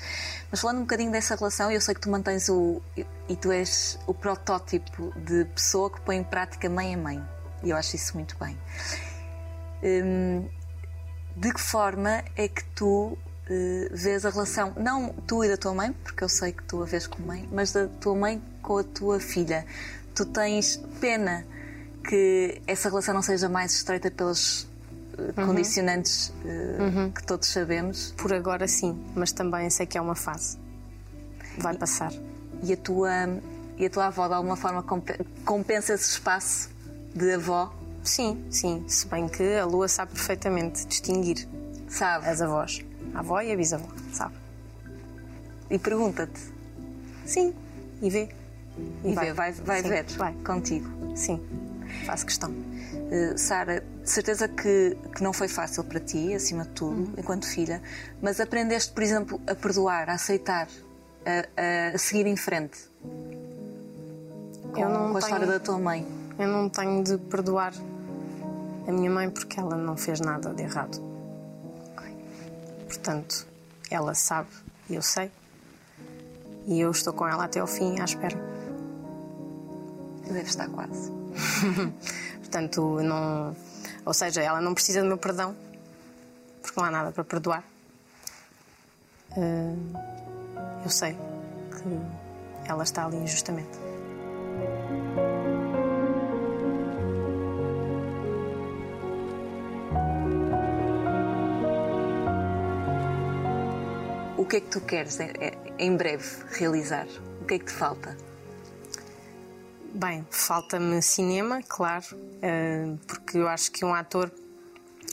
Mas 0.49 0.59
falando 0.59 0.77
um 0.77 0.81
bocadinho 0.81 1.11
dessa 1.11 1.35
relação, 1.35 1.71
eu 1.71 1.79
sei 1.81 1.93
que 1.93 2.01
tu 2.01 2.09
mantens 2.09 2.49
o. 2.49 2.81
e 3.29 3.35
tu 3.35 3.51
és 3.51 3.97
o 4.07 4.13
protótipo 4.13 5.13
de 5.15 5.45
pessoa 5.45 5.89
que 5.91 6.01
põe 6.01 6.17
em 6.17 6.23
prática 6.23 6.69
mãe 6.69 6.93
a 6.93 6.97
mãe. 6.97 7.23
E 7.63 7.69
eu 7.69 7.77
acho 7.77 7.95
isso 7.95 8.15
muito 8.15 8.35
bem. 8.37 8.57
Hum, 9.83 10.47
de 11.35 11.53
que 11.53 11.61
forma 11.61 12.23
é 12.35 12.47
que 12.47 12.63
tu 12.75 13.17
eh, 13.49 13.89
vês 13.91 14.25
a 14.25 14.29
relação, 14.29 14.73
não 14.77 15.09
tu 15.27 15.43
e 15.43 15.49
da 15.49 15.57
tua 15.57 15.73
mãe, 15.73 15.91
porque 15.91 16.23
eu 16.23 16.29
sei 16.29 16.53
que 16.53 16.63
tu 16.63 16.81
a 16.81 16.85
vês 16.85 17.05
como 17.07 17.27
mãe, 17.27 17.47
mas 17.51 17.71
da 17.73 17.87
tua 17.87 18.15
mãe 18.15 18.41
com 18.61 18.77
a 18.77 18.83
tua 18.83 19.19
filha? 19.19 19.65
Tu 20.15 20.25
tens 20.27 20.77
pena 21.01 21.45
que 22.07 22.61
essa 22.67 22.89
relação 22.89 23.13
não 23.13 23.21
seja 23.21 23.47
mais 23.49 23.73
estreita 23.75 24.11
pelas 24.11 24.67
eh, 25.17 25.31
condicionantes 25.45 26.33
eh, 26.45 27.09
que 27.15 27.23
todos 27.23 27.47
sabemos 27.47 28.13
Por 28.17 28.33
agora 28.33 28.67
sim, 28.67 29.01
mas 29.15 29.31
também 29.31 29.69
sei 29.69 29.85
que 29.85 29.97
é 29.97 30.01
uma 30.01 30.15
fase. 30.15 30.57
Vai 31.57 31.75
passar. 31.77 32.11
e 32.63 32.73
a 32.73 32.77
tua, 32.77 33.09
e 33.77 33.85
a 33.85 33.89
tua 33.89 34.07
avó 34.07 34.27
de 34.27 34.33
alguma 34.33 34.55
forma 34.55 34.81
compe- 34.83 35.19
compensa 35.45 35.93
esse 35.93 36.09
espaço 36.11 36.69
de 37.15 37.33
avó, 37.33 37.73
Sim, 38.03 38.43
sim, 38.51 38.83
se 38.87 39.07
bem 39.07 39.29
que 39.29 39.55
a 39.55 39.63
Lua 39.65 39.87
sabe 39.87 40.11
perfeitamente 40.11 40.85
distinguir 40.85 41.47
sabe? 41.87 42.27
as 42.27 42.41
avós, 42.41 42.81
a 43.13 43.19
avó 43.19 43.39
e 43.39 43.49
a 43.51 43.55
bisavó, 43.55 43.87
sabe? 44.11 44.33
E 45.69 45.79
pergunta-te. 45.79 46.41
Sim, 47.25 47.53
e 48.01 48.09
vê. 48.09 48.27
E 49.05 49.13
vê, 49.15 49.31
vai, 49.31 49.53
vai 49.53 49.81
Sim, 49.81 49.87
ver 49.89 50.05
Vai, 50.17 50.33
contigo. 50.45 50.89
sim. 51.15 51.39
Faço 52.05 52.25
questão. 52.25 52.51
Uh, 52.51 53.37
Sara, 53.37 53.83
de 54.03 54.09
certeza 54.09 54.47
que, 54.47 54.97
que 55.15 55.21
não 55.23 55.31
foi 55.33 55.47
fácil 55.47 55.83
para 55.83 55.99
ti, 55.99 56.33
acima 56.33 56.63
de 56.63 56.69
tudo, 56.69 56.95
Uhum. 57.01 57.13
enquanto 57.17 57.45
filha, 57.47 57.81
mas 58.21 58.39
aprendeste, 58.39 58.91
por 58.93 59.03
exemplo, 59.03 59.41
a 59.47 59.53
perdoar, 59.55 60.09
a 60.09 60.13
aceitar, 60.13 60.67
a, 61.25 61.93
a 61.93 61.97
seguir 61.97 62.25
em 62.27 62.35
frente 62.35 62.77
com, 64.73 64.79
Eu 64.79 64.89
não 64.89 65.11
com 65.11 65.17
a 65.17 65.19
história 65.19 65.45
tenho- 65.47 65.59
da 65.59 65.63
tua 65.63 65.77
mãe. 65.79 66.05
Eu 66.39 66.47
não 66.47 66.67
tenho 66.69 67.03
de 67.03 67.17
perdoar 67.17 67.73
a 68.87 68.91
minha 68.91 69.09
mãe 69.11 69.29
porque 69.29 69.59
ela 69.59 69.77
não 69.77 69.95
fez 69.95 70.19
nada 70.19 70.51
de 70.53 70.63
errado. 70.63 70.99
Portanto, 72.87 73.47
ela 73.91 74.13
sabe 74.15 74.49
e 74.89 74.95
eu 74.95 75.01
sei. 75.01 75.31
E 76.65 76.79
eu 76.79 76.89
estou 76.91 77.11
com 77.13 77.27
ela 77.27 77.45
até 77.45 77.59
ao 77.59 77.67
fim 77.67 77.99
à 77.99 78.05
espera. 78.05 78.37
Deve 80.25 80.41
estar 80.47 80.67
quase. 80.69 81.11
Portanto, 82.39 83.01
não. 83.01 83.55
Ou 84.05 84.13
seja, 84.13 84.41
ela 84.41 84.61
não 84.61 84.73
precisa 84.73 85.01
do 85.01 85.07
meu 85.07 85.17
perdão 85.17 85.55
porque 86.63 86.79
não 86.79 86.87
há 86.87 86.91
nada 86.91 87.11
para 87.11 87.23
perdoar. 87.23 87.63
Eh, 89.37 89.75
eu 90.83 90.89
sei 90.89 91.13
que 91.13 92.69
ela 92.69 92.83
está 92.83 93.05
ali 93.05 93.17
injustamente. 93.17 93.77
O 104.37 104.45
que 104.45 104.57
é 104.57 104.61
que 104.61 104.67
tu 104.67 104.81
queres 104.81 105.17
em 105.79 105.97
breve 105.97 106.25
realizar? 106.51 107.07
O 107.41 107.45
que 107.45 107.55
é 107.55 107.59
que 107.59 107.65
te 107.65 107.71
falta? 107.71 108.15
Bem, 109.93 110.25
falta-me 110.31 111.01
cinema, 111.01 111.61
claro, 111.61 112.05
eh, 112.41 112.95
porque 113.07 113.37
eu 113.37 113.47
acho 113.47 113.71
que 113.71 113.85
um 113.85 113.93
ator 113.93 114.31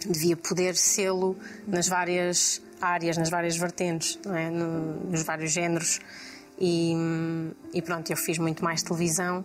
devia 0.07 0.37
poder 0.37 0.74
sê-lo 0.74 1.37
nas 1.66 1.87
várias 1.87 2.62
áreas, 2.81 3.18
nas 3.18 3.28
várias 3.28 3.57
vertentes, 3.57 4.18
é? 4.35 4.49
No- 4.49 5.11
nos 5.11 5.22
vários 5.22 5.53
géneros. 5.53 6.01
E, 6.59 6.95
e 7.74 7.83
pronto, 7.83 8.11
eu 8.11 8.16
fiz 8.16 8.39
muito 8.39 8.64
mais 8.64 8.83
televisão, 8.83 9.45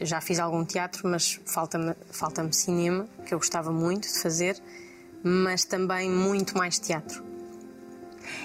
já 0.00 0.20
fiz 0.20 0.38
algum 0.38 0.64
teatro, 0.64 1.08
mas 1.08 1.40
falta-me 1.46 1.94
falta 2.10 2.50
cinema, 2.52 3.08
que 3.26 3.34
eu 3.34 3.38
gostava 3.38 3.72
muito 3.72 4.08
de 4.08 4.20
fazer, 4.20 4.56
mas 5.22 5.64
também 5.64 6.10
muito 6.10 6.56
mais 6.56 6.78
teatro. 6.78 7.24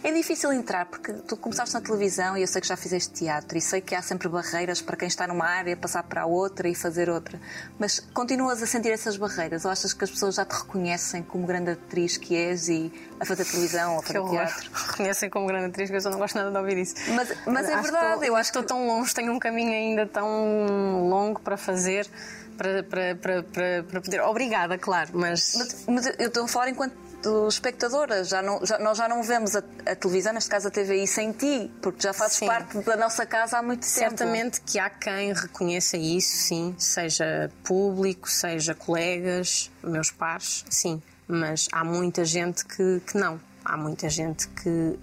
É 0.04 0.12
difícil 0.12 0.52
entrar 0.54 0.86
porque 0.86 1.12
tu 1.14 1.36
começaste 1.36 1.74
na 1.74 1.82
televisão 1.82 2.38
e 2.38 2.42
eu 2.42 2.48
sei 2.48 2.62
que 2.62 2.68
já 2.68 2.78
fizeste 2.78 3.14
teatro 3.14 3.58
e 3.58 3.62
sei 3.62 3.82
que 3.82 3.94
há 3.94 4.02
sempre 4.02 4.30
barreiras 4.30 4.82
para 4.82 4.96
quem 4.96 5.08
está 5.08 5.28
numa 5.28 5.46
área 5.46 5.76
passar 5.76 6.04
para 6.04 6.22
a 6.22 6.26
outra 6.26 6.70
e 6.70 6.76
fazer 6.76 7.10
outra. 7.10 7.40
Mas 7.78 8.00
continuas 8.00 8.64
a 8.64 8.66
sentir 8.66 8.92
essas 8.92 9.18
barreiras 9.18 9.66
ou 9.66 9.72
achas 9.72 9.94
que 9.94 10.04
as 10.04 10.10
pessoas 10.10 10.36
já 10.36 10.46
te 10.46 10.54
reconhecem 10.54 11.22
como 11.22 11.46
grande 11.46 11.72
atriz 11.72 12.18
que 12.18 12.36
és 12.36 12.70
e 12.70 12.92
a 13.20 13.26
fazer 13.26 13.46
televisão 13.46 13.94
ou 13.94 14.00
a 14.00 14.04
fazer 14.04 14.24
teatro? 14.30 14.72
Reconhecem 14.92 15.30
como 15.30 15.48
grande 15.48 15.66
atriz 15.66 15.90
que 15.90 15.96
eu 15.96 16.12
não 16.12 16.18
gosto 16.18 16.36
nada 16.36 16.52
de 16.52 16.58
ouvir 16.58 16.78
isso. 16.78 16.96
Mas, 17.10 17.34
mas 17.46 17.70
é 17.70 17.74
Acho 17.74 17.84
verdade, 17.84 18.26
eu 18.26 18.36
acho 18.36 18.52
que 18.52 18.60
estou 18.60 18.78
tão 18.78 18.88
longe, 18.88 19.14
tenho 19.14 19.34
um 19.34 19.40
caminho 19.40 19.72
ainda 19.72 20.06
tão 20.06 21.10
longo 21.10 21.40
para 21.42 21.58
fazer, 21.58 22.10
para, 22.58 22.84
para, 22.84 23.16
para, 23.16 23.44
para, 23.44 23.84
para 23.84 24.02
poder. 24.02 24.22
Obrigada, 24.22 24.78
claro, 24.78 25.12
mas. 25.14 25.56
Mas, 25.58 25.86
mas 25.88 26.06
eu 26.20 26.28
estou 26.28 26.46
a 26.46 26.48
falar 26.48 26.70
enquanto 26.70 27.09
espectadora, 27.48 28.24
já 28.24 28.42
não, 28.42 28.66
já- 28.66 28.80
nós 28.80 28.98
já 28.98 29.08
não 29.08 29.22
vemos 29.24 29.56
a, 29.56 29.60
a 29.86 29.96
televisão, 29.96 30.34
neste 30.34 30.50
caso 30.50 30.68
a 30.68 30.72
TVI, 30.72 31.06
sem 31.08 31.32
ti, 31.32 31.72
porque 31.82 32.02
já 32.02 32.14
fazes 32.14 32.38
Sim. 32.38 32.48
parte 32.48 32.78
da 32.80 32.96
nossa 32.96 33.26
casa 33.26 33.58
há 33.58 33.62
muito 33.64 33.82
tempo. 33.82 33.92
Certamente 33.92 34.62
que 34.62 34.80
há 34.80 34.90
quem 34.90 35.34
reconheça 35.34 35.98
isso, 35.98 36.36
sim, 36.36 36.76
seja 36.78 37.52
público, 37.64 38.30
seja 38.30 38.74
colegas, 38.76 39.70
meus 39.84 40.12
pares, 40.12 40.64
sim, 40.70 41.02
mas 41.28 41.68
há 41.72 41.84
muita 41.84 42.24
gente 42.26 42.66
que, 42.66 43.02
que 43.06 43.18
não. 43.18 43.40
Há 43.66 43.76
muita 43.78 44.10
gente 44.10 44.48
que, 44.48 44.98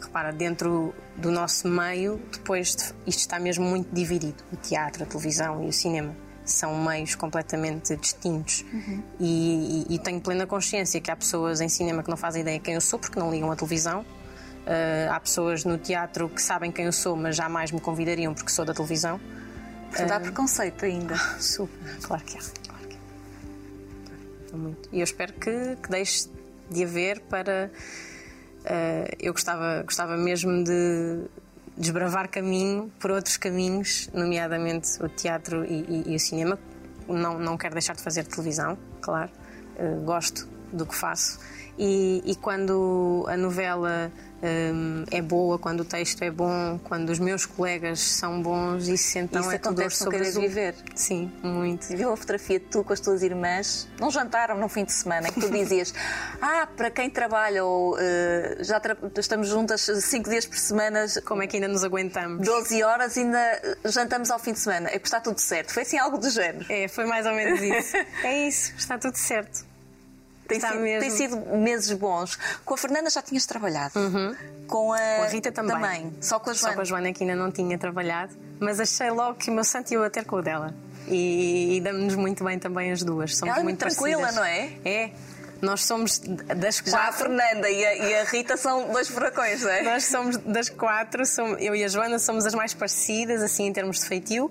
repara, 0.00 0.32
dentro 0.32 0.92
do 1.16 1.30
nosso 1.30 1.66
meio, 1.68 2.20
depois 2.32 2.74
de- 2.74 2.92
isto 3.06 3.20
está 3.20 3.38
mesmo 3.38 3.64
muito 3.64 3.88
dividido: 3.94 4.42
o 4.52 4.56
teatro, 4.56 5.04
a 5.04 5.06
televisão 5.06 5.64
e 5.64 5.68
o 5.68 5.72
cinema. 5.72 6.14
São 6.50 6.74
meios 6.82 7.14
completamente 7.14 7.96
distintos. 7.96 8.64
E, 9.20 9.86
e- 9.88 9.94
e 9.94 9.98
tenho 9.98 10.20
plena 10.20 10.46
consciência 10.46 11.00
que 11.00 11.10
há 11.10 11.16
pessoas 11.16 11.60
em 11.60 11.68
cinema 11.68 12.02
que 12.02 12.10
não 12.10 12.16
fazem 12.16 12.42
ideia 12.42 12.58
quem 12.58 12.74
eu 12.74 12.80
sou 12.80 12.98
porque 12.98 13.18
não 13.18 13.30
ligam 13.30 13.50
à 13.50 13.56
televisão. 13.56 14.00
Uh, 14.00 15.10
há 15.12 15.18
pessoas 15.20 15.64
no 15.64 15.78
teatro 15.78 16.28
que 16.28 16.42
sabem 16.42 16.70
quem 16.70 16.84
eu 16.84 16.92
sou, 16.92 17.16
mas 17.16 17.34
jamais 17.36 17.70
me 17.72 17.80
convidariam 17.80 18.34
porque 18.34 18.50
sou 18.50 18.64
da 18.66 18.74
televisão. 18.74 19.18
Portanto, 19.88 20.10
há 20.12 20.20
preconceito 20.20 20.84
ainda. 20.84 21.16
Super, 21.40 21.96
claro 22.02 22.22
que 22.24 22.36
há. 22.36 22.40
Claro 22.68 22.86
que. 22.88 22.96
Há 24.52 24.56
muito. 24.56 24.88
E 24.92 24.98
eu 25.00 25.04
espero 25.04 25.32
que, 25.32 25.76
que 25.82 25.88
deixe 25.88 26.28
de 26.70 26.84
haver 26.84 27.20
para. 27.20 27.70
uh, 28.64 29.16
eu 29.18 29.32
gostava, 29.32 29.82
gostava 29.84 30.16
mesmo 30.18 30.62
de 30.62 31.22
desbravar 31.78 32.28
caminho 32.28 32.90
por 32.98 33.10
outros 33.10 33.36
caminhos, 33.36 34.10
nomeadamente 34.12 35.02
o 35.02 35.08
teatro 35.08 35.64
e, 35.64 35.84
e- 35.88 36.12
e 36.12 36.16
o 36.16 36.20
cinema. 36.20 36.58
Não, 37.08 37.38
não 37.38 37.56
quero 37.56 37.72
deixar 37.74 37.94
de 37.94 38.02
fazer 38.02 38.24
televisão, 38.24 38.76
claro. 39.00 39.30
Uh, 39.78 40.02
gosto 40.04 40.48
do 40.72 40.86
que 40.86 40.94
faço. 40.94 41.38
E, 41.78 42.22
e 42.26 42.34
quando 42.34 43.24
a 43.28 43.36
novela 43.36 44.10
um, 44.42 45.04
é 45.12 45.22
boa, 45.22 45.60
quando 45.60 45.80
o 45.80 45.84
texto 45.84 46.20
é 46.22 46.30
bom, 46.30 46.76
quando 46.82 47.10
os 47.10 47.20
meus 47.20 47.46
colegas 47.46 48.00
são 48.00 48.42
bons, 48.42 48.88
isso 48.88 49.16
então 49.18 49.40
Isso 49.42 49.50
é 49.52 49.58
tudo 49.58 49.82
no 49.84 49.90
sobre 49.90 50.18
Querer. 50.18 50.32
Viver. 50.40 50.74
Sim, 50.96 51.30
muito. 51.40 51.86
Viu 51.96 52.12
a 52.12 52.16
fotografia 52.16 52.58
de 52.58 52.64
tu 52.66 52.82
com 52.82 52.92
as 52.92 52.98
tuas 52.98 53.22
irmãs? 53.22 53.88
Não 54.00 54.10
jantaram 54.10 54.58
no 54.58 54.68
fim 54.68 54.84
de 54.84 54.92
semana, 54.92 55.28
em 55.28 55.32
que 55.32 55.40
tu 55.40 55.50
dizias: 55.50 55.94
Ah, 56.42 56.66
para 56.76 56.90
quem 56.90 57.08
trabalha, 57.08 57.64
ou 57.64 57.96
eh, 57.96 58.56
já 58.60 58.80
tra- 58.80 58.96
estamos 59.16 59.46
juntas 59.46 59.82
5 59.82 60.28
dias 60.28 60.46
por 60.46 60.58
semana, 60.58 61.06
Como 61.24 61.44
é 61.44 61.46
que 61.46 61.56
ainda 61.58 61.68
nos 61.68 61.84
aguentamos? 61.84 62.44
12 62.44 62.82
horas, 62.82 63.16
ainda 63.16 63.76
jantamos 63.84 64.30
ao 64.32 64.38
fim 64.40 64.52
de 64.52 64.58
semana. 64.58 64.88
É 64.88 64.92
porque 64.94 65.06
está 65.06 65.20
tudo 65.20 65.38
certo. 65.40 65.72
Foi 65.72 65.84
assim 65.84 65.96
algo 65.98 66.18
do 66.18 66.28
género. 66.28 66.66
É, 66.68 66.88
foi 66.88 67.04
mais 67.06 67.24
ou 67.24 67.34
menos 67.34 67.60
isso. 67.62 67.96
é 68.24 68.48
isso, 68.48 68.72
está 68.76 68.98
tudo 68.98 69.14
certo. 69.16 69.67
Tem, 70.48 70.58
sido, 70.60 70.72
tem 71.00 71.10
sido 71.10 71.36
meses 71.58 71.92
bons. 71.92 72.38
Com 72.64 72.74
a 72.74 72.76
Fernanda 72.78 73.10
já 73.10 73.22
tinhas 73.22 73.44
trabalhado. 73.46 73.92
Com, 74.66 74.92
a, 74.92 74.96
Uhum. 74.98 75.16
Com 75.18 75.22
a 75.22 75.26
Rita 75.28 75.52
também. 75.52 76.12
Só 76.20 76.38
com 76.40 76.50
a 76.50 76.52
Joana. 76.54 76.68
Só 76.70 76.74
com 76.74 76.80
a 76.80 76.84
Joana 76.84 77.12
que 77.12 77.22
ainda 77.22 77.36
não 77.36 77.50
tinha 77.52 77.78
trabalhado, 77.78 78.34
mas 78.58 78.80
achei 78.80 79.10
logo 79.10 79.34
que 79.38 79.50
o 79.50 79.54
meu 79.54 79.62
santo 79.64 79.92
ia 79.92 79.98
bater 80.00 80.24
com 80.24 80.36
o 80.36 80.42
dela. 80.42 80.74
E, 81.06 81.76
e 81.76 81.80
damos-nos 81.80 82.16
muito 82.16 82.42
bem 82.44 82.58
também 82.58 82.90
as 82.92 83.02
duas. 83.02 83.36
Somos 83.36 83.52
Ela 83.54 83.60
é 83.60 83.64
muito 83.64 83.82
muito 83.82 83.94
tranquila, 83.94 84.22
parecidas. 84.22 84.34
não 84.36 84.44
é? 84.44 84.72
É. 84.84 85.10
Nós 85.60 85.84
somos 85.84 86.18
das 86.18 86.76
Já 86.84 86.96
a 86.98 87.00
quatro. 87.06 87.18
Fernanda 87.26 87.68
e 87.68 87.84
a, 87.84 87.96
e 87.96 88.14
a 88.14 88.24
Rita 88.24 88.56
são 88.56 88.92
dois 88.92 89.08
furacões, 89.08 89.62
não 89.62 89.70
é? 89.70 89.82
Nós 89.82 90.04
somos 90.04 90.36
das 90.36 90.68
quatro, 90.68 91.26
somos- 91.26 91.60
eu 91.60 91.74
e 91.74 91.82
a 91.82 91.88
Joana 91.88 92.18
somos 92.20 92.46
as 92.46 92.54
mais 92.54 92.72
parecidas, 92.74 93.42
assim, 93.42 93.66
em 93.66 93.72
termos 93.72 93.98
de 93.98 94.06
feitio, 94.06 94.50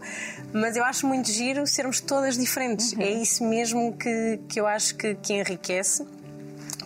mas 0.51 0.75
eu 0.75 0.83
acho 0.83 1.07
muito 1.07 1.31
giro 1.31 1.65
sermos 1.65 2.01
todas 2.01 2.37
diferentes. 2.37 2.91
Uhum. 2.91 3.01
É 3.01 3.09
isso 3.09 3.43
mesmo 3.45 3.95
que, 3.97 4.39
que 4.49 4.59
eu 4.59 4.67
acho 4.67 4.95
que, 4.95 5.15
que 5.15 5.33
enriquece, 5.33 6.05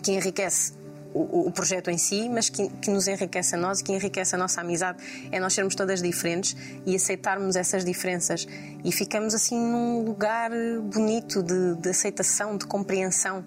que 0.02 0.12
enriquece 0.12 0.72
o, 1.14 1.48
o 1.48 1.52
projeto 1.52 1.90
em 1.90 1.98
si, 1.98 2.28
mas 2.28 2.48
que, 2.48 2.68
que 2.80 2.90
nos 2.90 3.06
enriquece 3.08 3.54
a 3.54 3.58
nós 3.58 3.80
e 3.80 3.84
que 3.84 3.92
enriquece 3.92 4.34
a 4.34 4.38
nossa 4.38 4.60
amizade. 4.60 4.98
É 5.30 5.38
nós 5.38 5.52
sermos 5.54 5.74
todas 5.74 6.00
diferentes 6.02 6.56
e 6.86 6.94
aceitarmos 6.96 7.54
essas 7.56 7.84
diferenças. 7.84 8.46
E 8.84 8.90
ficamos 8.92 9.34
assim 9.34 9.58
num 9.58 10.02
lugar 10.04 10.50
bonito 10.82 11.42
de, 11.42 11.74
de 11.76 11.88
aceitação, 11.90 12.56
de 12.56 12.66
compreensão. 12.66 13.44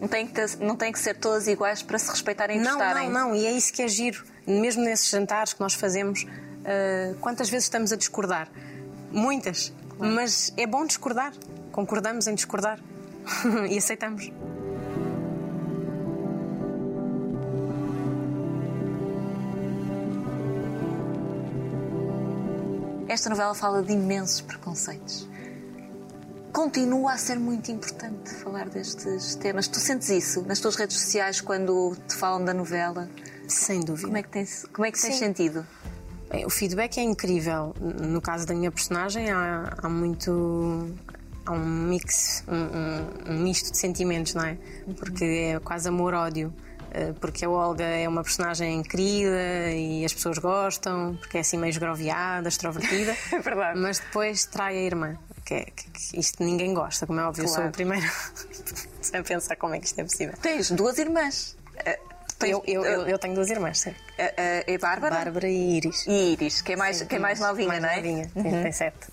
Não 0.00 0.08
tem, 0.08 0.26
que 0.26 0.32
ter- 0.32 0.56
não 0.60 0.76
tem 0.76 0.92
que 0.92 0.98
ser 0.98 1.14
todas 1.16 1.46
iguais 1.46 1.82
para 1.82 1.98
se 1.98 2.10
respeitarem 2.10 2.58
e 2.58 2.60
Não, 2.62 2.72
gostarem. 2.78 3.10
não, 3.10 3.28
não, 3.30 3.34
e 3.36 3.46
é 3.46 3.52
isso 3.52 3.72
que 3.72 3.82
é 3.82 3.88
giro. 3.88 4.24
Mesmo 4.46 4.82
nesses 4.82 5.08
jantares 5.10 5.52
que 5.52 5.60
nós 5.60 5.74
fazemos, 5.74 6.26
ah, 6.64 7.14
quantas 7.20 7.50
vezes 7.50 7.64
estamos 7.66 7.92
a 7.92 7.96
discordar? 7.96 8.48
Muitas. 9.10 9.72
Mas 9.98 10.52
é 10.56 10.66
bom 10.66 10.86
discordar. 10.86 11.32
Concordamos 11.72 12.26
em 12.26 12.34
discordar. 12.34 12.78
e 13.68 13.76
aceitamos. 13.76 14.30
Esta 23.08 23.30
novela 23.30 23.54
fala 23.54 23.82
de 23.82 23.92
imensos 23.92 24.40
preconceitos. 24.40 25.26
Continua 26.52 27.12
a 27.12 27.18
ser 27.18 27.38
muito 27.38 27.70
importante 27.70 28.30
falar 28.34 28.68
destes 28.68 29.34
temas. 29.36 29.68
Tu 29.68 29.78
sentes 29.78 30.08
isso 30.10 30.42
nas 30.42 30.60
tuas 30.60 30.76
redes 30.76 30.98
sociais 30.98 31.40
quando 31.40 31.96
te 32.06 32.14
falam 32.14 32.44
da 32.44 32.52
novela? 32.52 33.08
Sem 33.46 33.80
dúvida. 33.80 34.06
Como 34.08 34.16
é 34.18 34.22
que 34.22 34.28
tens, 34.28 34.66
como 34.72 34.86
é 34.86 34.92
que 34.92 35.00
tens 35.00 35.14
Sim. 35.14 35.18
sentido? 35.26 35.66
Bem, 36.30 36.44
o 36.44 36.50
feedback 36.50 36.98
é 36.98 37.02
incrível. 37.02 37.74
No 37.80 38.20
caso 38.20 38.46
da 38.46 38.54
minha 38.54 38.70
personagem, 38.70 39.30
há, 39.30 39.72
há 39.82 39.88
muito. 39.88 40.90
Há 41.46 41.52
um 41.52 41.64
mix, 41.64 42.44
um, 42.46 43.32
um- 43.32 43.32
um 43.34 43.42
misto 43.42 43.70
de 43.70 43.78
sentimentos, 43.78 44.34
não 44.34 44.44
é? 44.44 44.58
Porque 44.98 45.24
é 45.54 45.60
quase 45.60 45.88
amor-ódio. 45.88 46.52
Eh, 46.92 47.12
Porque 47.20 47.44
a 47.44 47.50
Olga 47.50 47.84
é 47.84 48.08
uma 48.08 48.22
personagem 48.22 48.82
querida 48.82 49.70
e 49.72 50.04
as 50.04 50.12
pessoas 50.12 50.38
gostam, 50.38 51.16
porque 51.20 51.38
é 51.38 51.40
assim 51.40 51.56
meio 51.58 51.70
esgroviada, 51.70 52.48
extrovertida. 52.48 53.14
É 53.32 53.38
verdade. 53.40 53.78
Mas 53.78 53.98
depois 53.98 54.44
trai 54.46 54.76
a 54.76 54.80
irmã, 54.80 55.16
que, 55.44 55.54
é, 55.54 55.60
que, 55.64 56.18
isto 56.18 56.42
ninguém 56.42 56.72
gosta, 56.74 57.06
como 57.06 57.20
é 57.20 57.24
óbvio, 57.24 57.44
eu 57.44 57.48
sou 57.48 57.56
Claro. 57.56 57.70
o 57.70 57.72
primeiro 57.72 58.06
a 59.12 59.22
pensar 59.22 59.56
como 59.56 59.74
é 59.74 59.78
que 59.80 59.86
isto 59.86 59.98
é 60.00 60.04
possível. 60.04 60.34
Tens 60.40 60.70
duas 60.70 60.98
irmãs. 60.98 61.56
Eh, 61.84 61.98
Eu, 62.42 62.62
eu, 62.66 62.84
eu, 62.84 63.18
tenho 63.18 63.34
duas 63.34 63.50
irmãs, 63.50 63.80
sim. 63.80 63.92
é 64.16 64.78
Bárbara 64.78 65.16
Bárbara 65.16 65.48
e 65.48 65.76
Iris. 65.78 66.06
e 66.06 66.32
Iris, 66.34 66.62
que 66.62 66.72
é 66.74 66.76
mais, 66.76 66.98
Sim, 66.98 67.06
que 67.06 67.16
é 67.16 67.18
mais 67.18 67.40
novinha, 67.40 67.66
mais 67.68 67.82
não 67.82 67.88
é? 67.88 67.96
novinha, 67.96 68.30
tem, 68.32 68.62
tem 68.62 68.72
sete. 68.72 69.08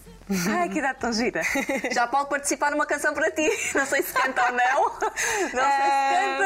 Ai, 0.49 0.69
que 0.69 0.79
idade 0.79 0.99
tão 0.99 1.13
gira. 1.13 1.41
Já 1.93 2.07
pode 2.07 2.29
participar 2.29 2.71
numa 2.71 2.85
canção 2.87 3.13
para 3.13 3.29
ti. 3.31 3.47
Não 3.75 3.85
sei 3.85 4.01
se 4.01 4.11
canta 4.11 4.43
ou 4.45 4.51
não. 4.53 4.81
Não 4.99 4.99
sei 4.99 5.09
se 5.49 6.15
canta. 6.15 6.44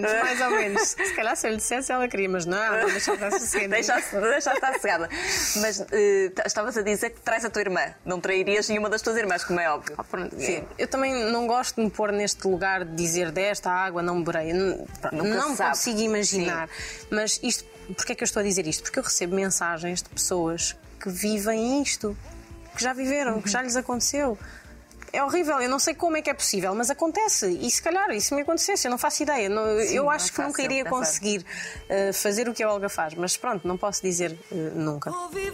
Mais 0.00 0.12
ou 0.12 0.20
menos, 0.22 0.40
mais 0.40 0.40
ou 0.40 0.50
menos. 0.50 0.88
Se 1.10 1.14
calhar 1.14 1.36
se 1.36 1.46
eu 1.46 1.50
lhe 1.50 1.56
dissesse, 1.56 1.92
ela 1.92 2.06
queria, 2.08 2.28
mas 2.28 2.46
não, 2.46 2.80
vou 2.80 2.90
deixar 2.90 3.14
estar 3.14 3.30
sossegada. 3.32 3.68
Deixa, 3.70 3.94
deixa 4.20 4.52
estar 4.54 4.78
cegada. 4.78 5.08
Mas 5.56 5.78
t- 5.80 6.32
estavas 6.46 6.76
a 6.76 6.82
dizer 6.82 7.10
que 7.10 7.20
traz 7.20 7.44
a 7.44 7.50
tua 7.50 7.62
irmã. 7.62 7.94
Não 8.04 8.20
trairias 8.20 8.68
nenhuma 8.68 8.88
das 8.88 9.02
tuas 9.02 9.16
irmãs, 9.16 9.44
como 9.44 9.60
é 9.60 9.70
óbvio. 9.70 9.94
Ah, 9.98 10.04
pronto. 10.04 10.34
Sim. 10.40 10.64
Eu 10.78 10.86
também 10.88 11.12
não 11.30 11.46
gosto 11.46 11.76
de 11.76 11.82
me 11.82 11.90
pôr 11.90 12.12
neste 12.12 12.46
lugar 12.46 12.84
de 12.84 12.94
dizer 12.94 13.30
desta 13.30 13.70
água 13.70 14.02
não 14.02 14.22
beberei. 14.22 14.52
Não 14.52 15.56
sabe. 15.56 15.70
consigo 15.70 16.00
imaginar. 16.00 16.68
Mas 17.10 17.40
isto, 17.42 17.64
porquê 17.96 18.12
é 18.12 18.14
que 18.14 18.22
eu 18.22 18.26
estou 18.26 18.40
a 18.40 18.44
dizer 18.44 18.66
isto? 18.66 18.82
Porque 18.82 18.98
eu 18.98 19.02
recebo 19.02 19.34
mensagens 19.34 20.02
de 20.02 20.08
pessoas 20.08 20.76
que 21.00 21.08
vivem 21.10 21.82
isto, 21.82 22.16
que 22.76 22.82
já 22.82 22.92
viveram, 22.92 23.40
que 23.40 23.48
já 23.50 23.62
lhes 23.62 23.76
aconteceu. 23.76 24.38
É 25.12 25.22
horrível, 25.24 25.60
eu 25.60 25.68
não 25.68 25.78
sei 25.80 25.92
como 25.94 26.16
é 26.16 26.22
que 26.22 26.30
é 26.30 26.34
possível, 26.34 26.72
mas 26.74 26.88
acontece. 26.90 27.48
E 27.60 27.68
se 27.70 27.82
calhar, 27.82 28.08
se 28.20 28.32
me 28.34 28.42
acontecesse, 28.42 28.86
eu 28.86 28.90
não 28.90 28.98
faço 28.98 29.22
ideia. 29.24 29.48
Não- 29.48 29.66
eu 29.66 30.04
não 30.04 30.12
é 30.12 30.16
acho 30.16 30.32
que 30.32 30.40
nunca 30.40 30.62
iria 30.62 30.84
conseguir 30.84 31.44
eh, 31.88 32.12
fazer 32.12 32.48
o 32.48 32.54
que 32.54 32.62
a 32.62 32.70
Olga 32.72 32.88
faz, 32.88 33.14
mas 33.14 33.36
pronto, 33.36 33.66
não 33.66 33.76
posso 33.76 34.00
dizer 34.02 34.38
eh, 34.52 34.54
nunca. 34.74 35.10
Vou 35.10 35.28
viver 35.30 35.50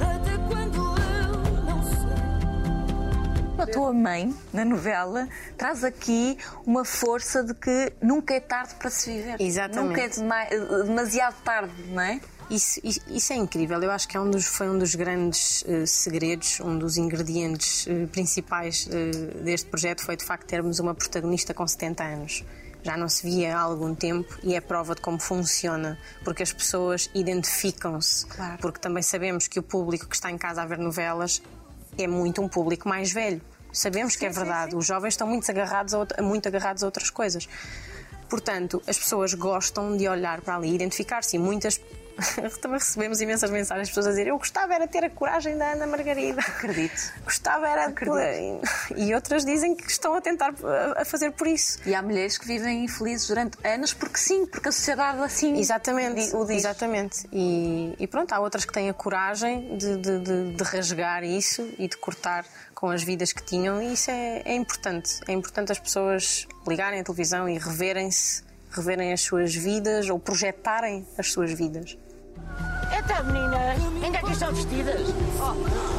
até 0.00 0.36
quando 0.46 0.76
eu 0.76 1.62
não 1.64 1.82
sei. 1.82 3.62
A 3.62 3.66
tua 3.66 3.92
mãe, 3.92 4.32
na 4.52 4.64
novela, 4.64 5.28
traz 5.56 5.82
aqui 5.82 6.38
uma 6.64 6.84
força 6.84 7.42
de 7.42 7.52
que 7.52 7.92
nunca 8.00 8.32
é 8.34 8.38
tarde 8.40 8.74
para 8.76 8.90
se 8.90 9.10
viver. 9.10 9.40
Exatamente. 9.40 9.88
Nunca 9.88 10.00
é 10.02 10.08
dema- 10.08 10.84
demasiado 10.84 11.34
tarde, 11.42 11.72
não 11.88 12.00
é? 12.00 12.20
Isso, 12.50 12.80
isso- 12.84 13.32
é 13.32 13.36
incrível. 13.36 13.82
Eu 13.82 13.90
acho 13.90 14.08
que 14.08 14.16
é 14.16 14.20
um 14.20 14.30
dos, 14.30 14.46
foi 14.46 14.68
um 14.70 14.78
dos 14.78 14.94
grandes 14.94 15.62
eh, 15.68 15.84
segredos, 15.84 16.60
um 16.60 16.78
dos 16.78 16.96
ingredientes 16.96 17.86
eh, 17.86 18.06
principais 18.06 18.88
eh, 18.90 19.42
deste 19.42 19.68
projeto 19.68 20.02
foi 20.02 20.16
de 20.16 20.24
facto 20.24 20.46
termos 20.46 20.78
uma 20.78 20.94
protagonista 20.94 21.52
com 21.52 21.66
70 21.66 22.02
anos. 22.02 22.44
Já 22.82 22.96
não 22.96 23.08
se 23.08 23.22
via 23.22 23.54
há 23.56 23.60
algum 23.60 23.94
tempo 23.94 24.32
e 24.42 24.54
é 24.54 24.60
prova 24.62 24.94
de 24.94 25.00
como 25.02 25.18
funciona, 25.20 25.98
porque 26.24 26.42
as 26.42 26.52
pessoas 26.52 27.10
identificam-se. 27.14 28.24
Claro. 28.26 28.58
Porque 28.62 28.78
também 28.78 29.02
sabemos 29.02 29.46
que 29.46 29.58
o 29.58 29.62
público 29.62 30.06
que 30.06 30.14
está 30.14 30.30
em 30.30 30.38
casa 30.38 30.62
a 30.62 30.66
ver 30.66 30.78
novelas 30.78 31.42
é 31.98 32.06
muito 32.06 32.40
um 32.40 32.48
público 32.48 32.88
mais 32.88 33.12
velho. 33.12 33.42
Sabemos 33.72 34.16
que 34.16 34.24
é 34.24 34.30
verdade. 34.30 34.74
Os 34.74 34.86
jovens 34.86 35.12
estão 35.14 35.26
muito 35.26 35.50
agarrados 35.50 35.92
a, 35.92 36.22
muito 36.22 36.48
agarrados 36.48 36.82
a 36.82 36.86
outras 36.86 37.10
coisas. 37.10 37.46
Portanto, 38.30 38.82
as 38.86 38.96
pessoas 38.98 39.34
gostam 39.34 39.96
de 39.96 40.08
olhar 40.08 40.40
para 40.40 40.56
ali 40.56 40.74
identificar-se. 40.74 41.36
E 41.36 41.38
muitas. 41.38 41.78
Também 42.60 42.78
recebemos 42.78 43.20
imensas 43.20 43.50
mensagens 43.50 43.88
de 43.88 43.92
pessoas 43.92 44.06
a 44.06 44.10
dizer: 44.10 44.26
Eu 44.26 44.38
gostava 44.38 44.74
era 44.74 44.86
ter 44.88 45.04
a 45.04 45.10
coragem 45.10 45.56
da 45.56 45.72
Ana 45.72 45.86
Margarida. 45.86 46.40
Acredito. 46.40 47.12
Gostava 47.24 47.68
era. 47.68 47.86
Acredito. 47.86 48.60
E 48.96 49.14
outras 49.14 49.44
dizem 49.44 49.74
que 49.76 49.90
estão 49.90 50.14
a 50.14 50.20
tentar 50.20 50.52
a- 50.96 51.04
fazer 51.04 51.30
por 51.32 51.46
isso. 51.46 51.78
E 51.86 51.94
há 51.94 52.02
mulheres 52.02 52.36
que 52.38 52.46
vivem 52.46 52.84
infelizes 52.84 53.28
durante 53.28 53.56
anos 53.66 53.92
porque 53.94 54.18
sim, 54.18 54.46
porque 54.46 54.68
a 54.68 54.72
sociedade 54.72 55.20
assim 55.22 55.58
Exatamente, 55.58 56.34
o 56.34 56.44
diz. 56.44 56.56
exatamente. 56.58 57.28
E, 57.32 57.94
e 57.98 58.06
pronto, 58.06 58.32
há 58.32 58.40
outras 58.40 58.64
que 58.64 58.72
têm 58.72 58.88
a 58.88 58.94
coragem 58.94 59.76
de, 59.76 59.96
de- 59.98 60.18
de- 60.20 60.52
de 60.54 60.64
rasgar 60.64 61.22
isso 61.22 61.68
e 61.78 61.86
de 61.86 61.96
cortar 61.96 62.44
com 62.74 62.88
as 62.90 63.02
vidas 63.02 63.32
que 63.32 63.42
tinham, 63.42 63.82
e 63.82 63.92
isso 63.92 64.10
é, 64.10 64.42
é 64.44 64.54
importante. 64.54 65.20
É 65.28 65.32
importante 65.32 65.70
as 65.72 65.78
pessoas 65.78 66.46
ligarem 66.66 67.00
a 67.00 67.04
televisão 67.04 67.48
e 67.48 67.58
reverem-se, 67.58 68.42
reverem 68.70 69.12
as 69.12 69.20
suas 69.20 69.54
vidas 69.54 70.08
ou 70.08 70.18
projetarem 70.18 71.06
as 71.18 71.30
suas 71.30 71.52
vidas. 71.52 71.96
Eita, 72.90 73.22
meninas, 73.22 73.78
ainda 74.02 74.18
aqui 74.18 74.32
estão 74.32 74.52
vestidas. 74.52 75.00
Sem 75.06 75.97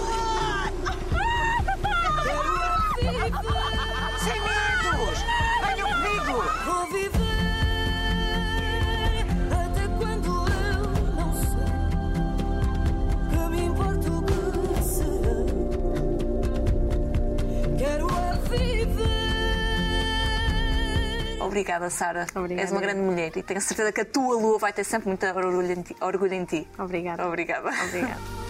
Obrigada, 21.50 21.90
Sara. 21.90 22.28
És 22.58 22.72
uma 22.72 22.80
grande 22.80 23.02
mulher 23.02 23.36
e 23.36 23.44
tenho 23.44 23.60
certeza 23.60 23.92
que 23.92 24.02
a 24.02 24.06
tua 24.06 24.36
lua 24.36 24.60
vai 24.60 24.72
ter 24.72 24.84
sempre 24.84 25.10
muito 25.10 25.26
orgulho 25.26 25.72
em 25.72 25.82
ti. 25.82 25.96
Orgulho 26.00 26.34
em 26.34 26.46
ti. 26.46 26.68
Obrigada. 26.78 27.26
Obrigada. 27.26 27.70
Obrigada. 27.70 28.22